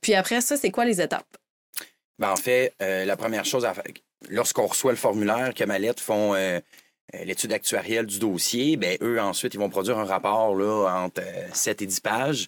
puis 0.01 0.13
après 0.13 0.41
ça, 0.41 0.57
c'est 0.57 0.71
quoi 0.71 0.85
les 0.85 1.01
étapes? 1.01 1.25
Ben, 2.19 2.31
en 2.31 2.35
fait, 2.35 2.73
la 2.79 3.17
première 3.17 3.45
chose 3.45 3.65
à 3.65 3.73
faire, 3.73 3.83
lorsqu'on 4.29 4.67
reçoit 4.67 4.91
le 4.91 4.97
formulaire, 4.97 5.53
que 5.53 5.63
Mallette 5.63 5.99
font 5.99 6.35
l'étude 7.23 7.53
actuarielle 7.53 8.05
du 8.05 8.19
dossier, 8.19 8.77
ben 8.77 8.97
eux, 9.01 9.19
ensuite, 9.19 9.53
ils 9.53 9.59
vont 9.59 9.69
produire 9.69 9.97
un 9.97 10.05
rapport 10.05 10.55
là, 10.55 11.03
entre 11.03 11.21
7 11.53 11.81
et 11.81 11.85
10 11.85 11.99
pages. 11.99 12.47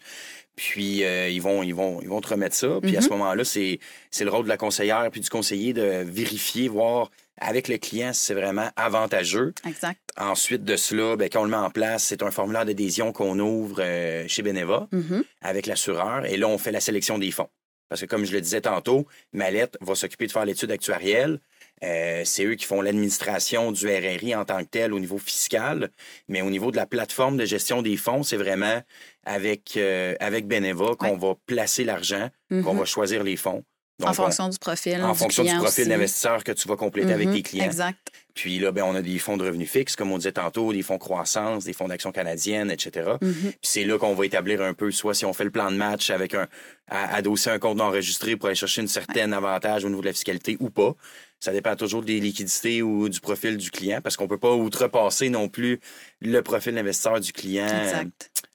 Puis 0.55 1.01
ils 1.03 1.39
vont 1.39 1.61
ils 1.61 1.75
vont 1.75 2.01
ils 2.01 2.09
vont 2.09 2.21
te 2.21 2.29
remettre 2.29 2.55
ça. 2.55 2.79
Puis 2.81 2.97
à 2.97 3.01
ce 3.01 3.07
mm-hmm. 3.07 3.11
moment-là, 3.11 3.43
c'est 3.43 3.79
c'est 4.11 4.23
le 4.23 4.31
rôle 4.31 4.45
de 4.45 4.49
la 4.49 4.57
conseillère 4.57 5.07
puis 5.11 5.21
du 5.21 5.29
conseiller 5.29 5.73
de 5.73 6.03
vérifier, 6.03 6.67
voir 6.67 7.11
avec 7.39 7.67
le 7.67 7.77
client 7.77 8.13
si 8.13 8.25
c'est 8.25 8.33
vraiment 8.33 8.69
avantageux. 8.75 9.53
Exact. 9.67 9.99
Ensuite 10.17 10.63
de 10.63 10.75
cela, 10.75 11.15
ben, 11.15 11.29
quand 11.29 11.41
on 11.41 11.43
le 11.43 11.51
met 11.51 11.57
en 11.57 11.69
place, 11.69 12.03
c'est 12.03 12.23
un 12.23 12.31
formulaire 12.31 12.65
d'adhésion 12.65 13.11
qu'on 13.11 13.37
ouvre 13.39 13.77
euh, 13.79 14.25
chez 14.27 14.41
Beneva 14.41 14.87
mm-hmm. 14.91 15.23
avec 15.41 15.67
l'assureur. 15.67 16.25
Et 16.25 16.37
là, 16.37 16.47
on 16.47 16.57
fait 16.57 16.71
la 16.71 16.81
sélection 16.81 17.17
des 17.17 17.31
fonds. 17.31 17.49
Parce 17.89 18.01
que 18.01 18.05
comme 18.05 18.25
je 18.25 18.33
le 18.33 18.41
disais 18.41 18.61
tantôt, 18.61 19.07
Mallette 19.31 19.77
va 19.81 19.95
s'occuper 19.95 20.27
de 20.27 20.31
faire 20.31 20.45
l'étude 20.45 20.71
actuarielle. 20.71 21.39
Euh, 21.83 22.23
c'est 22.25 22.45
eux 22.45 22.55
qui 22.55 22.65
font 22.65 22.81
l'administration 22.81 23.71
du 23.71 23.87
RRI 23.87 24.35
en 24.35 24.45
tant 24.45 24.59
que 24.59 24.69
tel 24.69 24.93
au 24.93 24.99
niveau 24.99 25.17
fiscal, 25.17 25.89
mais 26.27 26.41
au 26.41 26.49
niveau 26.49 26.71
de 26.71 26.75
la 26.75 26.87
plateforme 26.87 27.37
de 27.37 27.45
gestion 27.45 27.81
des 27.81 27.97
fonds, 27.97 28.23
c'est 28.23 28.37
vraiment 28.37 28.81
avec, 29.23 29.77
euh, 29.77 30.15
avec 30.19 30.47
Beneva 30.47 30.95
qu'on 30.97 31.17
va 31.17 31.35
placer 31.45 31.83
l'argent, 31.83 32.29
qu'on 32.49 32.55
mm-hmm. 32.55 32.77
va 32.77 32.85
choisir 32.85 33.23
les 33.23 33.37
fonds 33.37 33.63
en 34.03 34.13
fonction 34.13 34.49
du 34.49 34.57
profil. 34.59 35.01
En 35.01 35.13
fonction 35.13 35.43
du 35.43 35.55
profil 35.55 35.87
d'investisseur 35.87 36.43
que 36.43 36.51
tu 36.51 36.67
vas 36.67 36.75
compléter 36.75 37.13
avec 37.13 37.27
mhm, 37.27 37.35
tes 37.35 37.43
clients. 37.43 37.65
Exact. 37.65 37.97
Puis 38.33 38.59
là, 38.59 38.71
ben, 38.71 38.83
on 38.83 38.93
a 38.93 39.01
des 39.01 39.17
fonds 39.17 39.35
de 39.35 39.43
revenus 39.43 39.69
fixes, 39.69 39.95
comme 39.95 40.11
on 40.11 40.17
disait 40.17 40.33
tantôt, 40.33 40.71
des 40.71 40.83
fonds 40.83 40.99
croissance, 40.99 41.63
des 41.63 41.73
fonds 41.73 41.87
d'action 41.87 42.11
canadienne, 42.11 42.69
etc. 42.69 43.13
Mhm. 43.19 43.33
Puis 43.33 43.53
c'est 43.63 43.83
là 43.83 43.97
qu'on 43.97 44.13
va 44.13 44.25
établir 44.27 44.61
un 44.61 44.75
peu, 44.75 44.91
soit 44.91 45.15
si 45.15 45.25
on 45.25 45.33
fait 45.33 45.43
le 45.43 45.49
plan 45.49 45.71
de 45.71 45.77
match 45.77 46.11
avec 46.11 46.35
un, 46.35 46.47
adosser 46.87 47.49
un 47.49 47.57
compte 47.57 47.81
enregistré 47.81 48.35
pour 48.35 48.47
aller 48.47 48.55
chercher 48.55 48.81
une 48.81 48.87
certaine 48.87 49.33
avantage 49.33 49.85
au 49.85 49.89
niveau 49.89 50.01
de 50.01 50.07
la 50.07 50.13
fiscalité 50.13 50.57
ou 50.59 50.69
pas. 50.69 50.95
Ça 51.39 51.51
dépend 51.51 51.75
toujours 51.75 52.03
des 52.03 52.19
liquidités 52.19 52.81
ou 52.81 53.09
du 53.09 53.19
profil 53.19 53.57
du 53.57 53.71
client, 53.71 54.01
parce 54.01 54.17
qu'on 54.17 54.27
peut 54.27 54.39
pas 54.39 54.53
outrepasser 54.53 55.29
non 55.29 55.49
plus 55.49 55.79
le 56.21 56.41
profil 56.41 56.75
d'investisseur 56.75 57.19
du 57.19 57.33
client. 57.33 57.67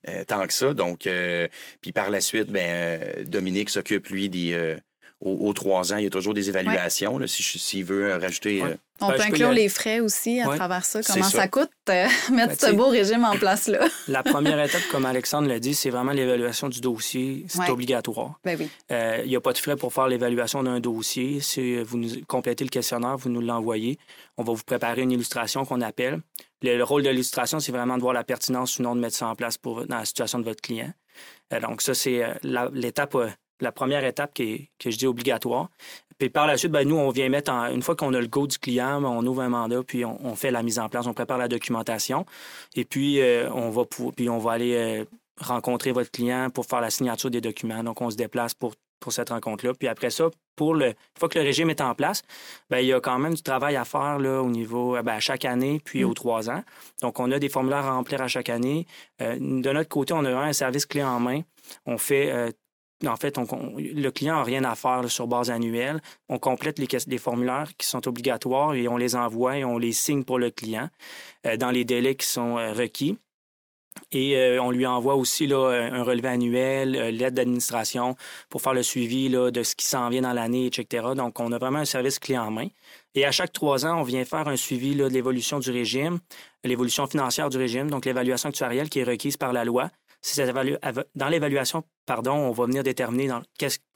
Euh, 0.08 0.24
tant 0.24 0.44
que 0.48 0.52
ça. 0.52 0.74
Donc, 0.74 1.06
euh, 1.06 1.46
puis 1.80 1.92
par 1.92 2.10
la 2.10 2.20
suite, 2.20 2.50
ben, 2.50 2.60
euh, 2.60 3.24
Dominique 3.24 3.70
s'occupe, 3.70 4.08
lui, 4.08 4.28
des 4.28 4.76
aux, 5.22 5.52
trois 5.52 5.92
ans. 5.92 5.96
Il 5.96 6.04
y 6.04 6.06
a 6.06 6.10
toujours 6.10 6.34
des 6.34 6.48
évaluations, 6.48 7.18
s'il 7.26 7.60
si, 7.60 7.82
veut 7.82 8.16
rajouter. 8.16 8.62
Euh, 8.62 8.74
On 9.00 9.10
peut 9.12 9.20
inclure 9.20 9.52
les 9.52 9.68
frais 9.68 10.00
aussi 10.00 10.40
à 10.40 10.48
travers 10.48 10.84
ça. 10.84 11.00
Comment 11.02 11.24
ça. 11.24 11.48
coûte 11.48 11.70
euh, 11.88 12.06
mettre 12.32 12.60
ben, 12.60 12.68
ce 12.68 12.72
beau 12.72 12.88
régime 12.88 13.24
en 13.24 13.36
place-là? 13.36 13.86
la 14.08 14.22
première 14.22 14.60
étape, 14.60 14.82
comme 14.90 15.06
Alexandre 15.06 15.48
l'a 15.48 15.60
dit, 15.60 15.74
c'est 15.74 15.90
vraiment 15.90 16.12
l'évaluation 16.12 16.68
du 16.68 16.80
dossier. 16.80 17.44
C'est 17.48 17.70
obligatoire. 17.70 18.40
Ben 18.44 18.56
oui. 18.58 18.68
Euh, 18.90 19.20
il 19.24 19.28
n'y 19.28 19.36
a 19.36 19.40
pas 19.40 19.52
de 19.52 19.58
frais 19.58 19.76
pour 19.76 19.92
faire 19.92 20.08
l'évaluation 20.08 20.62
d'un 20.62 20.80
dossier. 20.80 21.40
Si 21.40 21.76
vous 21.82 21.98
nous 21.98 22.08
complétez 22.26 22.64
le 22.64 22.70
questionnaire, 22.70 23.16
vous 23.16 23.30
nous 23.30 23.40
l'envoyez. 23.40 23.98
On 24.36 24.42
va 24.42 24.52
vous 24.52 24.64
préparer 24.64 25.02
une 25.02 25.12
illustration 25.12 25.64
qu'on 25.64 25.80
appelle. 25.80 26.20
Le, 26.62 26.82
rôle 26.82 27.02
de 27.02 27.10
l'illustration, 27.10 27.60
c'est 27.60 27.72
vraiment 27.72 27.96
de 27.96 28.02
voir 28.02 28.14
la 28.14 28.24
pertinence 28.24 28.78
ou 28.78 28.82
non 28.82 28.96
de 28.96 29.00
mettre 29.00 29.16
ça 29.16 29.28
en 29.28 29.34
place 29.34 29.58
pour, 29.58 29.86
dans 29.86 29.98
la 29.98 30.04
situation 30.04 30.38
de 30.38 30.44
votre 30.44 30.62
client. 30.62 30.92
donc, 31.60 31.82
ça, 31.82 31.94
c'est 31.94 32.22
l'étape 32.72 33.16
la 33.62 33.72
première 33.72 34.04
étape 34.04 34.34
qui 34.34 34.42
est, 34.42 34.70
que 34.78 34.90
je 34.90 34.98
dis 34.98 35.06
obligatoire. 35.06 35.68
Puis 36.18 36.28
par 36.28 36.46
la 36.46 36.56
suite, 36.56 36.70
ben, 36.70 36.86
nous, 36.86 36.96
on 36.96 37.10
vient 37.10 37.28
mettre, 37.28 37.50
en, 37.50 37.68
une 37.68 37.82
fois 37.82 37.96
qu'on 37.96 38.12
a 38.14 38.20
le 38.20 38.26
go 38.26 38.46
du 38.46 38.58
client, 38.58 39.00
ben, 39.00 39.08
on 39.08 39.24
ouvre 39.26 39.42
un 39.42 39.48
mandat, 39.48 39.82
puis 39.82 40.04
on, 40.04 40.36
fait 40.36 40.50
la 40.50 40.62
mise 40.62 40.78
en 40.78 40.88
place, 40.88 41.06
on 41.06 41.14
prépare 41.14 41.38
la 41.38 41.48
documentation. 41.48 42.26
Et 42.74 42.84
puis, 42.84 43.20
euh, 43.20 43.50
on, 43.52 43.70
va 43.70 43.82
puis 44.14 44.28
on 44.28 44.38
va 44.38 44.52
aller 44.52 44.74
euh, 44.74 45.04
rencontrer 45.40 45.92
votre 45.92 46.10
client 46.10 46.50
pour 46.50 46.66
faire 46.66 46.80
la 46.80 46.90
signature 46.90 47.30
des 47.30 47.40
documents. 47.40 47.82
Donc, 47.82 48.00
on 48.00 48.10
se 48.10 48.16
déplace 48.16 48.54
pour, 48.54 48.74
pour 49.00 49.12
cette 49.12 49.30
rencontre-là. 49.30 49.72
Puis 49.74 49.88
après 49.88 50.10
ça, 50.10 50.28
pour 50.54 50.74
le, 50.74 50.86
une 50.86 50.94
fois 51.18 51.28
que 51.28 51.38
le 51.38 51.44
régime 51.44 51.70
est 51.70 51.80
en 51.80 51.94
place, 51.94 52.22
ben, 52.70 52.78
il 52.78 52.86
y 52.86 52.92
a 52.92 53.00
quand 53.00 53.18
même 53.18 53.34
du 53.34 53.42
travail 53.42 53.76
à 53.76 53.84
faire 53.84 54.18
là, 54.18 54.42
au 54.42 54.50
niveau, 54.50 54.92
ben, 55.02 55.14
à 55.14 55.20
chaque 55.20 55.44
année, 55.44 55.80
puis 55.84 56.04
mm. 56.04 56.08
aux 56.08 56.14
trois 56.14 56.50
ans. 56.50 56.62
Donc, 57.00 57.18
on 57.18 57.30
a 57.32 57.38
des 57.38 57.48
formulaires 57.48 57.86
à 57.86 57.94
remplir 57.94 58.22
à 58.22 58.28
chaque 58.28 58.48
année. 58.48 58.86
Euh, 59.20 59.36
de 59.40 59.72
notre 59.72 59.88
côté, 59.88 60.14
on 60.14 60.24
a 60.24 60.30
un 60.30 60.52
service 60.52 60.86
clé 60.86 61.02
en 61.02 61.18
main. 61.18 61.40
On 61.86 61.98
fait 61.98 62.54
en 63.08 63.16
fait, 63.16 63.38
le 63.38 64.10
client 64.10 64.36
n'a 64.36 64.42
rien 64.42 64.64
à 64.64 64.74
faire 64.74 65.10
sur 65.10 65.26
base 65.26 65.50
annuelle. 65.50 66.00
On 66.28 66.38
complète 66.38 66.78
les, 66.78 67.18
formulaires 67.18 67.70
qui 67.76 67.86
sont 67.86 68.06
obligatoires 68.06 68.74
et 68.74 68.88
on 68.88 68.96
les 68.96 69.16
envoie 69.16 69.58
et 69.58 69.64
on 69.64 69.78
les 69.78 69.92
signe 69.92 70.24
pour 70.24 70.38
le 70.38 70.50
client 70.50 70.88
euh, 71.46 71.56
dans 71.56 71.70
les 71.70 71.84
délais 71.84 72.14
qui 72.14 72.26
sont 72.26 72.58
euh, 72.58 72.72
requis. 72.72 73.18
Et 74.10 74.36
euh, 74.36 74.62
on 74.62 74.70
lui 74.70 74.86
envoie 74.86 75.16
aussi 75.16 75.52
un 75.52 76.02
relevé 76.02 76.28
annuel, 76.28 76.92
l'aide 76.92 77.34
d'administration 77.34 78.16
pour 78.48 78.62
faire 78.62 78.72
le 78.72 78.82
suivi 78.82 79.28
là, 79.28 79.50
de 79.50 79.62
ce 79.62 79.74
qui 79.74 79.84
s'en 79.84 80.08
vient 80.08 80.22
dans 80.22 80.32
l'année, 80.32 80.66
etc. 80.66 81.08
Donc, 81.14 81.40
on 81.40 81.52
a 81.52 81.58
vraiment 81.58 81.80
un 81.80 81.84
service 81.84 82.18
clé 82.18 82.38
en 82.38 82.50
main. 82.50 82.68
Et 83.14 83.26
à 83.26 83.32
chaque 83.32 83.52
trois 83.52 83.84
ans, 83.84 84.00
on 84.00 84.02
vient 84.02 84.24
faire 84.24 84.48
un 84.48 84.56
suivi 84.56 84.94
de 84.94 85.04
l'évolution 85.04 85.58
du 85.58 85.70
régime, 85.70 86.20
l'évolution 86.64 87.06
financière 87.06 87.50
du 87.50 87.58
régime, 87.58 87.90
donc 87.90 88.06
l'évaluation 88.06 88.48
actuarielle 88.48 88.88
qui 88.88 89.00
est 89.00 89.04
requise 89.04 89.36
par 89.36 89.52
la 89.52 89.64
loi 89.64 89.90
dans 91.14 91.28
l'évaluation, 91.28 91.84
pardon, 92.06 92.32
on 92.32 92.52
va 92.52 92.66
venir 92.66 92.82
déterminer 92.82 93.30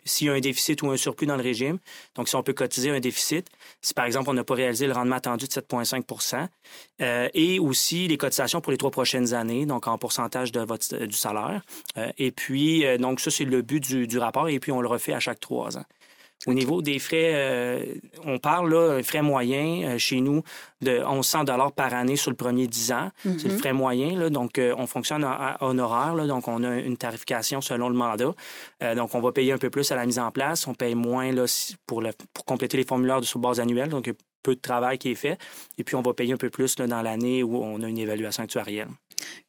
s'il 0.05 0.27
y 0.27 0.31
a 0.31 0.33
un 0.33 0.41
déficit 0.41 0.83
ou 0.83 0.91
un 0.91 0.97
surplus 0.97 1.27
dans 1.27 1.37
le 1.37 1.43
régime. 1.43 1.79
Donc, 2.15 2.29
si 2.29 2.37
on 2.37 2.43
peut 2.43 2.53
cotiser 2.53 2.91
un 2.91 3.01
déficit, 3.01 3.49
si 3.81 3.95
par 3.95 4.05
exemple 4.05 4.31
on 4.31 4.35
n'a 4.35 4.45
pas 4.45 4.55
réalisé 4.55 4.87
le 4.87 4.93
rendement 4.93 5.17
attendu 5.17 5.47
de 5.47 5.51
7,5% 5.51 6.49
euh, 7.01 7.29
et 7.35 7.59
aussi 7.59 8.09
les 8.09 8.17
cotisations 8.17 8.61
pour 8.61 8.73
les 8.73 8.79
trois 8.79 8.91
prochaines 8.91 9.35
années, 9.35 9.67
donc 9.67 9.87
en 9.87 9.99
pourcentage 9.99 10.53
de 10.53 10.61
votre, 10.61 11.05
du 11.05 11.17
salaire. 11.17 11.63
Euh, 11.97 12.11
et 12.19 12.33
puis, 12.33 12.85
euh, 12.87 12.99
donc 12.99 13.21
ça, 13.21 13.31
c'est 13.31 13.45
le 13.45 13.63
but 13.63 13.81
du, 13.81 14.07
du 14.07 14.19
rapport 14.19 14.49
et 14.49 14.59
puis 14.59 14.73
on 14.73 14.81
le 14.81 14.89
refait 14.89 15.13
à 15.13 15.21
chaque 15.21 15.41
trois 15.41 15.77
ans. 15.77 15.85
Au 16.47 16.55
niveau 16.55 16.81
des 16.81 16.99
frais, 17.01 17.33
euh, 17.35 17.85
on 18.25 18.39
parle 18.39 18.73
là, 18.73 18.97
un 18.99 19.03
frais 19.03 19.23
moyen 19.23 19.83
euh, 19.83 19.99
chez 19.99 20.21
nous 20.21 20.43
de 20.81 20.99
1100 20.99 21.45
dollars 21.45 21.73
par 21.73 21.93
année 21.93 22.15
sur 22.15 22.31
le 22.31 22.37
premier 22.37 22.69
10 22.69 22.93
ans. 22.93 23.11
C'est 23.23 23.49
le 23.49 23.55
mhm. 23.55 23.59
frais 23.59 23.73
moyen. 23.73 24.17
Là, 24.17 24.31
donc, 24.31 24.59
euh, 24.59 24.75
on 24.79 24.87
fonctionne 24.87 25.25
à, 25.25 25.57
honoraire. 25.61 26.15
Là, 26.15 26.27
donc, 26.27 26.47
on 26.47 26.63
a 26.63 26.77
une 26.77 26.97
tarification 26.97 27.61
selon 27.61 27.89
le 27.89 27.97
mandat. 27.97 28.33
donc, 28.95 29.15
on 29.15 29.21
va 29.21 29.33
payer 29.33 29.53
un 29.53 29.59
peu 29.59 29.71
plus 29.71 29.91
à 29.91 29.97
la 29.97 30.07
mise 30.07 30.21
en 30.21 30.31
place. 30.31 30.67
On 30.69 30.75
paye 30.75 30.95
moins 30.95 31.33
là, 31.33 31.45
pour, 31.87 32.01
le, 32.01 32.11
pour 32.33 32.45
compléter 32.45 32.77
les 32.77 32.85
formulaires 32.85 33.21
de 33.21 33.27
sous 33.27 33.41
base 33.41 33.59
annuelle. 33.59 33.89
Donc, 33.89 34.13
peu 34.43 34.55
de 34.55 34.61
travail 34.61 34.99
qui 34.99 35.11
est 35.11 35.17
fait. 35.17 35.39
Et 35.79 35.83
puis, 35.83 35.97
on 35.97 36.03
va 36.03 36.15
payer 36.15 36.33
un 36.33 36.37
peu 36.37 36.51
plus 36.51 36.79
là, 36.79 36.87
dans 36.87 37.03
l'année 37.03 37.43
où 37.43 37.57
on 37.57 37.83
a 37.83 37.89
une 37.89 37.99
évaluation 37.99 38.45
actuarielle. 38.45 38.89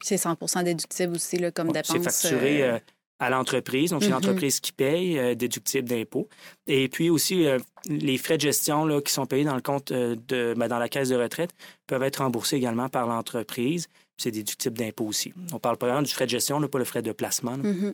C'est 0.02 0.16
100% 0.16 0.64
déductible 0.64 1.14
aussi 1.14 1.38
là, 1.38 1.52
comme 1.52 1.72
dépense. 1.72 1.92
C'est 1.92 2.30
facturé 2.30 2.80
à 3.20 3.30
l'entreprise. 3.30 3.92
Donc, 3.92 4.04
c'est 4.04 4.10
mm-hmm. 4.10 4.12
l'entreprise 4.12 4.60
qui 4.60 4.72
paye, 4.72 5.18
euh, 5.18 5.36
déductible 5.36 5.88
d'impôts. 5.88 6.28
Et 6.68 6.88
puis 6.88 7.10
aussi, 7.10 7.48
euh, 7.48 7.58
les 7.86 8.18
frais 8.18 8.38
de 8.38 8.42
gestion 8.42 8.86
là, 8.86 9.02
qui 9.02 9.12
sont 9.12 9.26
payés 9.26 9.44
dans 9.44 9.56
le 9.56 9.62
compte 9.62 9.92
euh, 9.92 10.16
de, 10.28 10.54
ben, 10.56 10.68
dans 10.68 10.80
la 10.80 10.90
caisse 10.90 11.10
de 11.10 11.16
retraite 11.16 11.52
peuvent 11.88 12.04
être 12.04 12.18
remboursés 12.18 12.58
également 12.58 12.90
par 12.90 13.08
l'entreprise. 13.08 13.88
C'est 14.20 14.32
déductible 14.32 14.76
d'impôts 14.76 15.06
aussi. 15.06 15.32
On 15.54 15.60
parle 15.60 15.78
pas 15.78 15.86
vraiment 15.86 16.02
du 16.02 16.12
frais 16.12 16.26
de 16.26 16.32
gestion, 16.32 16.60
pas 16.68 16.80
le 16.80 16.86
frais 16.86 17.04
de 17.04 17.12
placement. 17.12 17.56
Mm-hmm. 17.56 17.94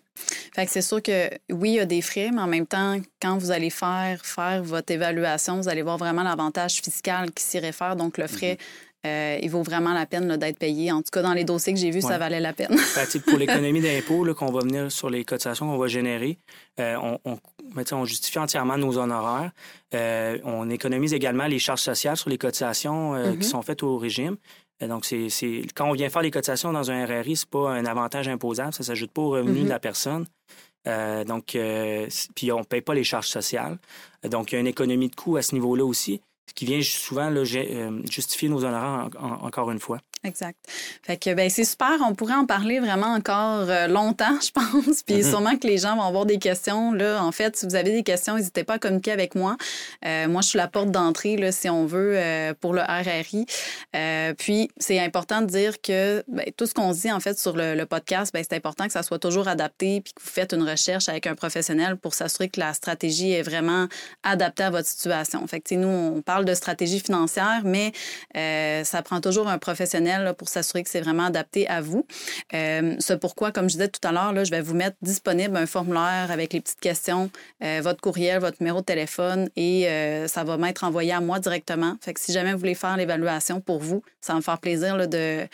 Fait 0.55 0.65
que 0.65 0.71
c'est 0.71 0.82
sûr 0.82 1.01
que 1.01 1.30
oui, 1.51 1.71
il 1.71 1.76
y 1.76 1.80
a 1.80 1.86
des 1.86 2.01
frais, 2.01 2.32
mais 2.32 2.41
en 2.41 2.47
même 2.47 2.65
temps, 2.65 2.97
quand 3.21 3.38
vous 3.38 3.51
allez 3.51 3.69
faire, 3.69 4.26
faire 4.26 4.63
votre 4.63 4.91
évaluation, 4.91 5.57
vous 5.57 5.67
allez 5.67 5.82
voir 5.82 5.97
vraiment 5.97 6.24
l'avantage 6.24 6.76
fiscal 6.76 7.30
qui 7.34 7.43
s'y 7.43 7.59
réfère. 7.59 7.97
Donc, 7.97 8.17
le 8.17 8.28
frais 8.28 8.53
mm-hmm. 8.53 8.93
Euh, 9.06 9.38
il 9.41 9.49
vaut 9.49 9.64
vraiment 9.64 9.93
la 9.93 10.06
peine 10.06 10.38
d'être 10.38 10.58
payé. 10.58 10.91
En 10.91 11.01
tout 11.01 11.10
cas, 11.12 11.22
dans 11.22 11.34
les 11.34 11.43
dossiers 11.43 11.74
que 11.74 11.80
j'ai 11.80 11.91
vus, 11.91 12.01
ça 12.01 12.18
valait 12.18 12.39
la 12.39 12.54
peine. 12.54 12.78
Ben, 12.95 13.22
pour 13.22 13.38
l'économie 13.38 13.82
d'impôts 13.82 14.26
qu'on 14.34 14.51
va 14.51 14.62
venir 14.62 14.91
sur 14.91 15.10
les 15.10 15.26
cotisations 15.26 15.68
qu'on 15.68 15.78
va 15.78 15.88
générer, 15.88 16.38
euh, 16.80 16.95
on, 17.26 17.39
on, 17.91 18.06
justifie 18.06 18.39
entièrement 18.39 18.78
nos 18.78 18.97
honoraires. 18.97 19.51
Euh, 19.93 20.38
on 20.45 20.70
économise 20.70 21.14
également 21.14 21.47
les 21.47 21.60
charges 21.60 21.82
sociales 21.82 22.16
sur 22.16 22.30
les 22.30 22.38
cotisations 22.38 23.14
qui 23.14 23.39
mm-hmm. 23.39 23.43
sont 23.43 23.62
faites 23.62 23.84
au 23.84 23.97
régime. 23.97 24.38
donc, 24.82 25.06
c'est, 25.06 25.28
quand 25.76 25.89
on 25.89 25.93
vient 25.93 26.10
faire 26.10 26.22
les 26.22 26.32
cotisations 26.32 26.72
dans 26.72 26.89
un 26.89 27.06
RRI, 27.06 27.36
ce 27.36 27.45
n'est 27.45 27.49
pas 27.51 27.72
un 27.72 27.86
avantage 27.86 28.30
imposable. 28.30 28.74
Ça 28.74 28.84
ne 28.84 28.86
s'ajoute 28.86 29.12
pas 29.12 29.22
au 29.22 29.30
revenu 29.32 29.60
de 29.60 29.66
mm-hmm. 29.66 29.68
la 29.68 29.80
personne. 29.80 30.26
donc, 31.28 31.58
puis 32.36 32.51
on 32.54 32.60
ne 32.60 32.64
paye 32.64 32.82
pas 32.82 32.93
les 32.93 33.04
charges 33.04 33.28
sociales. 33.28 33.78
Donc, 34.30 34.54
il 34.54 34.56
y 34.56 34.58
a 34.58 34.62
une 34.62 34.68
économie 34.68 35.10
de 35.10 35.16
coûts 35.16 35.36
à 35.36 35.41
ce 35.41 35.56
niveau-là 35.56 35.84
aussi 35.84 36.22
ce 36.48 36.54
qui 36.54 36.66
vient 36.66 36.82
souvent 36.82 37.30
là, 37.30 37.41
euh, 37.41 38.02
justifier 38.10 38.50
nos 38.50 38.64
honoraires 38.64 39.10
encore 39.20 39.72
une 39.72 39.80
fois. 39.80 40.00
Exact. 40.26 40.57
Fait 41.01 41.17
que 41.17 41.34
ben 41.34 41.49
c'est 41.49 41.65
super, 41.65 41.97
on 42.07 42.15
pourrait 42.15 42.36
en 42.36 42.45
parler 42.45 42.80
vraiment 42.80 43.13
encore 43.13 43.69
euh, 43.69 43.88
longtemps, 43.88 44.39
je 44.41 44.51
pense. 44.51 45.03
Puis 45.03 45.15
mm-hmm. 45.15 45.30
sûrement 45.30 45.57
que 45.57 45.67
les 45.67 45.78
gens 45.78 45.97
vont 45.97 46.03
avoir 46.03 46.26
des 46.26 46.39
questions 46.39 46.93
là. 46.93 47.21
En 47.21 47.32
fait, 47.34 47.57
si 47.57 47.65
vous 47.65 47.76
avez 47.76 47.91
des 47.91 48.03
questions, 48.03 48.36
n'hésitez 48.36 48.63
pas 48.63 48.76
à 48.76 48.80
communiquer 48.80 49.11
avec 49.11 49.36
moi. 49.36 49.57
Euh, 50.05 50.30
moi, 50.30 50.41
je 50.41 50.49
suis 50.49 50.57
la 50.57 50.67
porte 50.67 50.91
d'entrée 50.91 51.36
là, 51.36 51.51
si 51.51 51.69
on 51.69 51.86
veut, 51.86 52.17
pour 52.61 52.74
le 52.74 52.82
RRI. 52.82 53.45
puis 54.38 54.69
c'est 54.78 54.99
important 54.99 55.41
de 55.41 55.47
dire 55.47 55.82
que 55.82 56.24
ben, 56.28 56.45
tout 56.55 56.65
ce 56.65 56.74
qu'on 56.74 56.91
dit 56.91 57.11
en 57.11 57.19
fait 57.19 57.38
sur 57.38 57.55
le, 57.55 57.84
podcast, 57.86 58.34
ben, 58.34 58.43
c'est 58.47 58.55
important 58.55 58.86
que 58.86 58.93
ça 58.93 59.03
soit 59.03 59.19
toujours 59.19 59.47
adapté, 59.47 59.99
puis 60.01 60.13
que 60.13 60.21
vous 60.21 60.30
faites 60.30 60.53
une 60.53 60.67
recherche 60.67 61.09
avec 61.09 61.28
un 61.28 61.36
professionnel 61.36 61.97
pour 61.97 62.13
s'assurer 62.13 62.47
que 62.47 62.59
la 62.59 62.74
stratégie 62.74 63.34
est 63.34 63.41
vraiment 63.41 63.88
adaptée 64.24 64.63
à 64.63 64.69
votre 64.69 64.88
situation. 64.88 65.45
Fait 65.47 65.59
que 65.59 65.76
nous, 65.76 65.88
on 65.88 66.21
parle 66.21 66.45
de 66.45 66.53
stratégie 66.53 66.99
financière, 66.99 67.61
mais 67.65 67.91
euh, 68.38 68.84
ça 68.84 69.01
prend 69.01 69.19
toujours 69.19 69.49
un 69.49 69.57
professionnel 69.57 70.12
pour 70.38 70.49
s'assurer 70.49 70.84
que 70.84 70.89
c'est 70.89 71.01
vraiment 71.01 71.26
adapté 71.26 71.68
à 71.68 71.82
vous. 71.82 72.05
Euh, 72.53 72.95
ce 72.99 73.14
pourquoi, 73.14 73.51
comme 73.51 73.70
je 73.70 73.74
disais 73.74 73.88
tout 73.88 74.05
à 74.07 74.11
l'heure, 74.11 74.45
je 74.45 74.51
vais 74.51 74.61
vous 74.61 74.76
mettre 74.76 74.97
disponible 75.01 75.57
un 75.57 75.66
formulaire 75.66 76.30
avec 76.30 76.53
les 76.53 76.61
petites 76.61 76.80
questions, 76.80 77.30
euh, 77.64 77.82
votre 77.84 78.01
courriel, 78.01 78.39
votre 78.39 78.57
numéro 78.59 78.80
de 78.80 78.86
téléphone 78.86 79.49
et 79.55 79.88
euh, 79.88 80.28
ça 80.28 80.43
va 80.43 80.57
m'être 80.57 80.84
envoyé 80.84 81.11
à 81.11 81.22
moi 81.22 81.39
directement. 81.39 81.95
Fait 82.01 82.18
si 82.18 82.32
jamais 82.32 82.53
vous 82.53 82.59
voulez 82.59 82.76
faire 82.76 82.95
l'évaluation 82.97 83.59
pour 83.59 83.80
vous, 83.80 84.03
ça 84.22 84.34
va 84.34 84.38
me 84.38 84.43
faire 84.43 84.59
plaisir 84.59 85.07
de, 85.07 85.47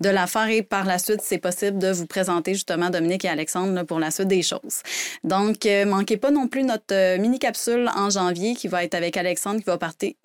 de 0.00 0.08
la 0.08 0.26
faire 0.26 0.48
et 0.48 0.62
par 0.62 0.84
la 0.84 0.98
suite, 0.98 1.20
c'est 1.22 1.38
possible 1.38 1.78
de 1.78 1.92
vous 1.92 2.06
présenter 2.06 2.54
justement 2.54 2.90
Dominique 2.90 3.24
et 3.24 3.28
Alexandre 3.28 3.82
pour 3.84 4.00
la 4.00 4.10
suite 4.10 4.28
des 4.28 4.42
choses. 4.42 4.82
Donc, 5.22 5.68
manquez 5.86 6.16
pas 6.16 6.30
non 6.30 6.48
plus 6.48 6.64
notre 6.64 7.18
mini-capsule 7.18 7.88
en 7.94 8.10
janvier 8.10 8.54
qui 8.54 8.68
va 8.68 8.82
être 8.82 8.94
avec 8.94 9.16
Alexandre 9.16 9.60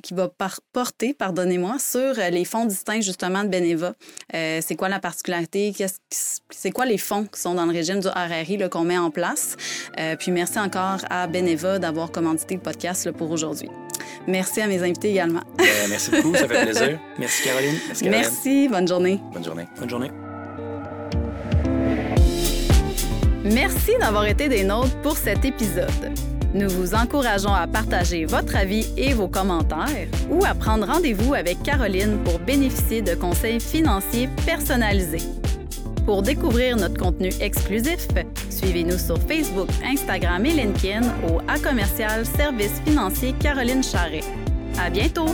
qui 0.01 0.13
va, 0.13 0.31
porter, 0.73 1.13
pardonnez-moi, 1.13 1.77
sur 1.79 2.13
les 2.31 2.45
fonds 2.45 2.65
distincts 2.65 3.01
justement 3.01 3.43
de 3.43 3.49
Beneva. 3.81 4.61
c'est 4.61 4.75
quoi 4.75 4.89
la 4.89 4.99
particularité? 4.99 5.73
C'est 6.49 6.71
quoi 6.71 6.85
les 6.85 6.97
fonds 6.97 7.25
qui 7.25 7.39
sont 7.39 7.55
dans 7.55 7.65
le 7.65 7.71
régime 7.71 7.99
du 7.99 8.07
RRI 8.07 8.69
qu'on 8.69 8.83
met 8.83 8.97
en 8.97 9.11
place? 9.11 9.55
Euh, 9.99 10.15
puis 10.15 10.31
merci 10.31 10.59
encore 10.59 10.99
à 11.09 11.27
Beneva 11.27 11.79
d'avoir 11.79 12.11
commandité 12.11 12.55
le 12.55 12.61
podcast 12.61 13.11
pour 13.11 13.31
aujourd'hui. 13.31 13.69
Merci 14.27 14.61
à 14.61 14.67
mes 14.67 14.81
invités 14.83 15.09
également. 15.09 15.41
Euh, 15.59 15.63
merci 15.89 16.11
beaucoup, 16.11 16.35
ça 16.35 16.47
fait 16.47 16.61
plaisir. 16.65 16.99
merci 17.17 17.43
Caroline. 17.43 17.75
Merci, 17.87 18.03
Caroline. 18.03 18.21
merci, 18.21 18.67
bonne 18.67 18.87
journée. 18.87 19.19
Bonne 19.33 19.43
journée. 19.43 19.67
Bonne 19.79 19.89
journée. 19.89 20.30
Merci 23.43 23.93
d'avoir 23.99 24.25
été 24.25 24.49
des 24.49 24.63
nôtres 24.63 24.95
pour 25.01 25.17
cet 25.17 25.45
épisode. 25.45 25.89
Nous 26.53 26.69
vous 26.69 26.93
encourageons 26.93 27.53
à 27.53 27.65
partager 27.65 28.25
votre 28.25 28.55
avis 28.55 28.85
et 28.97 29.13
vos 29.13 29.27
commentaires 29.27 30.07
ou 30.29 30.45
à 30.45 30.53
prendre 30.53 30.85
rendez-vous 30.85 31.33
avec 31.33 31.63
Caroline 31.63 32.19
pour 32.23 32.39
bénéficier 32.39 33.01
de 33.01 33.15
conseils 33.15 33.59
financiers 33.59 34.29
personnalisés. 34.45 35.27
Pour 36.05 36.21
découvrir 36.21 36.77
notre 36.77 36.99
contenu 36.99 37.29
exclusif, 37.39 38.07
suivez-nous 38.49 38.97
sur 38.97 39.17
Facebook, 39.17 39.69
Instagram 39.85 40.45
et 40.45 40.51
LinkedIn 40.51 41.03
au 41.29 41.39
A 41.47 41.57
commercial 41.57 42.25
Service 42.25 42.81
financier 42.85 43.33
Caroline 43.39 43.83
Charret. 43.83 44.23
À 44.79 44.89
bientôt! 44.89 45.29